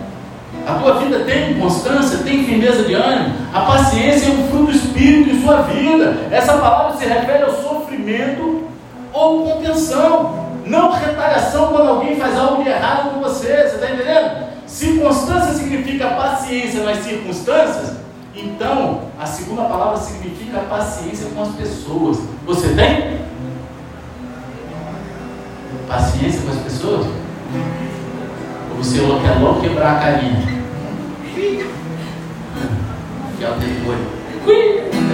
A 0.66 0.74
tua 0.76 1.00
vida 1.00 1.20
tem 1.26 1.56
constância, 1.60 2.20
tem 2.20 2.46
firmeza 2.46 2.84
de 2.84 2.94
ânimo. 2.94 3.36
A 3.54 3.62
paciência 3.62 4.28
é 4.28 4.32
um 4.32 4.48
fruto 4.48 4.72
do 4.72 4.72
Espírito 4.72 5.30
em 5.30 5.42
sua 5.42 5.64
vida. 5.64 6.16
Essa 6.32 6.54
palavra 6.54 6.98
se 6.98 7.06
refere 7.06 7.44
ao 7.44 7.52
sofrimento 7.52 7.79
ou 9.14 9.44
contenção. 9.44 10.50
Não 10.66 10.92
retaliação 10.92 11.70
quando 11.70 11.88
alguém 11.90 12.18
faz 12.18 12.38
algo 12.38 12.64
de 12.64 12.70
errado 12.70 13.14
com 13.14 13.22
você. 13.22 13.48
Você 13.48 13.76
está 13.76 13.92
entendendo? 13.92 14.50
Se 14.68 15.00
constância 15.00 15.54
significa 15.54 16.10
paciência 16.10 16.84
nas 16.84 16.98
circunstâncias, 16.98 17.94
então 18.36 19.04
a 19.20 19.26
segunda 19.26 19.64
palavra 19.64 19.98
significa 19.98 20.60
paciência 20.60 21.28
com 21.34 21.42
as 21.42 21.56
pessoas. 21.56 22.20
Você 22.46 22.68
tem? 22.70 23.20
Paciência 25.88 26.42
com 26.42 26.52
as 26.52 26.60
pessoas? 26.60 27.08
Ou 28.72 28.78
você 28.78 29.00
quer 29.00 29.40
logo 29.42 29.62
quebrar 29.62 29.98
a 29.98 30.00
carinha? 30.00 30.60
Que 31.34 31.66
é 33.44 33.50
o 33.50 33.54
depois. 33.56 34.00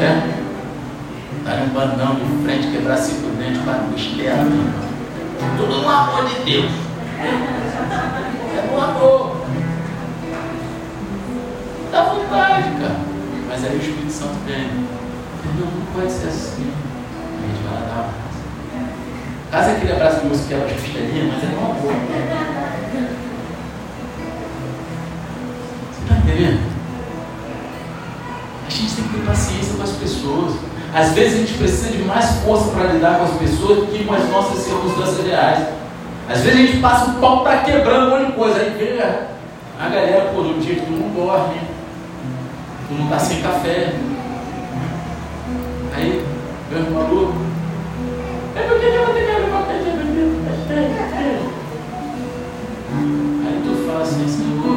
É. 0.02 0.45
Dar 1.46 1.62
um 1.62 1.68
bandão 1.70 2.16
de 2.16 2.44
frente, 2.44 2.72
quebrar 2.72 2.98
cinco 2.98 3.30
dentes, 3.38 3.62
o 3.62 3.96
externo. 3.96 4.74
Tudo 5.58 5.80
no 5.80 5.88
amor 5.88 6.26
de 6.28 6.44
Deus. 6.44 6.72
É 7.20 8.72
no 8.72 8.82
amor. 8.82 9.46
Dá 11.92 12.04
vontade, 12.06 12.72
cara. 12.80 12.96
Mas 13.48 13.64
aí 13.64 13.76
o 13.76 13.80
Espírito 13.80 14.12
Santo 14.12 14.34
vem. 14.48 14.72
Não, 15.60 15.70
pode 15.94 16.12
ser 16.12 16.30
assim. 16.30 16.74
A 17.38 17.48
gente 17.48 17.64
vai 17.64 17.74
lá 17.76 17.80
dar 17.86 17.96
um 17.96 18.00
abraço. 18.00 18.42
Caso 19.52 19.70
aquele 19.70 19.92
abraço 19.92 20.22
de 20.22 20.48
que 20.48 20.54
ela 20.56 20.68
costelinha, 20.68 21.32
mas 21.32 21.44
é 21.44 21.48
no 21.48 21.60
amor. 21.60 21.94
Você 25.92 26.02
está 26.02 26.16
entendendo? 26.18 26.60
A 28.66 28.70
gente 28.72 28.96
tem 28.96 29.04
que 29.06 29.14
ter 29.14 29.26
paciência 29.28 29.76
com 29.76 29.84
as 29.84 29.92
pessoas. 29.92 30.75
Às 30.96 31.12
vezes 31.12 31.34
a 31.34 31.38
gente 31.40 31.58
precisa 31.58 31.92
de 31.92 31.98
mais 32.04 32.38
força 32.38 32.72
para 32.72 32.94
lidar 32.94 33.18
com 33.18 33.26
as 33.26 33.32
pessoas 33.32 33.80
do 33.80 33.88
que 33.88 34.06
com 34.06 34.14
as 34.14 34.30
nossas 34.30 34.60
circunstâncias 34.60 35.28
reais. 35.28 35.68
Às 36.30 36.40
vezes 36.40 36.58
a 36.58 36.66
gente 36.66 36.78
passa 36.80 37.12
o 37.12 37.16
pau, 37.16 37.44
tá 37.44 37.58
quebrando 37.64 38.08
um 38.08 38.18
monte 38.18 38.28
de 38.28 38.32
coisa. 38.32 38.62
Aí 38.62 38.70
vê 38.70 39.02
a 39.78 39.90
galera, 39.90 40.32
pô, 40.34 40.42
no 40.42 40.58
dia 40.62 40.76
que 40.76 40.86
tu 40.86 40.92
não 40.94 41.10
dorme, 41.10 41.60
tu 42.88 42.94
não 42.94 43.10
tá 43.10 43.20
sem 43.20 43.42
café. 43.42 43.94
Aí, 45.98 46.26
meu 46.72 46.80
irmão 46.80 47.04
maluco. 47.04 47.34
É 48.56 48.62
porque 48.62 48.86
eu 48.86 49.06
vou 49.06 49.14
ter 49.14 49.26
que 49.26 49.32
abrir 49.32 49.50
uma 49.50 49.66
Aí 53.46 53.62
tu 53.66 53.86
fala 53.86 54.02
assim, 54.02 54.28
Senhor? 54.30 54.75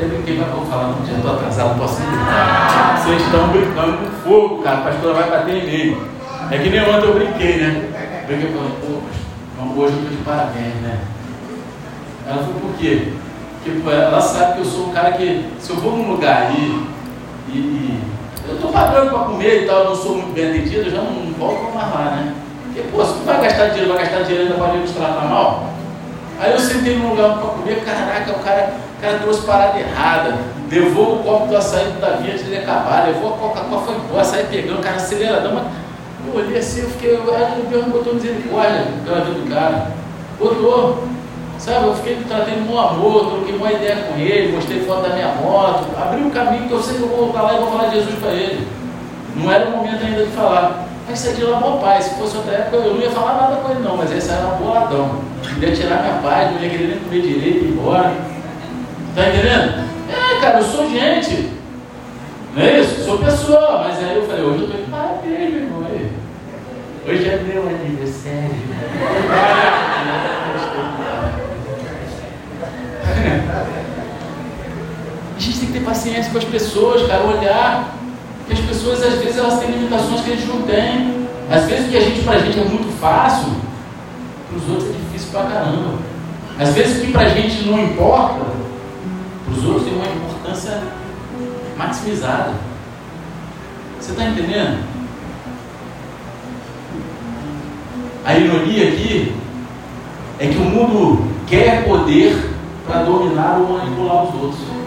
Até 0.00 0.08
brinquei 0.08 0.38
para 0.38 0.46
não 0.46 0.64
falar, 0.64 0.84
não, 0.84 1.06
já 1.06 1.12
estou 1.12 1.34
atrasado, 1.34 1.68
não 1.68 1.78
posso 1.78 2.00
gritar. 2.00 3.02
Vocês 3.04 3.20
estão 3.20 3.48
brincando 3.48 3.98
com 3.98 4.10
fogo, 4.24 4.62
cara, 4.62 4.78
a 4.78 4.80
pastora 4.80 5.12
vai 5.12 5.28
bater 5.28 5.56
em 5.56 5.66
mim. 5.66 6.00
É 6.50 6.56
que 6.56 6.70
nem 6.70 6.80
ontem 6.80 7.06
eu 7.06 7.14
brinquei, 7.14 7.58
né? 7.58 8.24
Brinquei 8.26 8.50
falando, 8.50 8.80
pô, 8.80 9.02
mas 9.58 9.76
hoje 9.76 9.92
eu 9.92 10.02
estou 10.04 10.16
de 10.16 10.24
parabéns, 10.24 10.74
né? 10.76 11.00
Ela 12.26 12.38
falou, 12.38 12.60
por 12.62 12.74
quê? 12.78 13.12
Porque 13.62 13.90
ela 13.90 14.22
sabe 14.22 14.54
que 14.54 14.58
eu 14.60 14.64
sou 14.64 14.86
um 14.86 14.92
cara 14.92 15.12
que, 15.12 15.44
se 15.58 15.68
eu 15.68 15.76
vou 15.76 15.94
num 15.94 16.12
lugar 16.12 16.46
aí 16.46 16.86
e, 17.50 17.58
e 17.58 18.02
eu 18.48 18.54
estou 18.54 18.72
pagando 18.72 19.10
para 19.10 19.18
comer 19.18 19.64
e 19.64 19.66
tal, 19.66 19.80
eu 19.80 19.90
não 19.90 19.96
sou 19.96 20.14
muito 20.14 20.32
bem 20.32 20.48
atendido, 20.48 20.86
eu 20.86 20.90
já 20.92 21.02
não, 21.02 21.12
não 21.12 21.32
volto 21.34 21.74
mais 21.74 21.94
lá, 21.94 22.04
né? 22.16 22.34
Porque, 22.64 22.88
pô, 22.90 23.04
se 23.04 23.12
tu 23.12 23.26
vai 23.26 23.42
gastar 23.42 23.66
dinheiro, 23.66 23.92
vai 23.92 24.02
gastar 24.02 24.22
dinheiro 24.22 24.44
ainda 24.44 24.64
pode 24.64 24.78
nos 24.78 24.92
tratar 24.92 25.26
mal. 25.26 25.69
Aí 26.40 26.52
eu 26.52 26.58
sentei 26.58 26.96
num 26.96 27.10
lugar 27.10 27.38
para 27.38 27.48
comer, 27.48 27.84
caraca, 27.84 28.32
o 28.32 28.42
cara 28.42 28.72
o 28.98 29.02
cara 29.02 29.18
trouxe 29.18 29.46
parada 29.46 29.78
errada, 29.78 30.38
levou 30.70 31.16
o 31.16 31.22
copo 31.22 31.46
do 31.46 31.56
açaí 31.56 31.84
do 31.84 32.00
Davi 32.00 32.30
antes 32.30 32.46
de 32.46 32.56
acabar, 32.56 33.06
levou 33.06 33.34
a 33.34 33.38
Coca-Cola, 33.38 33.82
foi 33.82 33.94
embora, 33.94 34.20
açaí 34.20 34.46
pegando, 34.50 34.78
o 34.78 34.82
cara 34.82 34.96
aceleradão, 34.96 35.54
mas 35.54 35.64
eu 36.26 36.34
olhei 36.38 36.58
assim, 36.58 36.82
eu 36.82 36.90
fiquei, 36.90 37.14
eu, 37.14 37.24
Deus 37.70 37.82
não 37.82 37.90
botou 37.90 38.14
misericórdia 38.14 38.88
pela 39.04 39.20
vida 39.20 39.38
do 39.38 39.50
cara. 39.50 39.90
Botou. 40.38 41.04
Sabe, 41.58 41.86
eu 41.86 41.94
fiquei 41.94 42.16
tratando 42.26 42.72
um 42.72 42.78
amor, 42.78 43.30
troquei 43.30 43.54
uma 43.54 43.70
ideia 43.70 43.96
com 43.96 44.18
ele, 44.18 44.52
mostrei 44.52 44.80
foto 44.80 45.02
da 45.02 45.14
minha 45.14 45.28
moto, 45.34 45.86
abri 45.94 46.22
um 46.22 46.30
caminho 46.30 46.68
que 46.68 46.72
eu 46.72 46.82
sei 46.82 46.96
que 46.96 47.02
eu 47.02 47.08
vou 47.08 47.26
voltar 47.26 47.42
lá 47.42 47.54
e 47.54 47.58
vou 47.58 47.70
falar 47.70 47.88
de 47.88 47.96
Jesus 47.96 48.18
para 48.18 48.32
ele. 48.32 48.66
Não 49.36 49.52
era 49.52 49.68
o 49.68 49.70
momento 49.72 50.02
ainda 50.02 50.24
de 50.24 50.30
falar. 50.32 50.86
Saí 51.16 51.34
de 51.34 51.44
lá 51.44 51.60
mó 51.60 51.78
pai. 51.78 52.02
Se 52.02 52.14
fosse 52.14 52.36
outra 52.36 52.52
época, 52.52 52.76
eu 52.76 52.94
não 52.94 53.00
ia 53.00 53.10
falar 53.10 53.34
nada 53.34 53.56
com 53.56 53.70
ele, 53.70 53.80
não, 53.80 53.96
mas 53.96 54.12
esse 54.12 54.30
era 54.30 54.56
boladão. 54.56 55.20
Não 55.56 55.68
ia 55.68 55.74
tirar 55.74 56.02
minha 56.02 56.22
paz, 56.22 56.52
não 56.52 56.62
ia 56.62 56.70
querer 56.70 56.88
nem 56.88 56.98
comer 56.98 57.22
direito 57.22 57.64
ir 57.64 57.68
embora. 57.68 58.12
Tá 59.14 59.28
entendendo? 59.28 59.84
É, 60.08 60.40
cara, 60.40 60.58
eu 60.58 60.64
sou 60.64 60.88
gente. 60.88 61.50
Não 62.54 62.62
é 62.62 62.80
isso? 62.80 63.04
Sou 63.04 63.18
pessoa. 63.18 63.88
Mas 63.88 63.98
aí 63.98 64.16
eu 64.16 64.26
falei, 64.26 64.44
hoje 64.44 64.62
eu 64.62 64.68
tô 64.68 64.78
indo 64.78 64.90
parabéns, 64.90 65.52
meu 65.52 65.62
irmão. 65.62 65.80
Hoje 67.06 67.28
é 67.28 67.36
meu 67.38 67.68
aniversário. 67.68 68.50
A 75.36 75.42
gente 75.42 75.58
tem 75.58 75.68
que 75.68 75.78
ter 75.78 75.84
paciência 75.84 76.30
com 76.30 76.36
as 76.36 76.44
pessoas, 76.44 77.06
cara, 77.06 77.24
olhar 77.24 77.94
que 78.50 78.60
as 78.60 78.66
pessoas 78.66 79.02
às 79.02 79.18
vezes 79.20 79.38
elas 79.38 79.60
têm 79.60 79.70
limitações 79.70 80.20
que 80.22 80.32
a 80.32 80.36
gente 80.36 80.48
não 80.48 80.62
tem. 80.62 81.26
Às 81.50 81.64
vezes 81.66 81.86
o 81.86 81.90
que 81.90 81.96
a 81.96 82.00
gente 82.00 82.22
pra 82.22 82.38
gente 82.38 82.58
é 82.58 82.64
muito 82.64 83.00
fácil, 83.00 83.48
para 84.48 84.58
os 84.58 84.68
outros 84.68 84.90
é 84.90 84.92
difícil 84.92 85.30
pra 85.32 85.44
caramba. 85.44 85.98
Às 86.58 86.74
vezes 86.74 86.98
o 86.98 87.06
que 87.06 87.12
pra 87.12 87.28
gente 87.28 87.68
não 87.68 87.80
importa, 87.80 88.44
para 89.44 89.54
os 89.54 89.64
outros 89.64 89.84
tem 89.84 89.94
uma 89.94 90.06
importância 90.06 90.82
maximizada. 91.76 92.52
Você 93.98 94.12
está 94.12 94.24
entendendo? 94.24 94.84
A 98.24 98.36
ironia 98.36 98.88
aqui 98.88 99.34
é 100.38 100.46
que 100.46 100.56
o 100.56 100.64
mundo 100.64 101.28
quer 101.46 101.84
poder 101.84 102.50
para 102.86 103.02
dominar 103.02 103.58
ou 103.58 103.78
manipular 103.78 104.24
os 104.24 104.34
outros. 104.34 104.79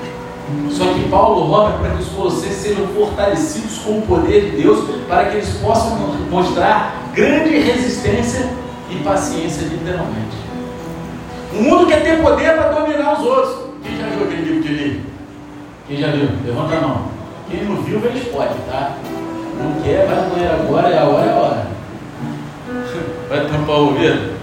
Só 0.70 0.86
que 0.94 1.08
Paulo 1.10 1.46
roga 1.46 1.78
para 1.78 1.92
que 1.92 2.04
os 2.04 2.10
colossenses 2.10 2.58
sejam 2.58 2.88
fortalecidos 2.88 3.78
com 3.80 4.00
o 4.00 4.02
poder 4.02 4.52
de 4.52 4.62
Deus, 4.62 4.84
para 5.08 5.26
que 5.26 5.38
eles 5.38 5.50
possam 5.62 5.98
mostrar 6.30 6.96
grande 7.14 7.58
resistência 7.58 8.50
e 8.90 8.96
paciência, 9.04 9.68
literalmente. 9.68 10.36
O 11.54 11.62
mundo 11.62 11.88
quer 11.88 12.04
ter 12.04 12.22
poder 12.22 12.56
para 12.58 12.72
dominar 12.72 13.14
os 13.14 13.26
outros. 13.26 13.56
Quem 13.84 13.98
já 13.98 14.08
viu 14.08 14.26
aquele 14.26 14.42
livro 14.42 14.64
de 14.64 14.74
livro? 14.74 15.02
Quem 15.88 15.98
já 15.98 16.08
viu? 16.08 16.30
Levanta 16.46 16.76
a 16.76 16.82
mão. 16.82 17.02
Quem 17.50 17.64
não 17.64 17.82
viu, 17.84 18.00
vê 18.00 18.10
pode, 18.10 18.54
tá? 18.70 18.98
Não 19.60 19.82
quer, 19.82 20.08
vai 20.08 20.16
no 20.16 20.64
agora, 20.64 20.90
é 20.90 21.00
a 21.00 21.06
hora, 21.06 21.26
é 21.26 21.32
a 21.32 21.36
hora. 21.36 21.68
Vai 23.30 23.48
tampar 23.48 23.76
o 23.76 23.88
ouvido? 23.88 24.34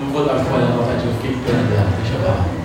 Não 0.00 0.12
vou 0.12 0.24
dar 0.24 0.34
folha 0.44 0.66
não, 0.66 0.84
tadinho, 0.84 1.14
fiquei 1.20 1.36
com 1.36 1.42
pena 1.42 1.62
dela, 1.64 1.88
deixa 2.00 2.14
eu 2.14 2.28
lá. 2.28 2.61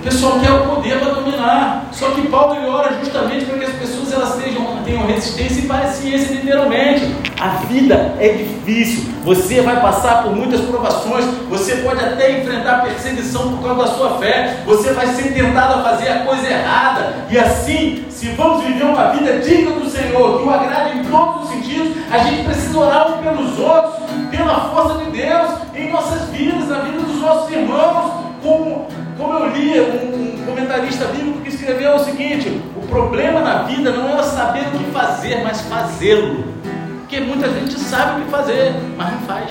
O 0.00 0.02
pessoal 0.02 0.40
quer 0.40 0.50
o 0.50 0.66
poder 0.66 0.98
para 0.98 1.12
dominar. 1.12 1.90
Só 1.92 2.08
que 2.12 2.26
Paulo 2.28 2.56
ele 2.56 2.70
ora 2.70 2.98
justamente 3.04 3.44
para 3.44 3.58
que 3.58 3.64
as 3.66 3.72
pessoas 3.74 4.10
elas 4.10 4.34
tenham, 4.36 4.82
tenham 4.82 5.06
resistência 5.06 5.60
e 5.60 5.66
paciência, 5.66 6.36
literalmente. 6.36 7.14
A 7.38 7.48
vida 7.66 8.14
é 8.18 8.28
difícil. 8.28 9.12
Você 9.24 9.60
vai 9.60 9.78
passar 9.78 10.22
por 10.22 10.34
muitas 10.34 10.62
provações. 10.62 11.26
Você 11.50 11.76
pode 11.76 12.02
até 12.02 12.40
enfrentar 12.40 12.80
perseguição 12.80 13.58
por 13.58 13.62
causa 13.62 13.82
da 13.84 13.94
sua 13.94 14.18
fé. 14.18 14.62
Você 14.64 14.90
vai 14.94 15.06
ser 15.08 15.34
tentado 15.34 15.80
a 15.80 15.82
fazer 15.82 16.08
a 16.08 16.20
coisa 16.20 16.48
errada. 16.48 17.26
E 17.28 17.38
assim, 17.38 18.06
se 18.08 18.28
vamos 18.30 18.64
viver 18.64 18.84
uma 18.84 19.10
vida 19.10 19.38
digna 19.40 19.72
do 19.72 19.90
Senhor, 19.90 20.38
que 20.38 20.48
o 20.48 20.50
agrade 20.50 20.98
em 20.98 21.04
todos 21.04 21.42
os 21.42 21.50
sentidos, 21.50 21.94
a 22.10 22.18
gente 22.20 22.44
precisa 22.44 22.78
orar 22.78 23.12
uns 23.12 23.20
pelos 23.20 23.58
outros, 23.58 23.94
pela 24.30 24.70
força 24.70 25.04
de 25.04 25.10
Deus 25.10 25.50
em 25.74 25.92
nossas 25.92 26.30
vidas, 26.30 26.68
na 26.68 26.78
vida 26.78 27.00
dos 27.00 27.20
nossos 27.20 27.52
irmãos, 27.52 28.12
como 28.42 28.88
como 29.20 29.34
eu 29.34 29.50
li 29.50 29.78
um, 29.78 30.44
comentarista 30.46 31.04
bíblico 31.06 31.42
que 31.42 31.50
escreveu 31.50 31.94
o 31.94 31.98
seguinte: 31.98 32.48
o 32.74 32.86
problema 32.88 33.40
na 33.40 33.62
vida 33.64 33.92
não 33.92 34.18
é 34.18 34.22
saber 34.22 34.66
o 34.68 34.78
que 34.78 34.90
fazer, 34.90 35.42
mas 35.44 35.60
fazê-lo. 35.60 36.44
Porque 37.00 37.20
muita 37.20 37.48
gente 37.50 37.78
sabe 37.78 38.22
o 38.22 38.24
que 38.24 38.30
fazer, 38.30 38.74
mas 38.96 39.12
não 39.12 39.20
faz. 39.20 39.50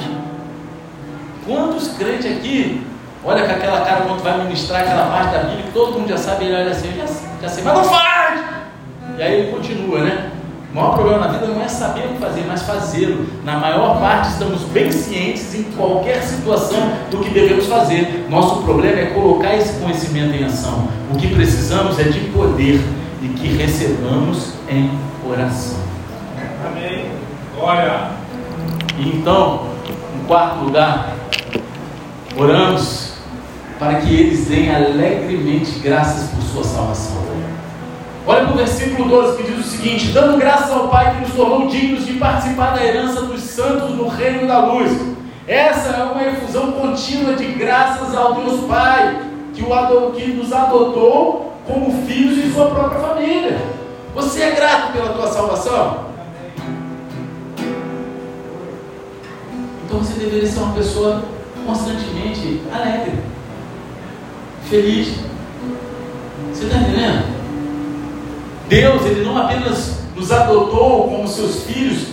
Quantos 1.46 1.90
crentes 1.90 2.26
aqui, 2.26 2.86
olha 3.24 3.46
com 3.46 3.52
aquela 3.52 3.82
cara 3.82 4.02
quando 4.02 4.24
vai 4.24 4.38
ministrar 4.40 4.82
aquela 4.82 5.06
parte 5.06 5.34
da 5.34 5.44
Bíblia, 5.44 5.66
todo 5.74 6.00
mundo 6.00 6.10
já 6.10 6.18
sabe, 6.18 6.46
ele 6.46 6.56
olha 6.56 6.72
assim, 6.72 6.92
já, 6.96 7.06
já 7.42 7.50
sei, 7.50 7.64
mas 7.64 7.74
não 7.74 7.84
faz! 7.84 8.42
E 9.18 9.22
aí 9.22 9.34
ele 9.42 9.52
continua, 9.52 10.00
né? 10.00 10.32
O 10.72 10.76
maior 10.76 10.94
problema 10.94 11.26
na 11.26 11.28
vida 11.30 11.48
não 11.48 11.62
é 11.64 11.68
saber 11.68 12.06
o 12.06 12.10
que 12.10 12.20
fazer, 12.20 12.46
mas 12.48 12.62
fazê-lo. 12.62 13.26
Na 13.44 13.58
maior 13.58 14.00
parte, 14.00 14.30
estamos 14.30 14.62
bem 14.66 14.92
cientes 14.92 15.56
em 15.56 15.64
qualquer 15.64 16.22
situação 16.22 16.92
do 17.10 17.18
que 17.20 17.32
devemos 17.32 17.66
fazer. 17.66 18.28
Nosso 18.30 18.62
problema 18.62 19.00
é 19.00 19.06
colocar 19.08 19.56
esse 19.56 19.80
conhecimento 19.80 20.36
em 20.36 20.46
ação. 20.46 20.88
O 21.12 21.18
que 21.18 21.34
precisamos 21.34 21.98
é 21.98 22.04
de 22.04 22.20
poder 22.30 22.80
e 23.20 23.30
que 23.30 23.48
recebamos 23.48 24.54
em 24.70 24.92
oração. 25.28 25.80
Amém. 26.64 27.06
Glória. 27.58 28.12
Então, 29.00 29.70
em 30.22 30.28
quarto 30.28 30.66
lugar, 30.66 31.16
oramos 32.38 33.14
para 33.80 34.02
que 34.02 34.14
eles 34.14 34.46
deem 34.46 34.74
alegremente 34.76 35.80
graças 35.80 36.30
por 36.30 36.44
sua 36.44 36.64
salvação. 36.64 37.49
Olha 38.30 38.46
para 38.46 38.54
o 38.54 38.58
versículo 38.58 39.10
12 39.10 39.38
que 39.38 39.52
diz 39.52 39.66
o 39.66 39.68
seguinte: 39.68 40.12
dando 40.12 40.38
graças 40.38 40.72
ao 40.72 40.88
Pai 40.88 41.16
que 41.16 41.22
nos 41.22 41.34
tornou 41.34 41.68
dignos 41.68 42.06
de 42.06 42.14
participar 42.14 42.76
da 42.76 42.86
herança 42.86 43.24
dos 43.24 43.42
santos 43.42 43.96
no 43.96 44.08
reino 44.08 44.48
da 44.48 44.68
luz. 44.68 44.96
Essa 45.48 45.96
é 45.96 46.04
uma 46.04 46.24
efusão 46.24 46.74
contínua 46.74 47.34
de 47.34 47.46
graças 47.46 48.16
ao 48.16 48.36
Deus 48.36 48.66
Pai, 48.66 49.20
que, 49.52 49.64
o 49.64 50.12
que 50.12 50.28
nos 50.28 50.54
adotou 50.54 51.56
como 51.66 52.06
filhos 52.06 52.36
de 52.36 52.54
sua 52.54 52.68
própria 52.68 53.00
família. 53.00 53.58
Você 54.14 54.44
é 54.44 54.52
grato 54.52 54.94
pela 54.94 55.10
tua 55.10 55.26
salvação? 55.26 56.06
Então 59.86 59.98
você 59.98 60.20
deveria 60.20 60.48
ser 60.48 60.60
uma 60.60 60.76
pessoa 60.76 61.24
constantemente 61.66 62.62
alegre, 62.72 63.24
feliz. 64.70 65.16
Você 66.54 66.66
está 66.66 66.78
entendendo? 66.78 67.39
Deus, 68.70 69.04
Ele 69.06 69.26
não 69.26 69.36
apenas 69.38 70.00
nos 70.16 70.32
adotou 70.32 71.10
como 71.10 71.28
seus 71.28 71.64
filhos, 71.64 72.10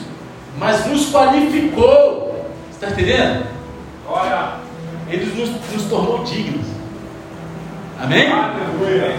mas 0.58 0.86
nos 0.86 1.12
qualificou. 1.12 2.34
Está 2.72 2.88
entendendo? 2.88 3.46
Olha. 4.08 4.54
Ele 5.08 5.26
nos, 5.26 5.50
nos 5.72 5.82
tornou 5.84 6.24
dignos. 6.24 6.66
Amém? 8.00 8.28
Aleluia. 8.32 9.16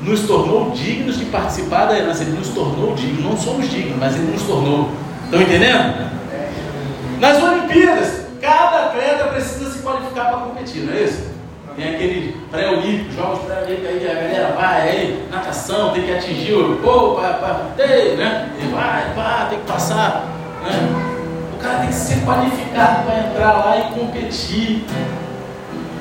Nos 0.00 0.20
tornou 0.22 0.70
dignos 0.70 1.18
de 1.18 1.26
participar 1.26 1.86
da 1.86 1.98
herança. 1.98 2.22
Ele 2.22 2.38
nos 2.38 2.48
tornou 2.48 2.94
dignos. 2.94 3.24
Não 3.24 3.36
somos 3.36 3.68
dignos, 3.68 3.98
mas 3.98 4.14
Ele 4.14 4.32
nos 4.32 4.42
tornou. 4.42 4.90
Estão 5.24 5.42
entendendo? 5.42 6.08
Nas 7.20 7.42
Olimpíadas, 7.42 8.26
cada 8.40 8.86
atleta 8.86 9.24
precisa 9.24 9.70
se 9.70 9.80
qualificar 9.80 10.26
para 10.26 10.38
competir, 10.38 10.84
não 10.84 10.94
é 10.94 11.02
isso? 11.02 11.37
Tem 11.78 11.94
aquele 11.94 12.36
pré-olímpico, 12.50 13.12
jogos 13.12 13.38
pré-olímpicos 13.44 13.88
aí, 13.88 14.10
a 14.10 14.14
galera 14.14 14.56
vai 14.58 14.82
aí, 14.82 15.28
natação, 15.30 15.92
tem 15.92 16.02
que 16.02 16.12
atingir 16.12 16.54
o 16.54 16.76
pô, 16.82 17.14
pá, 17.14 17.34
pá, 17.34 17.60
tem, 17.76 18.16
né? 18.16 18.48
E 18.60 18.66
vai, 18.66 19.14
pá, 19.14 19.46
tem 19.48 19.60
que 19.60 19.64
passar. 19.64 20.24
Né? 20.64 20.72
O 21.54 21.62
cara 21.62 21.78
tem 21.78 21.88
que 21.90 21.94
ser 21.94 22.24
qualificado 22.24 23.04
para 23.04 23.18
entrar 23.20 23.52
lá 23.52 23.76
e 23.78 24.00
competir. 24.00 24.84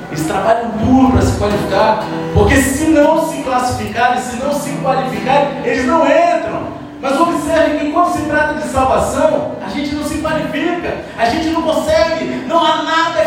Eles 0.09 0.25
trabalham 0.25 0.71
duro 0.83 1.11
para 1.11 1.21
se 1.21 1.37
qualificar, 1.37 2.03
porque 2.33 2.55
se 2.55 2.85
não 2.87 3.29
se 3.29 3.43
classificarem, 3.43 4.19
se 4.19 4.37
não 4.37 4.51
se 4.51 4.71
qualificarem, 4.77 5.63
eles 5.63 5.85
não 5.85 6.07
entram. 6.07 6.69
Mas 6.99 7.19
observe 7.19 7.77
que 7.77 7.91
quando 7.91 8.13
se 8.13 8.23
trata 8.23 8.55
de 8.55 8.67
salvação, 8.67 9.51
a 9.63 9.69
gente 9.69 9.93
não 9.93 10.03
se 10.03 10.17
qualifica, 10.17 10.97
a 11.15 11.25
gente 11.25 11.49
não 11.49 11.61
consegue, 11.61 12.25
não 12.47 12.65
há 12.65 12.81
nada 12.81 13.26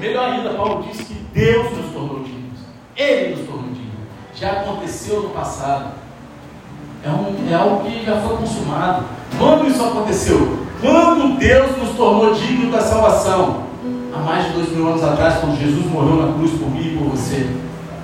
Melhor 0.00 0.32
ainda, 0.32 0.50
Paulo 0.54 0.82
diz 0.90 1.06
que 1.06 1.12
Deus 1.34 1.76
nos 1.76 1.92
tornou 1.92 2.24
dignos, 2.24 2.58
Ele 2.96 3.36
nos 3.36 3.46
tornou 3.46 3.70
dignos. 3.70 3.90
Já 4.34 4.52
aconteceu 4.52 5.24
no 5.24 5.28
passado, 5.30 5.92
é, 7.04 7.08
um, 7.10 7.50
é 7.50 7.54
algo 7.54 7.84
que 7.84 8.04
já 8.04 8.18
foi 8.22 8.38
consumado. 8.38 9.04
Quando 9.38 9.68
isso 9.68 9.84
aconteceu? 9.84 10.58
Quando 10.80 11.38
Deus 11.38 11.76
nos 11.76 11.96
tornou 11.96 12.34
dignos 12.34 12.72
da 12.72 12.80
salvação? 12.80 13.64
Há 14.14 14.18
mais 14.20 14.46
de 14.46 14.52
dois 14.52 14.70
mil 14.70 14.88
anos 14.88 15.04
atrás, 15.04 15.38
quando 15.38 15.58
Jesus 15.58 15.84
morreu 15.86 16.26
na 16.26 16.32
cruz 16.32 16.50
por 16.52 16.70
mim 16.70 16.94
e 16.94 16.96
por 16.96 17.08
você. 17.10 17.46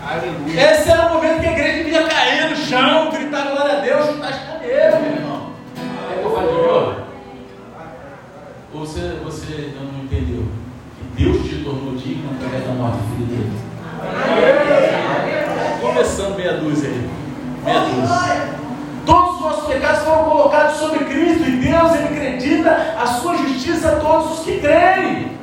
Aleluia. 0.07 0.73
Esse 0.73 0.91
era 0.91 1.11
o 1.11 1.15
momento 1.15 1.41
que 1.41 1.47
a 1.47 1.53
igreja 1.53 1.83
devia 1.83 2.07
cair 2.07 2.51
no 2.51 2.57
chão, 2.57 3.11
gritar 3.11 3.51
glória 3.51 3.79
a 3.79 3.81
Deus, 3.81 4.07
chutar 4.07 4.29
as 4.29 4.45
cadeiras, 4.45 5.01
meu 5.01 5.13
irmão. 5.13 5.51
É 6.13 6.19
que 6.19 6.25
eu 6.25 6.31
falei 6.31 6.55
Ou 8.75 8.81
você, 8.81 9.19
você 9.25 9.75
não 9.75 10.05
entendeu? 10.05 10.45
Que 10.97 11.25
Deus 11.25 11.46
tornou 11.67 11.97
digno 11.97 12.31
através 12.37 12.65
da 12.65 12.73
morte 12.75 12.99
do 12.99 13.17
filho 13.17 13.27
dele. 13.27 13.53
Começando 15.81 16.37
meia 16.37 16.53
dúzia 16.59 16.91
aí. 16.91 17.11
Meia 17.65 17.81
dúzia. 17.81 18.67
Todos 19.05 19.35
os 19.35 19.41
nossos 19.41 19.67
pecados 19.67 20.03
foram 20.05 20.25
colocados 20.31 20.77
sobre 20.77 21.05
Cristo 21.05 21.43
e 21.49 21.57
Deus 21.57 21.95
ele 21.95 22.05
acredita 22.05 22.71
a 23.01 23.07
sua 23.07 23.37
justiça 23.37 23.89
a 23.89 23.97
todos 23.97 24.39
os 24.39 24.45
que 24.45 24.61
creem. 24.61 25.37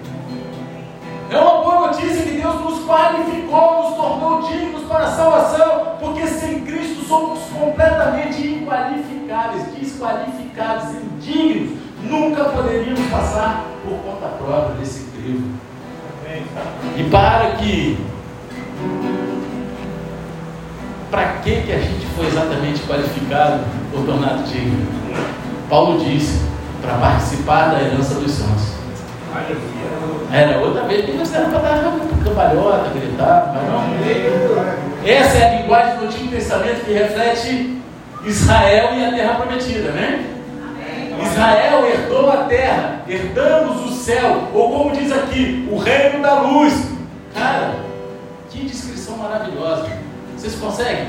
É 1.29 1.37
uma 1.37 1.87
notícia 1.87 2.23
que 2.23 2.41
Deus 2.41 2.61
nos 2.61 2.85
qualificou, 2.85 3.83
nos 3.83 3.95
tornou 3.95 4.41
dignos 4.43 4.83
para 4.83 5.05
a 5.05 5.11
salvação, 5.11 5.97
porque 5.99 6.27
sem 6.27 6.61
Cristo 6.61 7.03
somos 7.05 7.39
completamente 7.57 8.47
inqualificáveis, 8.47 9.63
desqualificados, 9.73 10.95
indignos, 10.95 11.79
nunca 12.03 12.45
poderíamos 12.45 13.09
passar 13.09 13.65
por 13.83 13.97
conta 13.99 14.27
própria 14.37 14.75
desse 14.75 15.05
crivo. 15.11 15.62
E 16.97 17.03
para 17.09 17.51
que 17.57 17.97
para 21.11 21.23
que, 21.43 21.61
que 21.61 21.71
a 21.71 21.77
gente 21.77 22.07
foi 22.15 22.25
exatamente 22.25 22.81
qualificado 22.87 23.63
ou 23.93 24.03
tornado 24.03 24.43
digno? 24.43 24.87
Paulo 25.69 26.03
disse, 26.03 26.41
para 26.81 26.95
participar 26.95 27.71
da 27.71 27.81
herança 27.81 28.15
dos 28.15 28.31
santos. 28.31 28.73
Era 30.31 30.57
outra 30.59 30.83
vez 30.83 31.05
que 31.05 31.11
você 31.11 31.35
era 31.37 31.49
para 31.49 31.59
dar 31.59 31.99
cambalhota, 32.23 32.89
gritar, 32.89 33.53
mas 33.53 33.63
não. 33.69 35.05
Essa 35.05 35.37
é 35.37 35.45
a 35.45 35.61
linguagem 35.61 35.97
do 35.97 36.05
Antigo 36.05 36.29
Testamento 36.29 36.85
que 36.85 36.93
reflete 36.93 37.81
Israel 38.25 38.89
e 38.95 39.05
a 39.05 39.11
terra 39.11 39.35
prometida, 39.35 39.91
né? 39.91 40.25
Israel 41.21 41.85
herdou 41.85 42.31
a 42.31 42.37
terra, 42.45 43.01
herdamos 43.07 43.91
o 43.91 43.93
céu, 43.93 44.49
ou 44.53 44.71
como 44.71 44.95
diz 44.95 45.11
aqui, 45.11 45.67
o 45.71 45.77
reino 45.77 46.21
da 46.21 46.41
luz. 46.41 46.73
Cara, 47.33 47.75
que 48.49 48.65
descrição 48.65 49.17
maravilhosa. 49.17 49.89
Vocês 50.35 50.55
conseguem? 50.55 51.07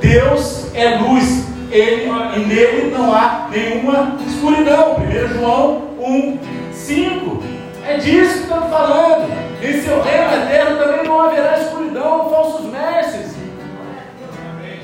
Deus 0.00 0.74
é 0.74 0.98
luz, 0.98 1.46
ele 1.70 2.08
e 2.36 2.38
nele 2.46 2.90
não 2.90 3.14
há 3.14 3.48
nenhuma 3.50 4.16
escuridão. 4.26 4.96
1 4.96 5.34
João 5.34 5.82
1, 6.00 6.38
5. 6.72 7.42
É 7.86 7.96
disso 7.98 8.34
que 8.34 8.42
estamos 8.42 8.70
falando. 8.70 9.46
Em 9.62 9.80
seu 9.80 10.02
reino 10.02 10.32
eterno 10.32 10.78
também 10.78 11.04
não 11.04 11.20
haverá 11.20 11.58
escuridão 11.58 12.30
falsos 12.30 12.66
mestres. 12.70 13.34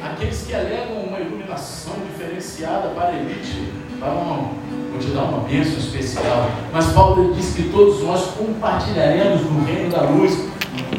Aqueles 0.03 0.42
que 0.42 0.55
alegam 0.55 1.03
uma 1.07 1.20
iluminação 1.20 1.94
diferenciada 2.07 2.88
para 2.90 3.09
a 3.09 3.14
elite, 3.14 3.72
vão, 4.03 4.50
vou 4.90 4.98
te 4.98 5.09
dar 5.09 5.22
uma 5.22 5.48
bênção 5.48 5.78
especial. 5.78 6.50
Mas 6.72 6.86
Paulo 6.86 7.32
diz 7.34 7.55
que 7.55 7.64
todos 7.64 8.03
nós 8.03 8.22
compartilharemos 8.36 9.42
no 9.42 9.64
reino 9.64 9.90
da 9.90 10.03
luz. 10.03 10.50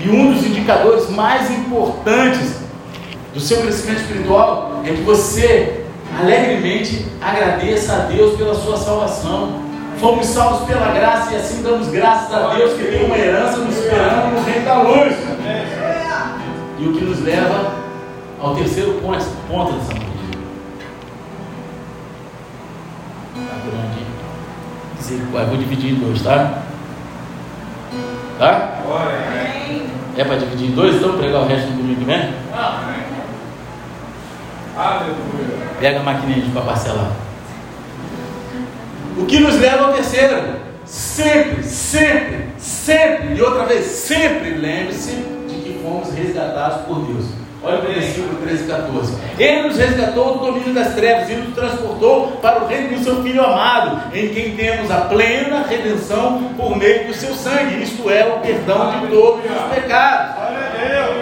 E 0.04 0.10
um 0.10 0.34
dos 0.34 0.46
indicadores 0.46 1.10
mais 1.10 1.52
importantes 1.52 2.58
do 3.34 3.40
seu 3.40 3.62
crescimento 3.62 4.02
espiritual 4.02 4.82
é 4.86 4.90
que 4.90 5.02
você 5.02 5.86
alegremente 6.20 7.06
agradeça 7.22 7.94
a 7.94 7.98
Deus 8.00 8.38
pela 8.38 8.54
sua 8.54 8.78
salvação. 8.78 9.64
Fomos 10.00 10.28
salvos 10.28 10.68
pela 10.68 10.92
graça 10.92 11.34
e 11.34 11.36
assim 11.38 11.62
damos 11.62 11.88
graças 11.88 12.34
a 12.34 12.54
Deus 12.56 12.74
que 12.74 12.84
tem 12.84 13.06
uma 13.06 13.18
herança 13.18 13.58
nos 13.58 13.76
esperando 13.78 14.36
no 14.36 14.44
reino 14.44 14.66
da 14.66 14.82
luz. 14.82 15.16
E 16.80 16.88
o 16.88 16.94
que 16.94 17.04
nos 17.06 17.22
leva 17.22 17.74
ao 18.42 18.56
terceiro 18.56 18.94
ponto, 18.96 19.26
ponto 19.48 19.72
dessa 19.72 19.94
noite. 19.94 20.13
Está 23.44 23.56
grande. 23.70 24.04
Eu 25.34 25.48
vou 25.48 25.58
dividir 25.58 25.92
em 25.92 25.96
dois, 25.96 26.22
tá? 26.22 26.64
Tá? 28.40 28.80
É 30.18 30.24
para 30.24 30.38
dividir 30.38 30.70
em 30.70 30.72
dois, 30.72 30.96
então 30.96 31.18
pregar 31.18 31.42
o 31.42 31.48
resto 31.48 31.68
do 31.68 31.78
domingo 31.78 32.06
vem? 32.06 32.34
Pega 35.80 36.00
a 36.00 36.04
maquininha 36.04 36.50
para 36.54 36.62
parcelar. 36.62 37.12
O 39.18 39.26
que 39.26 39.40
nos 39.40 39.60
leva 39.60 39.88
ao 39.88 39.94
terceiro? 39.94 40.64
Sempre, 40.86 41.64
sempre, 41.64 42.48
sempre, 42.58 43.36
e 43.36 43.42
outra 43.42 43.66
vez, 43.66 43.86
sempre 43.86 44.52
lembre-se 44.52 45.12
de 45.48 45.56
que 45.56 45.80
fomos 45.84 46.12
resgatados 46.14 46.86
por 46.86 47.06
Deus. 47.06 47.43
Olha 47.66 47.80
o 47.80 47.82
versículo 47.82 48.36
13 48.42 48.64
e 48.66 48.68
14. 48.68 49.18
Ele 49.40 49.62
nos 49.64 49.78
resgatou 49.78 50.34
do 50.34 50.46
domínio 50.46 50.74
das 50.74 50.94
trevas 50.96 51.30
e 51.30 51.36
nos 51.36 51.56
transportou 51.56 52.34
para 52.42 52.62
o 52.62 52.68
reino 52.68 52.98
do 52.98 53.02
seu 53.02 53.24
Filho 53.24 53.42
amado, 53.42 54.14
em 54.14 54.28
quem 54.34 54.54
temos 54.54 54.92
a 54.92 54.98
plena 55.02 55.66
redenção 55.66 56.44
por 56.58 56.76
meio 56.76 57.08
do 57.08 57.14
seu 57.14 57.34
sangue, 57.34 57.82
isto 57.82 58.10
é, 58.10 58.26
o 58.26 58.40
perdão 58.42 59.00
de 59.00 59.08
todos 59.08 59.46
os 59.46 59.74
pecados. 59.74 60.36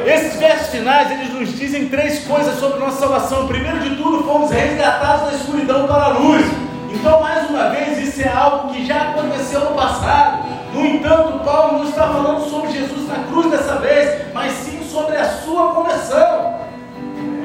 Esses 0.04 0.40
versos 0.40 0.68
finais, 0.70 1.12
eles 1.12 1.32
nos 1.32 1.60
dizem 1.60 1.88
três 1.90 2.24
coisas 2.24 2.60
sobre 2.60 2.80
nossa 2.80 2.98
salvação. 2.98 3.48
Primeiro 3.48 3.80
de 3.80 3.96
tudo, 3.96 4.24
fomos 4.24 4.50
resgatados 4.50 5.30
da 5.30 5.38
escuridão 5.38 5.86
para 5.86 6.06
a 6.06 6.08
luz. 6.08 6.44
Então, 6.92 7.22
mais 7.22 7.48
uma 7.52 7.70
vez, 7.70 8.00
isso 8.00 8.20
é 8.28 8.32
algo 8.32 8.74
que 8.74 8.84
já 8.84 9.12
aconteceu 9.12 9.60
no 9.60 9.76
passado. 9.76 10.44
No 10.74 10.84
entanto, 10.86 11.40
Paulo 11.46 11.80
não 11.80 11.86
está 11.86 12.08
falando 12.08 12.50
sobre 12.50 12.72
Jesus 12.72 13.08
na 13.08 13.24
cruz 13.26 13.52
dessa 13.52 13.76
vez, 13.76 14.22
mas 14.34 14.52
sim 14.54 14.81
sobre 14.92 15.16
a 15.16 15.26
sua 15.26 15.74
conversão. 15.74 16.60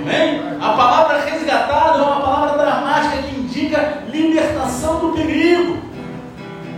Amém? 0.03 0.43
A 0.61 0.73
palavra 0.73 1.21
resgatado 1.21 2.01
é 2.01 2.03
uma 2.03 2.21
palavra 2.21 2.65
dramática 2.65 3.23
que 3.23 3.39
indica 3.39 4.03
libertação 4.09 4.99
do 4.99 5.13
perigo. 5.13 5.79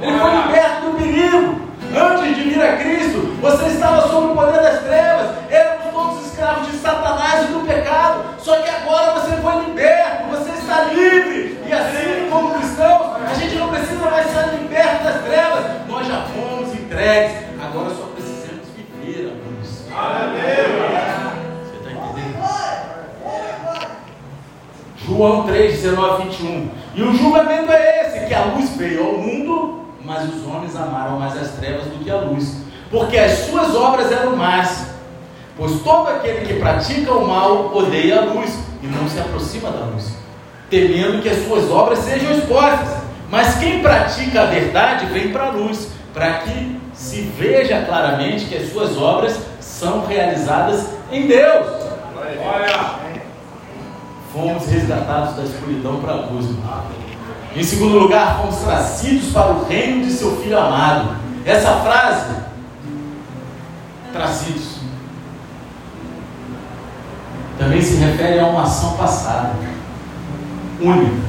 Ele 0.01 0.19
foi 0.19 0.31
liberto 0.31 0.87
do 0.87 0.99
perigo. 0.99 1.69
Antes 1.97 2.37
de 2.37 2.43
vir 2.43 2.62
a 2.62 2.77
Cristo, 2.77 3.19
você 3.41 3.69
estava 3.69 4.09
sob 4.09 4.33
o 4.33 4.35
poder 4.35 4.61
das 4.61 4.83
trevas, 4.83 5.31
éramos 5.49 5.91
todos 5.91 6.27
escravos 6.27 6.71
de 6.71 6.77
Satanás 6.77 7.49
e 7.49 7.53
do 7.53 7.66
pecado. 7.66 8.25
Só 8.39 8.57
que 8.61 8.69
agora 8.69 9.19
você 9.19 9.37
foi 9.37 9.64
liberto, 9.64 10.25
você 10.29 10.51
está 10.51 10.83
livre. 10.85 11.59
E 11.66 11.73
assim, 11.73 12.29
como 12.31 12.55
cristãos, 12.55 13.16
a 13.27 13.35
gente 13.35 13.55
não 13.57 13.71
precisa 13.71 14.11
mais 14.11 14.27
ser 14.27 14.49
liberto 14.61 15.05
das 15.05 15.23
trevas, 15.25 15.64
nós 15.89 16.07
já 16.07 16.23
fomos 16.27 16.75
entregues. 16.75 17.37
Agora 17.59 17.89
só 17.89 18.11
precisamos 18.14 18.69
viver 18.77 19.31
a 19.31 19.33
luz. 19.33 19.47
Aleluia! 19.47 19.47
Você 21.64 21.76
está 21.76 21.90
entendendo? 21.90 22.38
João 25.07 25.46
3, 25.46 25.72
19, 25.72 26.22
21. 26.24 26.70
E 26.94 27.03
o 27.03 27.14
julgamento 27.14 27.72
é 27.72 28.07
esse: 28.07 28.26
que 28.26 28.34
a 28.34 28.44
luz 28.44 28.76
veio 28.76 29.07
ao 29.07 29.12
mundo 29.18 29.78
mas 30.09 30.26
os 30.34 30.46
homens 30.46 30.74
amaram 30.74 31.18
mais 31.18 31.36
as 31.36 31.51
trevas 31.51 31.84
do 31.84 32.03
que 32.03 32.11
a 32.11 32.16
luz, 32.16 32.62
porque 32.90 33.18
as 33.18 33.40
suas 33.40 33.74
obras 33.74 34.11
eram 34.11 34.34
más. 34.34 34.86
Pois 35.55 35.82
todo 35.82 36.09
aquele 36.09 36.46
que 36.46 36.55
pratica 36.55 37.12
o 37.12 37.26
mal 37.26 37.76
odeia 37.76 38.20
a 38.20 38.24
luz 38.24 38.59
e 38.82 38.86
não 38.86 39.07
se 39.07 39.20
aproxima 39.20 39.70
da 39.70 39.84
luz, 39.84 40.16
temendo 40.70 41.20
que 41.20 41.28
as 41.28 41.44
suas 41.44 41.70
obras 41.70 41.99
sejam 41.99 42.32
expostas. 42.32 43.03
Mas 43.30 43.59
quem 43.59 43.82
pratica 43.82 44.42
a 44.42 44.46
verdade 44.46 45.05
vem 45.07 45.30
para 45.30 45.49
a 45.49 45.51
luz, 45.51 45.90
para 46.14 46.38
que 46.38 46.80
se 46.94 47.20
veja 47.38 47.82
claramente 47.82 48.46
que 48.46 48.57
as 48.57 48.72
suas 48.72 48.96
obras 48.96 49.38
são 49.79 50.05
realizadas 50.07 50.89
em 51.12 51.26
Deus. 51.26 51.66
Olha. 52.45 52.99
Fomos 54.33 54.66
resgatados 54.66 55.37
da 55.37 55.45
escuridão 55.45 56.01
para 56.01 56.12
a 56.12 56.26
luz. 56.26 56.47
Em 57.55 57.62
segundo 57.62 57.99
lugar, 57.99 58.39
fomos 58.41 58.57
trazidos 58.57 59.33
para 59.33 59.53
o 59.53 59.64
reino 59.64 60.05
de 60.05 60.12
seu 60.12 60.37
filho 60.37 60.59
amado. 60.59 61.16
Essa 61.45 61.76
frase, 61.76 62.35
trazidos, 64.12 64.79
também 67.57 67.81
se 67.81 67.97
refere 67.97 68.39
a 68.41 68.47
uma 68.47 68.64
ação 68.64 68.97
passada, 68.97 69.53
única. 70.81 71.29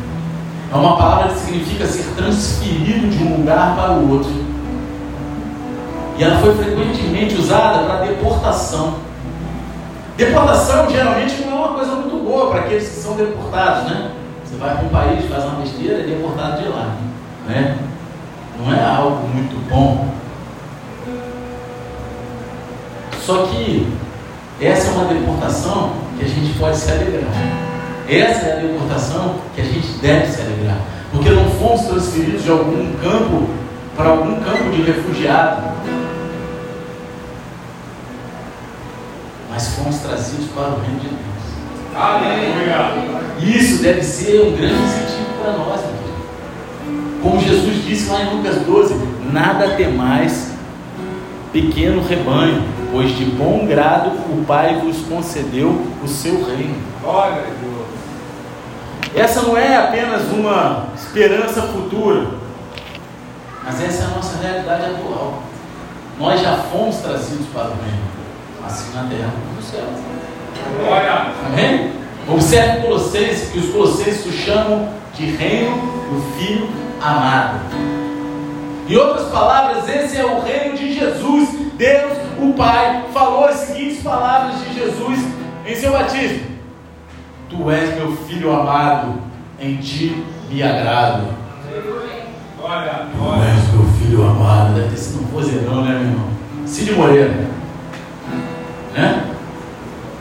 É 0.72 0.76
uma 0.76 0.98
palavra 0.98 1.34
que 1.34 1.40
significa 1.40 1.88
ser 1.88 2.14
transferido 2.16 3.08
de 3.08 3.24
um 3.24 3.38
lugar 3.38 3.76
para 3.76 3.94
o 3.94 4.12
outro. 4.12 4.49
E 6.20 6.24
ela 6.24 6.38
foi 6.40 6.54
frequentemente 6.54 7.36
usada 7.36 7.86
para 7.86 8.06
deportação. 8.06 8.96
Deportação 10.18 10.90
geralmente 10.90 11.42
não 11.46 11.52
é 11.52 11.56
uma 11.56 11.76
coisa 11.76 11.94
muito 11.94 12.22
boa 12.26 12.52
para 12.52 12.60
aqueles 12.60 12.90
que 12.90 12.96
são 12.96 13.16
deportados, 13.16 13.90
né? 13.90 14.12
Você 14.44 14.58
vai 14.58 14.76
para 14.76 14.86
um 14.86 14.90
país, 14.90 15.26
faz 15.30 15.46
uma 15.46 15.62
besteira 15.62 16.00
e 16.00 16.02
é 16.12 16.16
deportado 16.18 16.62
de 16.62 16.68
lá. 16.68 16.98
Né? 17.48 17.78
Não 18.60 18.74
é 18.74 18.84
algo 18.84 19.26
muito 19.30 19.58
bom. 19.70 20.10
Só 23.22 23.46
que 23.46 23.88
essa 24.60 24.90
é 24.90 24.92
uma 24.92 25.06
deportação 25.06 25.94
que 26.18 26.26
a 26.26 26.28
gente 26.28 26.60
pode 26.60 26.76
se 26.76 26.92
alegrar. 26.92 27.32
Essa 28.10 28.46
é 28.46 28.54
a 28.58 28.62
deportação 28.68 29.36
que 29.56 29.62
a 29.62 29.64
gente 29.64 29.88
deve 30.02 30.28
se 30.28 30.42
alegrar. 30.42 30.80
Porque 31.14 31.30
não 31.30 31.50
fomos 31.52 31.84
transferidos 31.84 32.44
de 32.44 32.52
algum 32.52 32.92
campo 33.02 33.48
para 33.96 34.10
algum 34.10 34.36
campo 34.42 34.70
de 34.72 34.82
refugiado. 34.82 35.80
Mas 39.60 39.68
fomos 39.76 39.98
trazidos 39.98 40.46
para 40.56 40.70
o 40.70 40.80
reino 40.80 41.02
de 41.02 41.10
Deus. 41.10 41.94
Aleluia! 41.94 42.94
Isso 43.42 43.84
deve 43.84 44.02
ser 44.02 44.40
um 44.40 44.56
grande 44.56 44.82
incentivo 44.82 45.34
para 45.38 45.52
nós, 45.52 45.82
Como 47.22 47.42
Jesus 47.42 47.84
disse 47.84 48.10
lá 48.10 48.22
em 48.22 48.38
Lucas 48.38 48.56
12: 48.62 48.96
Nada 49.34 49.72
temais, 49.72 50.54
pequeno 51.52 52.02
rebanho, 52.02 52.64
pois 52.90 53.14
de 53.18 53.26
bom 53.26 53.66
grado 53.68 54.12
o 54.32 54.46
Pai 54.48 54.80
vos 54.80 55.00
concedeu 55.10 55.86
o 56.02 56.08
seu 56.08 56.36
reino. 56.46 56.82
Glória 57.02 57.42
a 57.42 57.62
Deus. 57.62 59.14
Essa 59.14 59.42
não 59.42 59.58
é 59.58 59.76
apenas 59.76 60.22
uma 60.32 60.86
esperança 60.96 61.64
futura, 61.64 62.28
mas 63.66 63.84
essa 63.84 64.04
é 64.04 64.06
a 64.06 64.10
nossa 64.12 64.42
realidade 64.42 64.86
atual. 64.86 65.44
Nós 66.18 66.40
já 66.40 66.56
fomos 66.72 66.96
trazidos 67.00 67.48
para 67.54 67.72
o 67.72 67.76
reino, 67.84 68.09
assim 68.66 68.94
na 68.96 69.04
terra 69.04 69.32
como 69.32 69.56
no 69.56 69.62
céu. 69.62 69.86
Glória. 70.80 71.28
Amém? 71.46 71.92
Observe 72.28 72.82
Colossenses, 72.82 73.50
que 73.50 73.60
os 73.60 73.72
Colossenses 73.72 74.26
o 74.26 74.32
chamam 74.32 74.90
de 75.16 75.26
reino 75.26 75.72
do 75.76 76.38
Filho 76.38 76.70
amado. 77.02 77.60
Em 78.88 78.96
outras 78.96 79.28
palavras, 79.30 79.88
esse 79.88 80.18
é 80.18 80.26
o 80.26 80.42
reino 80.42 80.76
de 80.78 80.94
Jesus. 80.94 81.50
Deus, 81.76 82.18
o 82.40 82.54
Pai, 82.54 83.06
falou 83.14 83.46
as 83.46 83.56
seguintes 83.56 84.04
palavras 84.04 84.60
de 84.62 84.74
Jesus 84.74 85.20
em 85.66 85.76
seu 85.76 85.92
batismo: 85.92 86.42
Tu 87.50 87.72
és 87.72 87.96
meu 87.96 88.16
filho 88.28 88.52
amado, 88.52 89.22
em 89.60 89.78
ti 89.78 90.24
me 90.50 90.62
agrado. 90.62 91.28
Glória, 92.58 93.08
Tu 93.12 93.18
glória. 93.18 93.44
és 93.44 93.74
meu 93.74 93.86
filho 94.00 94.28
amado. 94.28 94.74
Deve 94.76 94.90
ter 94.90 94.98
sido 94.98 95.24
um 95.24 95.28
vozeirão, 95.28 95.84
né, 95.84 95.92
meu 95.92 96.02
irmão? 96.02 96.30
Cid 96.66 96.92
Moreira. 96.94 97.59
Né? 98.94 99.24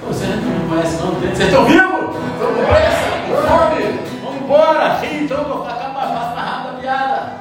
Você 0.07 0.27
não 0.27 0.69
conhece, 0.69 1.03
não? 1.03 1.12
Vocês 1.12 1.41
estão 1.41 1.64
vivos? 1.64 2.16
Estão 2.33 2.55
com 2.55 2.64
pressa? 2.66 3.09
Com 3.27 3.37
fome? 3.49 4.01
Vamos 4.23 4.43
embora! 4.43 4.99
Então, 5.05 5.45
vou 5.45 5.64
ficar 5.64 5.89
mais 5.89 6.11
fácil, 6.11 6.35
mais 6.35 6.49
rápido 6.49 6.69
a 6.69 6.81
piada. 6.81 7.33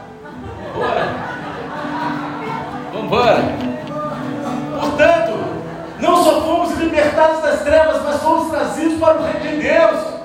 Bora! 0.73 1.07
Vamos 2.93 3.05
embora! 3.05 3.43
Portanto, 4.79 5.33
não 5.99 6.23
só 6.23 6.41
fomos 6.41 6.77
libertados 6.77 7.41
das 7.41 7.61
trevas, 7.61 8.01
mas 8.03 8.21
fomos 8.21 8.49
trazidos 8.49 8.99
para 8.99 9.17
o 9.17 9.23
reino 9.23 9.39
de 9.39 9.63
Deus. 9.63 10.17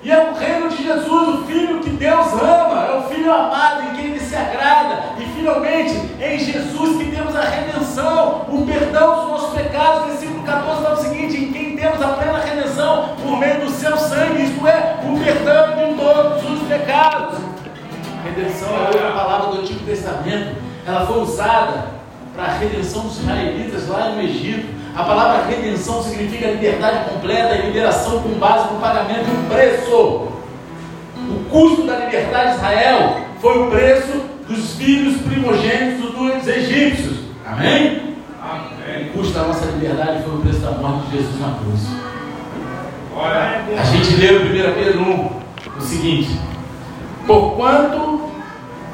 E 0.00 0.12
é 0.12 0.30
o 0.30 0.34
reino 0.38 0.68
de 0.68 0.82
Jesus, 0.82 1.40
o 1.40 1.44
Filho 1.44 1.80
que 1.80 1.90
Deus 1.90 2.32
ama, 2.34 2.86
é 2.86 2.98
o 2.98 3.02
Filho 3.08 3.32
amado 3.32 3.82
em 3.82 3.96
quem 3.96 4.04
Ele 4.06 4.20
se 4.20 4.34
agrada. 4.34 5.14
E 5.18 5.26
finalmente, 5.36 6.14
é 6.20 6.36
em 6.36 6.38
Jesus 6.38 6.98
que 6.98 7.10
temos 7.10 7.34
a 7.34 7.42
redenção, 7.42 8.46
o 8.48 8.64
perdão 8.64 9.07
o 15.32 15.44
perdão 15.44 15.94
de 15.94 16.00
todos 16.00 16.60
os 16.62 16.68
pecados. 16.68 17.38
Redenção 18.24 18.68
é 18.68 18.86
outra 18.86 19.12
palavra 19.12 19.52
do 19.52 19.60
Antigo 19.60 19.80
Testamento, 19.84 20.56
ela 20.86 21.06
foi 21.06 21.22
usada 21.22 21.86
para 22.34 22.44
a 22.44 22.58
redenção 22.58 23.02
dos 23.02 23.18
israelitas 23.18 23.88
lá 23.88 24.10
no 24.10 24.20
Egito. 24.20 24.66
A 24.94 25.04
palavra 25.04 25.46
redenção 25.46 26.02
significa 26.02 26.50
liberdade 26.50 27.10
completa 27.10 27.56
e 27.56 27.66
liberação 27.66 28.22
com 28.22 28.30
base 28.30 28.72
no 28.72 28.80
pagamento 28.80 29.24
de 29.24 29.30
um 29.30 29.48
preço. 29.48 29.92
O 29.94 31.44
custo 31.50 31.86
da 31.86 31.96
liberdade 31.98 32.50
de 32.50 32.56
Israel 32.56 33.20
foi 33.40 33.62
o 33.62 33.70
preço 33.70 34.12
dos 34.48 34.74
filhos 34.74 35.20
primogênitos 35.22 36.12
dos 36.12 36.48
egípcios. 36.48 37.18
Amém? 37.46 38.16
Amém. 38.40 39.08
O 39.08 39.12
custo 39.12 39.34
da 39.34 39.44
nossa 39.44 39.66
liberdade 39.66 40.22
foi 40.22 40.34
o 40.34 40.38
preço 40.40 40.60
da 40.60 40.70
morte 40.72 41.06
de 41.10 41.16
Jesus 41.18 41.40
na 41.40 41.58
cruz. 41.58 42.07
A 43.20 43.82
gente 43.84 44.14
leu 44.14 44.46
em 44.46 44.70
1 44.70 44.74
Pedro 44.74 45.00
1 45.00 45.30
o 45.76 45.80
seguinte: 45.80 46.38
Porquanto 47.26 48.30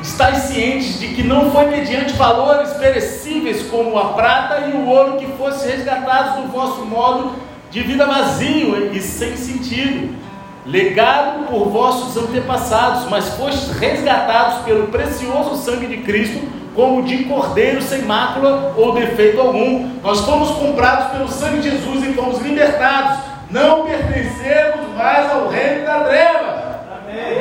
estáis 0.01 0.45
cientes 0.45 0.99
de 0.99 1.09
que 1.09 1.23
não 1.23 1.51
foi 1.51 1.67
mediante 1.67 2.15
valores 2.15 2.71
perecíveis 2.73 3.65
como 3.65 3.99
a 3.99 4.15
prata 4.15 4.67
e 4.67 4.73
o 4.73 4.87
ouro 4.87 5.19
que 5.19 5.27
fosse 5.37 5.69
resgatados 5.69 6.43
do 6.43 6.49
vosso 6.49 6.87
modo 6.87 7.33
de 7.71 7.83
vida 7.83 8.07
vazio 8.07 8.95
e 8.95 9.01
sem 9.01 9.37
sentido, 9.37 10.17
legado 10.65 11.47
por 11.47 11.69
vossos 11.69 12.17
antepassados, 12.17 13.07
mas 13.11 13.29
fostes 13.35 13.77
resgatados 13.77 14.65
pelo 14.65 14.87
precioso 14.87 15.57
sangue 15.57 15.87
de 15.87 15.99
Cristo, 15.99 16.41
como 16.75 17.03
de 17.03 17.25
cordeiro 17.25 17.83
sem 17.83 18.03
mácula 18.03 18.73
ou 18.75 18.95
defeito 18.95 19.39
algum. 19.39 19.91
Nós 20.03 20.21
fomos 20.21 20.51
comprados 20.53 21.13
pelo 21.13 21.29
sangue 21.29 21.61
de 21.61 21.71
Jesus 21.73 22.05
e 22.05 22.13
fomos 22.15 22.41
libertados. 22.41 23.34
Não 23.55 23.87
pertencemos 23.87 24.97
mais 24.97 25.31
ao 25.31 25.49
reino 25.49 25.87
da 25.87 26.01
treva. 26.01 26.81
Amém. 26.91 27.39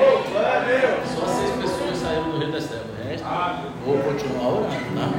Só 1.16 1.26
seis 1.26 1.50
pessoas 1.60 1.98
saíram 1.98 2.30
do 2.30 2.38
reino 2.38 2.54
das 2.54 2.66
trevas. 2.66 2.86
O 2.86 3.10
resto, 3.10 3.26
vou 3.84 3.98
continuar 3.98 4.48
orando. 4.48 4.68
Né? 4.94 5.12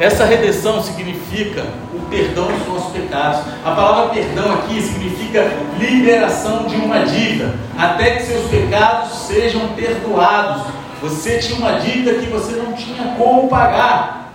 Essa 0.00 0.24
redenção 0.24 0.82
significa 0.82 1.66
o 1.92 2.00
perdão 2.08 2.46
dos 2.46 2.66
nossos 2.68 2.90
pecados. 2.90 3.40
A 3.62 3.72
palavra 3.72 4.14
perdão 4.14 4.54
aqui 4.54 4.80
significa 4.80 5.52
liberação 5.78 6.64
de 6.64 6.76
uma 6.76 7.00
dívida, 7.00 7.54
até 7.78 8.16
que 8.16 8.22
seus 8.22 8.48
pecados 8.48 9.12
sejam 9.26 9.68
perdoados. 9.74 10.62
Você 11.02 11.36
tinha 11.36 11.58
uma 11.58 11.72
dívida 11.80 12.14
que 12.14 12.30
você 12.30 12.52
não 12.52 12.72
tinha 12.72 13.14
como 13.18 13.46
pagar. 13.46 14.32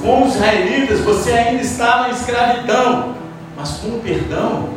Com 0.00 0.28
os 0.28 0.36
israelitas 0.36 1.00
você 1.00 1.32
ainda 1.32 1.62
estava 1.62 2.08
em 2.08 2.12
escravidão. 2.12 3.25
Mas 3.66 3.78
com 3.78 3.96
o 3.96 4.00
perdão 4.00 4.68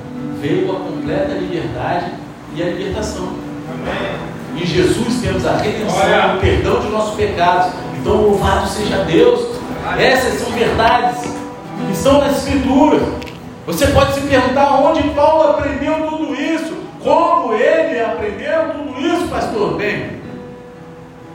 veio 0.41 0.71
a 0.71 0.79
completa 0.79 1.33
liberdade 1.33 2.11
e 2.55 2.63
a 2.63 2.65
libertação. 2.65 3.27
Amém. 3.71 4.63
Em 4.63 4.65
Jesus 4.65 5.21
temos 5.21 5.45
a 5.45 5.57
redenção, 5.57 6.35
o 6.35 6.39
perdão 6.39 6.79
de 6.79 6.87
nossos 6.87 7.15
pecados. 7.15 7.71
Então, 7.99 8.15
louvado 8.15 8.67
seja 8.67 9.03
Deus. 9.03 9.59
Essas 9.99 10.39
são 10.41 10.51
verdades 10.53 11.21
que 11.21 11.91
estão 11.91 12.19
nas 12.19 12.37
Escrituras. 12.37 13.03
Você 13.67 13.87
pode 13.87 14.15
se 14.15 14.21
perguntar 14.21 14.81
onde 14.81 15.03
Paulo 15.09 15.51
aprendeu 15.51 16.07
tudo 16.09 16.33
isso, 16.33 16.73
como 17.03 17.53
ele 17.53 18.01
aprendeu 18.01 18.71
tudo 18.73 18.99
isso, 18.99 19.27
pastor? 19.27 19.77
Bem, 19.77 20.19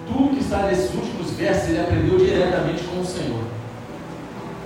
tudo 0.08 0.34
que 0.34 0.40
está 0.40 0.58
nesses 0.62 0.92
últimos 0.92 1.30
versos 1.30 1.68
ele 1.68 1.80
aprendeu 1.80 2.18
diretamente 2.18 2.82
com 2.82 3.00
o 3.00 3.04
Senhor. 3.04 3.44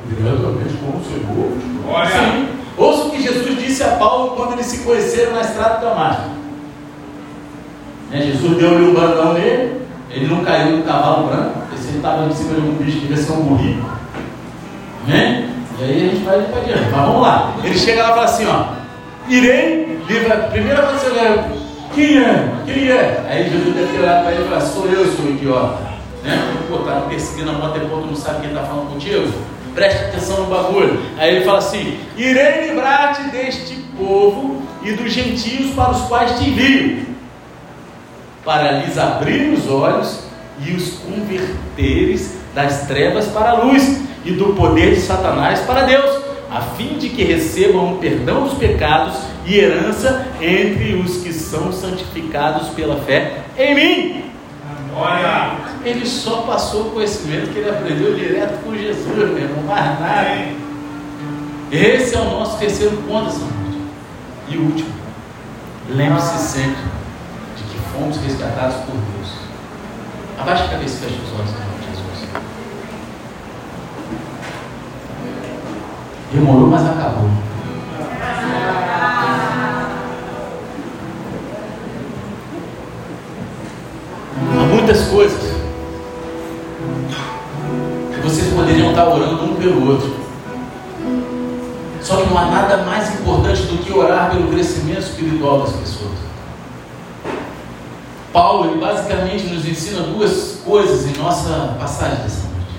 Diretamente 0.08 0.74
com 0.78 0.96
o 0.96 1.04
Senhor? 1.04 1.84
Glória. 1.84 2.10
Sim. 2.10 2.58
Ouça 2.78 3.08
o 3.08 3.10
que 3.10 3.20
Jesus 3.20 3.58
disse 3.58 3.82
a 3.82 3.96
Paulo 3.96 4.36
quando 4.36 4.52
eles 4.52 4.66
se 4.66 4.78
conheceram 4.78 5.32
na 5.32 5.40
estrada 5.40 5.78
de 5.78 5.84
Damasco. 5.84 6.30
Né, 8.10 8.22
Jesus 8.22 8.56
deu-lhe 8.56 8.86
um 8.86 8.94
bandão 8.94 9.34
nele, 9.34 9.82
ele 10.10 10.26
não 10.28 10.44
caiu 10.44 10.78
do 10.78 10.84
cavalo 10.84 11.26
branco, 11.26 11.58
porque 11.58 11.76
se 11.76 11.88
ele 11.88 11.96
estava 11.98 12.24
em 12.26 12.32
cima 12.32 12.54
de 12.54 12.60
um 12.60 12.74
bicho, 12.74 13.00
devia 13.00 13.16
ser 13.16 13.32
um 13.32 13.42
burrinho. 13.42 13.84
Né? 15.06 15.50
E 15.78 15.84
aí 15.84 16.06
a 16.06 16.14
gente 16.14 16.24
vai 16.24 16.40
para 16.42 16.60
adiante. 16.60 16.88
Mas 16.90 17.06
vamos 17.06 17.22
lá. 17.22 17.54
Ele 17.64 17.78
chega 17.78 18.02
lá 18.02 18.10
e 18.10 18.14
fala 18.14 18.24
assim: 18.24 18.46
ó, 18.46 18.64
irei, 19.28 20.00
livra. 20.08 20.36
Primeira 20.50 20.82
coisa 20.82 20.98
que 20.98 21.06
você 21.06 21.20
lembra, 21.20 21.50
quem 21.94 22.18
é? 22.18 22.52
Quem 22.64 22.90
é? 22.90 23.26
Aí 23.28 23.50
Jesus 23.50 23.74
deve 23.74 23.86
ter 23.88 23.98
olhado 24.00 24.22
para 24.22 24.32
ele 24.32 24.44
e 24.44 24.48
falar: 24.48 24.60
sou 24.60 24.86
eu, 24.86 25.06
seu 25.06 25.30
idiota. 25.30 25.78
Né? 26.24 26.54
Pô, 26.68 26.78
tá 26.78 27.02
perseguindo 27.08 27.50
a 27.50 27.54
moto 27.54 27.76
e 27.76 27.80
tu 27.80 28.06
não 28.06 28.14
sabe 28.14 28.40
quem 28.40 28.50
está 28.50 28.62
falando 28.62 28.92
contigo? 28.92 29.32
Presta 29.74 30.06
atenção 30.06 30.44
no 30.44 30.46
bagulho. 30.46 31.00
Aí 31.16 31.36
ele 31.36 31.44
fala 31.44 31.58
assim: 31.58 31.98
irei 32.16 32.68
livrar-te 32.68 33.30
deste 33.30 33.74
povo 33.96 34.62
e 34.82 34.92
dos 34.92 35.12
gentios 35.12 35.74
para 35.74 35.90
os 35.90 36.02
quais 36.02 36.38
te 36.38 36.48
envio 36.48 37.08
para 38.48 38.72
lhes 38.72 38.96
abrir 38.96 39.52
os 39.52 39.68
olhos 39.68 40.20
e 40.66 40.72
os 40.72 41.00
converteres 41.00 42.38
das 42.54 42.86
trevas 42.86 43.26
para 43.26 43.50
a 43.50 43.62
luz 43.62 44.00
e 44.24 44.32
do 44.32 44.54
poder 44.54 44.94
de 44.94 45.02
Satanás 45.02 45.60
para 45.60 45.82
Deus, 45.82 46.22
a 46.50 46.62
fim 46.62 46.96
de 46.96 47.10
que 47.10 47.22
recebam 47.24 47.92
o 47.92 47.98
perdão 47.98 48.44
dos 48.44 48.54
pecados 48.54 49.16
e 49.44 49.58
herança 49.58 50.26
entre 50.40 50.94
os 50.94 51.18
que 51.18 51.30
são 51.30 51.70
santificados 51.70 52.68
pela 52.68 52.96
fé 53.02 53.42
em 53.58 53.74
mim. 53.74 54.24
Glória. 54.98 55.52
Ele 55.84 56.04
só 56.04 56.42
passou 56.42 56.88
o 56.88 56.90
conhecimento 56.90 57.52
que 57.52 57.60
ele 57.60 57.70
aprendeu 57.70 58.16
direto 58.16 58.64
com 58.64 58.74
Jesus, 58.74 59.14
meu 59.14 59.38
irmão, 59.38 59.62
mais 59.62 60.00
nada. 60.00 60.48
Esse 61.70 62.16
é 62.16 62.18
o 62.18 62.24
nosso 62.24 62.58
terceiro 62.58 62.96
ponto 63.08 63.30
noite. 63.30 63.80
E 64.48 64.56
último, 64.56 64.90
lembre-se 65.88 66.38
sempre 66.38 66.82
de 67.56 67.62
que 67.62 67.78
fomos 67.92 68.16
resgatados 68.16 68.76
por 68.78 68.94
Deus. 68.96 69.34
Abaixa 70.36 70.64
a 70.64 70.68
cabeça 70.68 70.96
e 70.96 71.08
fecha 71.08 71.22
os 71.22 71.32
olhos 71.38 71.50
em 71.50 71.54
nome 71.54 71.78
de 71.78 71.86
Jesus. 71.90 72.28
Demorou, 76.32 76.66
mas 76.66 76.86
acabou. 76.86 77.30
Muitas 84.88 85.06
coisas 85.08 85.38
que 88.14 88.20
vocês 88.22 88.54
poderiam 88.54 88.88
estar 88.88 89.06
orando 89.06 89.44
um 89.44 89.54
pelo 89.56 89.86
outro. 89.86 90.16
Só 92.00 92.16
que 92.16 92.30
não 92.30 92.38
há 92.38 92.46
nada 92.46 92.78
mais 92.84 93.20
importante 93.20 93.64
do 93.64 93.84
que 93.84 93.92
orar 93.92 94.30
pelo 94.30 94.48
crescimento 94.48 95.00
espiritual 95.00 95.60
das 95.60 95.72
pessoas. 95.72 96.16
Paulo, 98.32 98.70
ele 98.70 98.80
basicamente 98.80 99.48
nos 99.48 99.68
ensina 99.68 100.04
duas 100.04 100.62
coisas 100.64 101.04
em 101.06 101.20
nossa 101.20 101.76
passagem 101.78 102.22
dessa 102.22 102.48
noite. 102.48 102.78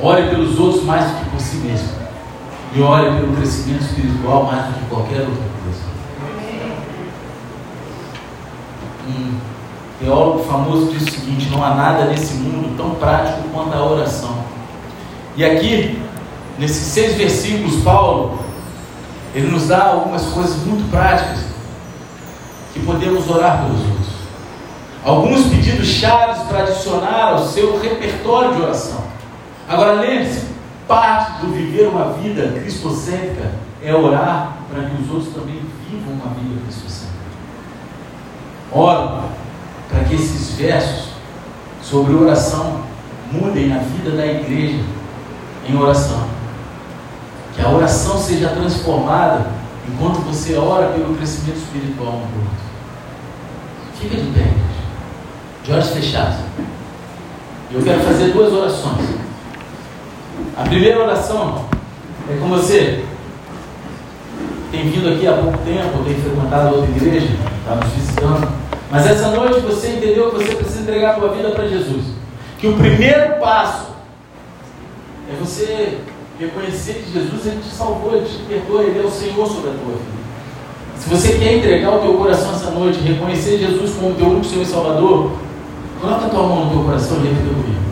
Ore 0.00 0.30
pelos 0.30 0.58
outros 0.58 0.82
mais 0.82 1.12
do 1.12 1.20
que 1.20 1.30
por 1.30 1.40
si 1.40 1.56
mesmo. 1.58 1.90
E 2.74 2.82
ore 2.82 3.20
pelo 3.20 3.36
crescimento 3.36 3.82
espiritual 3.82 4.46
mais 4.46 4.66
do 4.66 4.80
que 4.80 4.86
qualquer 4.86 5.20
outra 5.20 5.44
coisa. 5.62 5.80
Um 9.06 9.53
teólogo 10.00 10.44
famoso 10.44 10.92
disse 10.92 11.10
o 11.10 11.20
seguinte: 11.20 11.50
não 11.50 11.64
há 11.64 11.74
nada 11.74 12.04
nesse 12.06 12.34
mundo 12.34 12.76
tão 12.76 12.90
prático 12.96 13.48
quanto 13.52 13.74
a 13.74 13.84
oração. 13.84 14.44
E 15.36 15.44
aqui, 15.44 16.00
nesses 16.58 16.86
seis 16.86 17.14
versículos, 17.14 17.82
Paulo, 17.82 18.38
ele 19.34 19.48
nos 19.48 19.68
dá 19.68 19.84
algumas 19.84 20.22
coisas 20.26 20.64
muito 20.64 20.88
práticas 20.90 21.44
que 22.72 22.80
podemos 22.80 23.28
orar 23.28 23.64
pelos 23.64 23.80
outros. 23.80 24.14
Alguns 25.04 25.46
pedidos 25.46 25.86
chaves 25.86 26.42
para 26.44 26.60
adicionar 26.60 27.32
ao 27.32 27.46
seu 27.46 27.78
repertório 27.80 28.54
de 28.54 28.62
oração. 28.62 29.04
Agora 29.68 29.94
lembre-se, 29.94 30.46
parte 30.86 31.40
do 31.40 31.52
viver 31.52 31.88
uma 31.88 32.12
vida 32.12 32.58
cristocêntrica 32.60 33.52
é 33.82 33.94
orar 33.94 34.58
para 34.70 34.84
que 34.84 35.02
os 35.02 35.10
outros 35.10 35.34
também 35.34 35.60
vivam 35.88 36.14
uma 36.14 36.34
vida 36.34 36.60
cristocêntrica. 36.64 37.14
Oro 38.72 39.24
para 39.94 40.04
que 40.04 40.14
esses 40.16 40.56
versos 40.56 41.10
sobre 41.80 42.14
oração 42.14 42.80
mudem 43.30 43.72
a 43.72 43.78
vida 43.78 44.10
da 44.10 44.26
igreja 44.26 44.82
em 45.68 45.76
oração. 45.76 46.24
Que 47.54 47.62
a 47.62 47.70
oração 47.70 48.18
seja 48.18 48.48
transformada 48.48 49.46
enquanto 49.88 50.18
você 50.24 50.56
ora 50.56 50.88
pelo 50.88 51.14
crescimento 51.16 51.58
espiritual 51.58 52.12
no 52.12 52.40
outro. 52.40 52.64
Fica 54.00 54.16
de 54.16 54.30
pé. 54.32 54.48
De 55.62 55.72
olhos 55.72 55.90
fechados. 55.90 56.36
Eu 57.72 57.80
quero 57.82 58.00
fazer 58.00 58.32
duas 58.32 58.52
orações. 58.52 59.08
A 60.56 60.62
primeira 60.62 61.04
oração 61.04 61.66
é 62.28 62.36
com 62.36 62.48
você. 62.48 63.04
Tem 64.72 64.90
vindo 64.90 65.08
aqui 65.08 65.26
há 65.28 65.34
pouco 65.34 65.58
tempo, 65.58 66.04
tem 66.04 66.14
frequentado 66.16 66.74
outra 66.74 66.90
igreja, 66.90 67.28
está 67.62 67.76
nos 67.76 67.92
visitando. 67.92 68.63
Mas 68.94 69.10
essa 69.10 69.28
noite 69.32 69.58
você 69.58 69.88
entendeu 69.88 70.30
que 70.30 70.36
você 70.36 70.54
precisa 70.54 70.82
entregar 70.82 71.16
a 71.16 71.18
sua 71.18 71.28
vida 71.30 71.50
para 71.50 71.66
Jesus. 71.66 72.04
Que 72.60 72.68
o 72.68 72.74
primeiro 72.74 73.40
passo 73.40 73.88
é 75.28 75.34
você 75.34 75.98
reconhecer 76.38 77.02
que 77.04 77.12
Jesus 77.12 77.44
ele 77.44 77.60
te 77.60 77.74
salvou, 77.74 78.14
ele 78.14 78.24
te 78.24 78.38
perdoa, 78.44 78.84
ele 78.84 79.00
é 79.00 79.02
o 79.02 79.10
Senhor 79.10 79.48
sobre 79.48 79.70
a 79.70 79.72
tua 79.72 79.94
vida. 79.94 80.14
Se 80.96 81.08
você 81.08 81.32
quer 81.32 81.56
entregar 81.56 81.90
o 81.90 81.98
teu 81.98 82.14
coração 82.14 82.52
essa 82.52 82.70
noite, 82.70 83.00
reconhecer 83.00 83.58
Jesus 83.58 83.94
como 83.96 84.14
teu 84.14 84.28
único 84.28 84.44
Senhor 84.44 84.62
e 84.62 84.66
Salvador, 84.66 85.32
coloca 86.00 86.26
a 86.26 86.28
tua 86.28 86.42
mão 86.44 86.66
no 86.66 86.70
teu 86.70 86.84
coração 86.84 87.16
e 87.16 87.26
repita 87.26 87.48
comigo. 87.48 87.82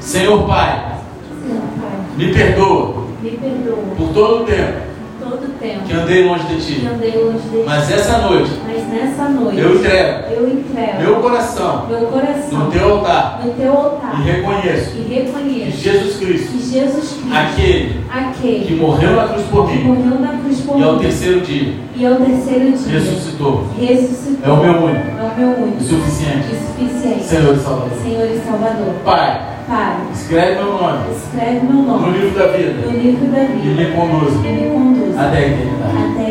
Senhor 0.00 0.46
Pai, 0.46 0.98
Senhor 1.42 1.60
Pai, 1.60 2.06
me 2.16 2.32
perdoa 2.32 3.06
me 3.20 3.30
perdoa 3.32 3.82
por 3.98 4.08
todo 4.14 4.42
o 4.42 4.46
tempo 4.46 4.86
todo 5.20 5.44
o 5.44 5.48
tempo 5.58 5.84
que 5.84 5.92
andei 5.92 6.24
longe 6.24 6.44
de 6.44 6.54
que 6.54 6.80
Ti. 6.80 6.86
andei 6.86 7.22
longe 7.22 7.38
de 7.38 7.50
ti. 7.50 7.62
Mas 7.66 7.90
essa 7.90 8.18
noite 8.18 8.50
nessa 8.88 9.28
noite 9.28 9.58
eu 9.58 9.74
entrego. 9.76 10.18
Eu 10.30 10.48
entrego 10.48 10.98
meu 10.98 11.14
coração. 11.16 11.86
Meu 11.88 12.00
coração 12.08 12.58
no 12.58 12.70
Teu 12.70 12.92
altar. 12.92 13.40
No 13.44 13.52
teu 13.52 13.72
altar. 13.72 14.20
E 14.20 14.22
reconheço 14.30 14.90
e 14.96 15.02
que 15.02 15.14
reconheço 15.14 15.76
Jesus 15.78 16.16
Cristo, 16.16 16.52
que 16.52 16.58
Jesus 16.72 17.12
Cristo, 17.12 17.34
aquele 17.34 18.00
aquele 18.10 18.64
que 18.64 18.74
morreu 18.74 19.16
na 19.16 19.28
cruz 19.28 19.46
por 19.46 19.68
que 19.68 19.76
mim 19.76 19.84
morreu 19.84 20.20
na 20.20 20.38
cruz 20.38 20.60
por 20.60 20.78
e 20.78 20.82
ao 20.82 20.98
terceiro 20.98 21.40
dia 21.40 21.74
e 21.96 22.06
ao 22.06 22.16
terceiro 22.16 22.72
dia 22.72 22.98
ressuscitou, 22.98 23.66
ressuscitou. 23.78 24.44
é 24.44 24.50
o 24.52 24.56
meu 24.56 24.72
único. 24.84 25.06
É 25.06 25.22
o 25.22 25.38
meu 25.38 25.48
único. 25.64 25.82
E 25.82 25.84
suficiente 25.84 26.46
e 26.52 26.84
suficiente 26.84 27.24
Senhor 27.24 27.54
e 27.54 27.58
Salvador. 27.58 27.98
Senhor 28.02 28.26
e 28.26 28.38
Salvador. 28.46 28.94
Pai, 29.04 29.40
Pai, 29.68 29.96
escreve 30.14 30.54
meu 30.62 30.72
nome 30.74 30.98
escreve 31.16 31.60
meu 31.66 31.72
no 31.72 31.82
nome 31.86 32.18
livro 32.18 32.38
da 32.38 32.46
no 32.46 32.52
vida 32.52 32.86
livro 32.90 33.26
da 33.32 33.42
e 33.42 33.46
vida. 33.46 33.82
me 33.82 33.96
conduza 33.96 34.46
e 34.46 34.52
me 34.52 34.70
conduz 34.70 35.18
até 35.18 35.36
a 35.38 35.40
eternidade. 35.40 35.96
até 36.12 36.25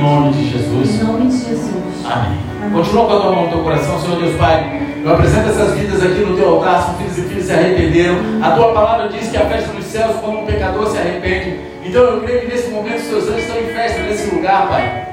nome 0.00 0.32
de 0.32 0.50
Jesus. 0.50 1.00
Em 1.00 1.04
nome 1.04 1.26
de 1.26 1.38
Jesus. 1.38 2.06
Amém. 2.06 2.38
Amém. 2.62 2.72
Continua 2.72 3.06
com 3.06 3.12
a 3.12 3.20
tua 3.20 3.32
mão 3.32 3.44
no 3.44 3.50
teu 3.50 3.62
coração, 3.62 4.00
Senhor 4.00 4.18
Deus 4.18 4.36
Pai. 4.36 4.80
Eu 5.04 5.14
apresento 5.14 5.48
essas 5.48 5.74
vidas 5.74 6.02
aqui 6.02 6.20
no 6.20 6.36
teu 6.36 6.48
altar, 6.48 6.82
são 6.82 6.94
filhos 6.94 7.18
e 7.18 7.22
filhas 7.22 7.44
se 7.44 7.52
arrependeram. 7.52 8.16
A 8.42 8.50
tua 8.52 8.72
palavra 8.72 9.08
diz 9.08 9.30
que 9.30 9.36
a 9.36 9.46
festa 9.46 9.72
nos 9.72 9.84
céus 9.84 10.16
quando 10.20 10.40
um 10.40 10.46
pecador 10.46 10.86
se 10.88 10.98
arrepende. 10.98 11.60
Então 11.84 12.02
eu 12.02 12.20
creio 12.20 12.40
que 12.40 12.46
nesse 12.48 12.70
momento 12.70 12.96
os 12.96 13.08
teus 13.08 13.28
anjos 13.28 13.42
estão 13.42 13.58
em 13.58 13.66
festa 13.66 14.02
nesse 14.02 14.34
lugar, 14.34 14.68
Pai. 14.68 15.06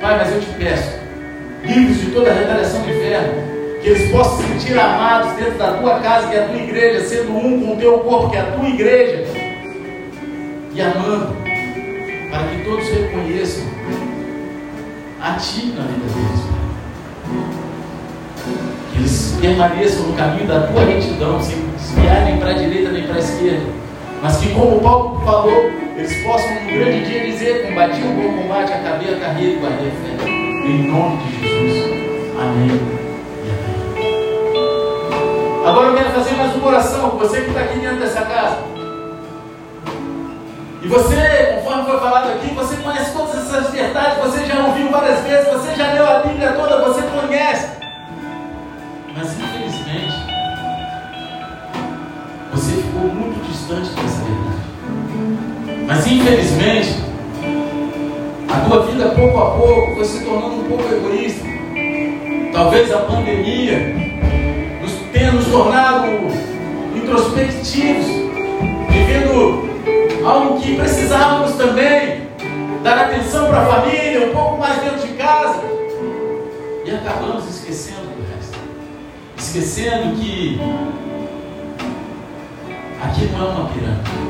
Pai, 0.00 0.18
mas 0.18 0.32
eu 0.32 0.40
te 0.40 0.46
peço, 0.58 0.98
livres 1.62 2.00
de 2.00 2.10
toda 2.10 2.30
a 2.30 2.34
retaliação 2.34 2.80
do 2.82 2.90
inferno, 2.90 3.32
que 3.82 3.88
eles 3.88 4.10
possam 4.10 4.36
se 4.38 4.42
sentir 4.48 4.78
amados 4.78 5.32
dentro 5.32 5.58
da 5.58 5.72
tua 5.74 5.98
casa, 6.00 6.28
que 6.28 6.36
é 6.36 6.44
a 6.44 6.48
tua 6.48 6.56
igreja, 6.56 7.04
sendo 7.06 7.36
um 7.36 7.60
com 7.60 7.72
o 7.74 7.76
teu 7.76 7.98
corpo, 8.00 8.30
que 8.30 8.36
é 8.36 8.40
a 8.40 8.52
tua 8.52 8.68
igreja, 8.68 9.24
e 10.74 10.80
amando, 10.80 11.36
para 12.30 12.48
que 12.48 12.64
todos 12.64 12.88
reconheçam 12.88 13.64
a 15.24 15.32
Ti 15.36 15.74
na 15.74 15.84
vida 15.84 16.06
deles. 16.12 16.40
Que 18.92 18.98
eles 18.98 19.38
permaneçam 19.40 20.06
no 20.08 20.12
caminho 20.12 20.46
da 20.46 20.66
Tua 20.66 20.84
retidão, 20.84 21.42
sem 21.42 21.56
desviar 21.76 22.24
nem 22.26 22.38
para 22.38 22.50
a 22.50 22.52
direita 22.52 22.90
nem 22.90 23.04
para 23.04 23.16
a 23.16 23.18
esquerda. 23.18 23.66
Mas 24.22 24.36
que, 24.36 24.52
como 24.54 24.80
Paulo 24.80 25.20
falou, 25.24 25.70
eles 25.96 26.22
possam 26.22 26.54
no 26.62 26.66
grande 26.66 27.06
dia 27.06 27.24
dizer: 27.24 27.66
Combati 27.66 28.02
o 28.02 28.08
bom 28.08 28.42
combate, 28.42 28.72
acabei 28.72 29.14
a 29.14 29.18
carreira 29.18 29.52
e 29.52 29.56
guardei 29.56 29.88
a 29.88 29.92
fé. 29.92 30.28
Em 30.28 30.88
nome 30.88 31.16
de 31.16 31.40
Jesus. 31.40 31.94
Amém. 32.38 32.68
e 32.68 33.50
amém. 33.50 33.74
Agora 35.66 35.86
eu 35.88 35.94
quero 35.94 36.10
fazer 36.10 36.34
mais 36.36 36.54
uma 36.54 36.68
oração 36.68 37.10
você 37.10 37.40
que 37.40 37.48
está 37.48 37.60
aqui 37.60 37.78
dentro 37.78 37.98
dessa 37.98 38.22
casa. 38.22 38.83
E 40.84 40.86
você, 40.86 41.16
conforme 41.54 41.84
foi 41.84 41.98
falado 41.98 42.30
aqui, 42.32 42.54
você 42.54 42.76
conhece 42.76 43.14
todas 43.14 43.34
essas 43.36 43.70
verdades, 43.70 44.18
você 44.18 44.44
já 44.44 44.66
ouviu 44.66 44.90
várias 44.90 45.20
vezes, 45.20 45.48
você 45.48 45.74
já 45.74 45.92
leu 45.94 46.06
a 46.06 46.18
Bíblia 46.18 46.52
toda, 46.52 46.84
você 46.84 47.00
conhece. 47.00 47.68
Mas 49.16 49.32
infelizmente, 49.32 50.14
você 52.52 52.72
ficou 52.82 53.14
muito 53.14 53.42
distante 53.50 53.88
dessa 53.94 54.24
verdade. 54.24 55.86
Mas 55.86 56.06
infelizmente, 56.06 57.02
a 58.46 58.68
tua 58.68 58.82
vida 58.82 59.08
pouco 59.08 59.38
a 59.38 59.50
pouco 59.52 59.94
foi 59.94 60.04
se 60.04 60.22
tornando 60.22 60.56
um 60.56 60.64
pouco 60.64 60.84
egoísta. 60.94 61.46
Talvez 62.52 62.92
a 62.92 62.98
pandemia 62.98 63.94
nos 64.82 64.92
tenha 65.14 65.32
nos 65.32 65.46
tornado 65.46 66.08
introspectivos, 66.94 68.04
vivendo 68.90 69.63
algo 70.26 70.60
que 70.60 70.76
precisávamos 70.76 71.52
também 71.52 72.22
dar 72.82 72.98
atenção 72.98 73.46
para 73.48 73.60
a 73.60 73.66
família, 73.66 74.28
um 74.28 74.32
pouco 74.32 74.58
mais 74.58 74.80
dentro 74.82 75.06
de 75.06 75.14
casa, 75.14 75.62
e 76.84 76.90
acabamos 76.90 77.48
esquecendo 77.48 78.06
do 78.16 78.34
resto, 78.34 78.58
esquecendo 79.36 80.16
que 80.16 80.60
aqui 83.02 83.26
não 83.32 83.46
é 83.46 83.50
uma 83.50 83.68
pirâmide. 83.68 84.24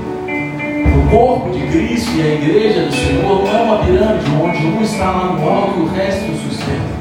O 0.97 1.11
corpo 1.11 1.51
de 1.51 1.67
Cristo 1.67 2.11
e 2.17 2.23
a 2.23 2.35
igreja 2.35 2.87
do 2.87 2.93
Senhor 2.93 3.45
não 3.45 3.57
é 3.57 3.63
uma 3.63 3.85
pirâmide 3.85 4.31
onde 4.43 4.67
um 4.67 4.83
está 4.83 5.11
lá 5.11 5.33
no 5.33 5.49
alto 5.49 5.79
e 5.79 5.83
o 5.83 5.87
resto 5.87 6.31
o 6.31 6.37
sustenta. 6.37 6.95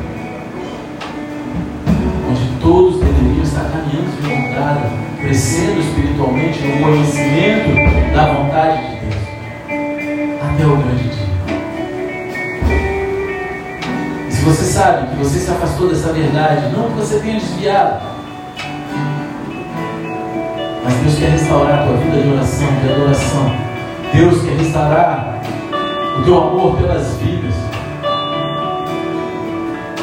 Onde 2.29 2.61
todos 2.61 2.99
deveriam 2.99 3.43
estar 3.43 3.63
caminhando 3.71 4.21
de 4.21 4.33
encontrada, 4.33 5.02
crescendo 5.23 5.79
espiritualmente 5.79 6.59
no 6.59 6.85
conhecimento 6.85 8.13
da 8.13 8.33
vontade 8.33 8.89
de 8.89 8.95
Deus. 8.99 9.23
Até 10.41 10.65
o 10.65 10.75
grande 10.75 11.03
dia. 11.03 11.23
E 14.27 14.31
se 14.31 14.43
você 14.43 14.65
sabe 14.65 15.07
que 15.07 15.15
você 15.15 15.39
se 15.39 15.49
afastou 15.49 15.87
dessa 15.87 16.11
verdade, 16.11 16.75
não 16.75 16.89
que 16.89 16.97
você 16.97 17.19
tenha 17.19 17.39
desviado, 17.39 18.03
mas 20.83 20.93
Deus 20.95 21.15
quer 21.17 21.29
restaurar 21.29 21.79
a 21.79 21.85
tua 21.85 21.97
vida 21.97 22.21
de 22.21 22.29
oração, 22.29 22.67
de 22.81 22.91
adoração. 22.91 23.55
Deus 24.13 24.43
quer 24.43 24.57
restaurar 24.57 25.41
o 26.19 26.23
teu 26.23 26.37
amor 26.37 26.77
pelas 26.77 27.17
vidas. 27.17 27.55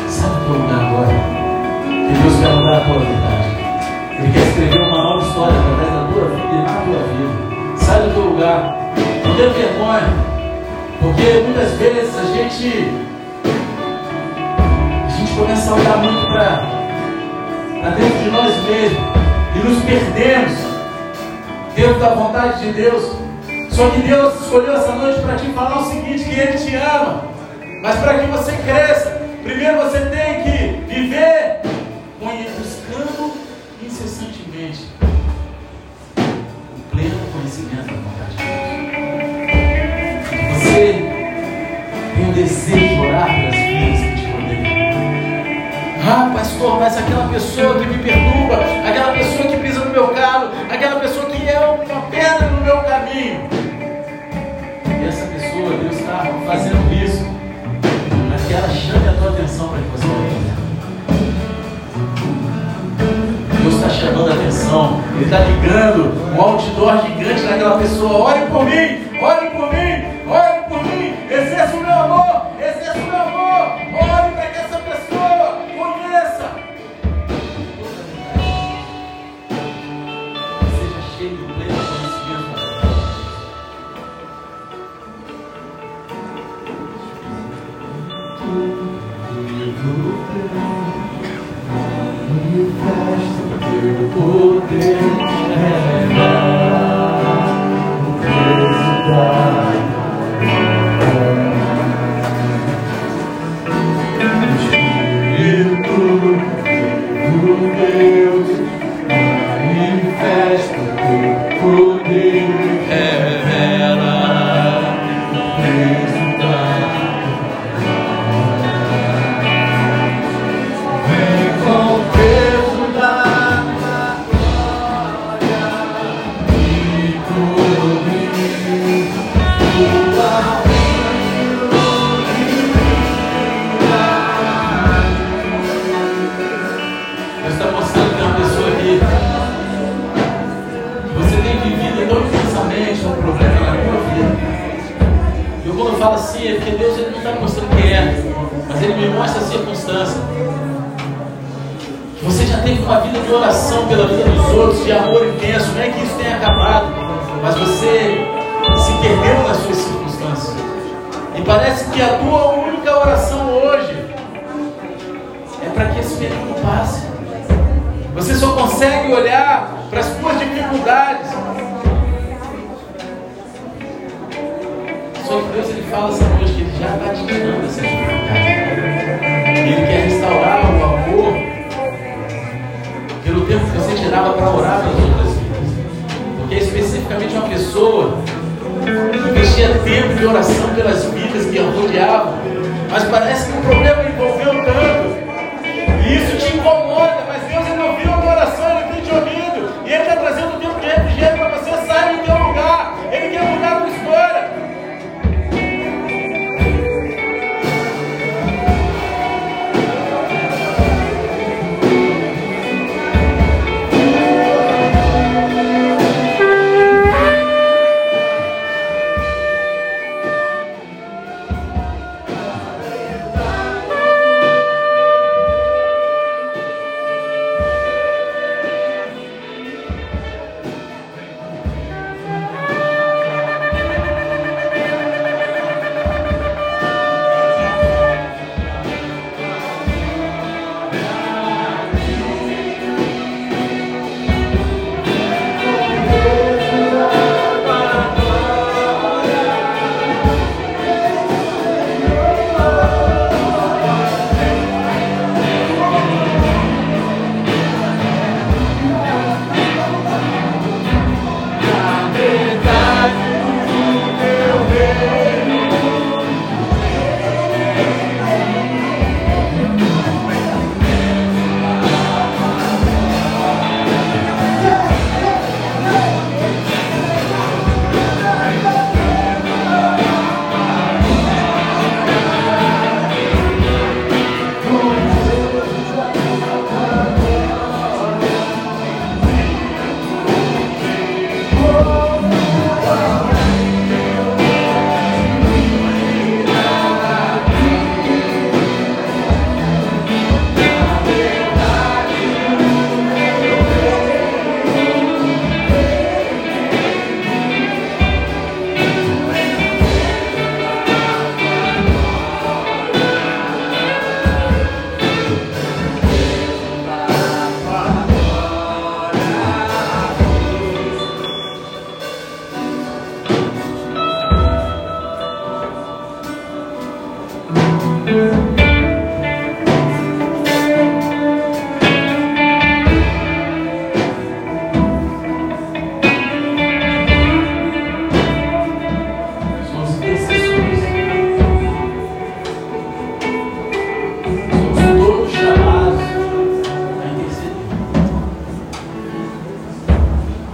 Sabe 0.08 0.34
o 0.34 0.44
teu 0.46 0.54
lugar 0.54 0.80
agora? 0.80 1.08
Que 1.86 2.22
Deus 2.22 2.40
quer 2.40 2.56
mudar 2.56 2.76
a 2.78 2.80
tua 2.80 2.98
verdade. 2.98 3.60
Ele 4.22 4.32
quer 4.32 4.48
escrever 4.48 4.80
uma 4.82 4.89
história 5.40 5.58
através 5.58 5.90
da 5.90 6.04
tua 6.12 6.24
vida 6.28 6.54
e 6.54 6.62
na 6.62 6.80
tua 6.84 7.02
vida. 7.08 7.76
Sai 7.78 8.00
do 8.02 8.12
teu 8.12 8.22
lugar. 8.24 8.76
Não 9.24 9.36
tenha 9.36 9.50
vergonha. 9.50 10.30
Porque 11.00 11.42
muitas 11.46 11.72
vezes 11.78 12.18
a 12.18 12.24
gente. 12.24 12.90
A 15.06 15.08
gente 15.08 15.32
começa 15.32 15.70
a 15.70 15.74
olhar 15.74 15.96
muito 15.96 16.26
para 16.26 17.90
dentro 17.90 18.18
de 18.18 18.30
nós 18.30 18.54
mesmos 18.64 19.00
e 19.56 19.58
nos 19.66 19.82
perdemos 19.82 20.52
dentro 21.74 21.98
da 21.98 22.10
vontade 22.10 22.60
de 22.60 22.72
Deus. 22.72 23.16
Só 23.70 23.88
que 23.88 24.00
Deus 24.02 24.40
escolheu 24.42 24.74
essa 24.74 24.92
noite 24.92 25.20
para 25.20 25.36
te 25.36 25.46
falar 25.52 25.80
o 25.80 25.84
seguinte: 25.84 26.24
que 26.24 26.38
Ele 26.38 26.58
te 26.58 26.76
ama, 26.76 27.24
mas 27.82 27.96
para 28.00 28.18
que 28.18 28.26
você 28.26 28.52
cresça, 28.58 29.22
primeiro 29.42 29.78
você 29.78 30.00
tem 30.00 30.42
que 30.42 30.94
viver 30.94 31.60
buscando 32.20 33.32
incessantemente 33.82 34.99
conhecimento 37.60 37.86
da 37.86 37.92
vontade 37.92 38.36
de 38.36 38.42
Deus. 38.96 39.50
Você 40.56 40.84
tem 42.14 42.24
um 42.26 42.32
desejo 42.32 42.88
de 42.88 43.00
orar 43.00 43.26
pelas 43.26 43.54
vidas 43.54 44.00
que 44.00 44.14
te 44.16 44.26
rodeiam. 44.30 44.70
Ah, 46.02 46.30
pastor, 46.34 46.80
mas 46.80 46.96
aquela 46.96 47.28
pessoa 47.28 47.78
que 47.78 47.86
me 47.86 47.98
perturba, 48.02 48.56
aquela 48.88 49.12
pessoa 49.12 49.48
que 49.48 49.56
pisa 49.58 49.84
no 49.84 49.90
meu 49.90 50.08
calo, 50.08 50.50
aquela 50.70 51.00
pessoa 51.00 51.26
que 51.26 51.48
é 51.48 51.58
uma 51.60 52.02
pedra 52.02 52.48
no 52.48 52.64
meu 52.64 52.78
caminho. 52.78 53.48
E 54.86 55.08
essa 55.08 55.26
pessoa, 55.26 55.76
Deus 55.76 55.96
está 55.96 56.26
fazendo 56.46 56.92
isso 56.92 57.24
para 58.28 58.38
que 58.46 58.52
ela 58.54 58.68
chame 58.68 59.08
a 59.08 59.12
tua 59.12 59.30
atenção 59.30 59.68
para 59.68 59.78
que 59.78 59.88
você 59.88 60.59
chamando 64.00 64.30
a 64.30 64.34
atenção, 64.34 65.00
ele 65.14 65.24
está 65.24 65.40
ligando 65.40 66.12
um 66.34 66.40
outdoor 66.40 67.02
gigante 67.02 67.42
naquela 67.42 67.78
pessoa, 67.78 68.30
olhe 68.30 68.46
por 68.46 68.64
mim, 68.64 69.09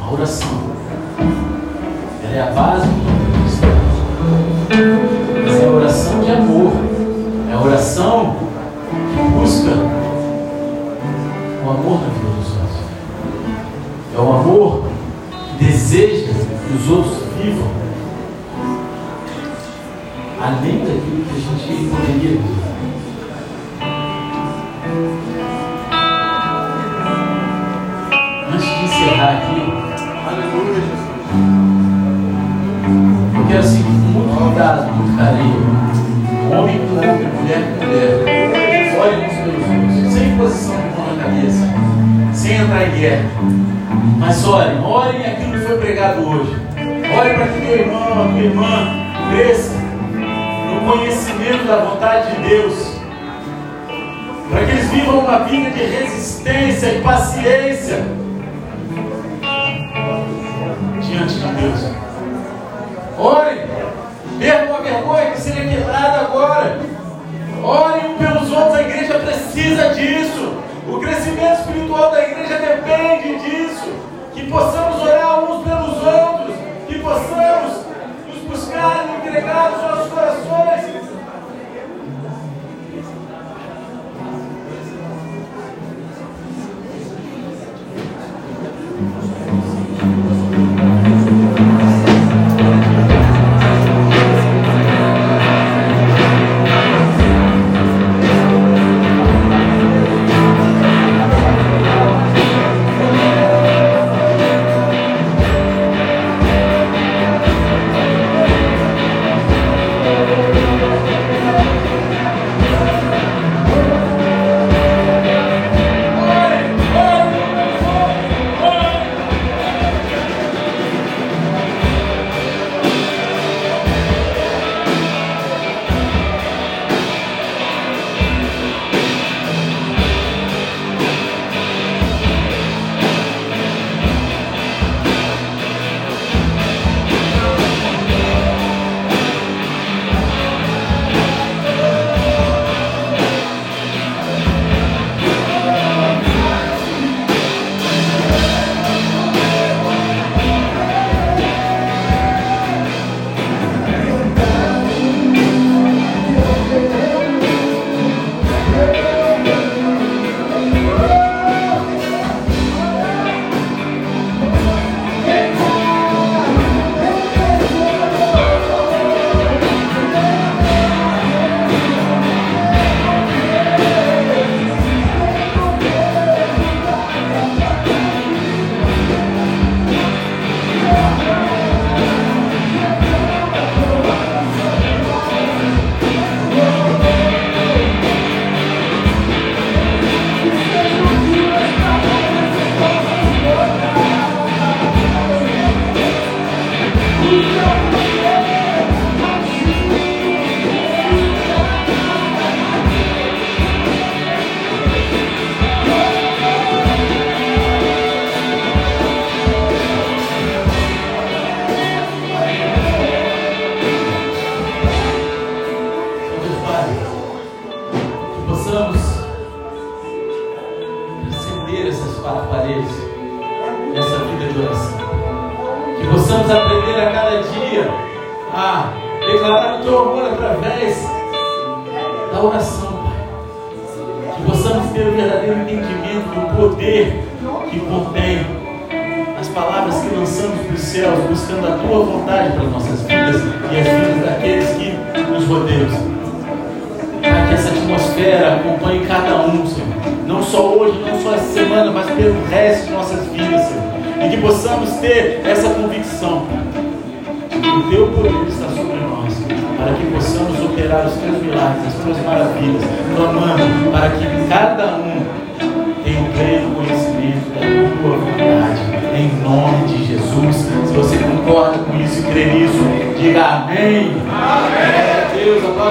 A 0.06 0.12
oração. 0.12 0.48
Ela 2.22 2.36
é 2.36 2.40
a 2.40 2.50
base 2.52 2.86
do 2.86 3.15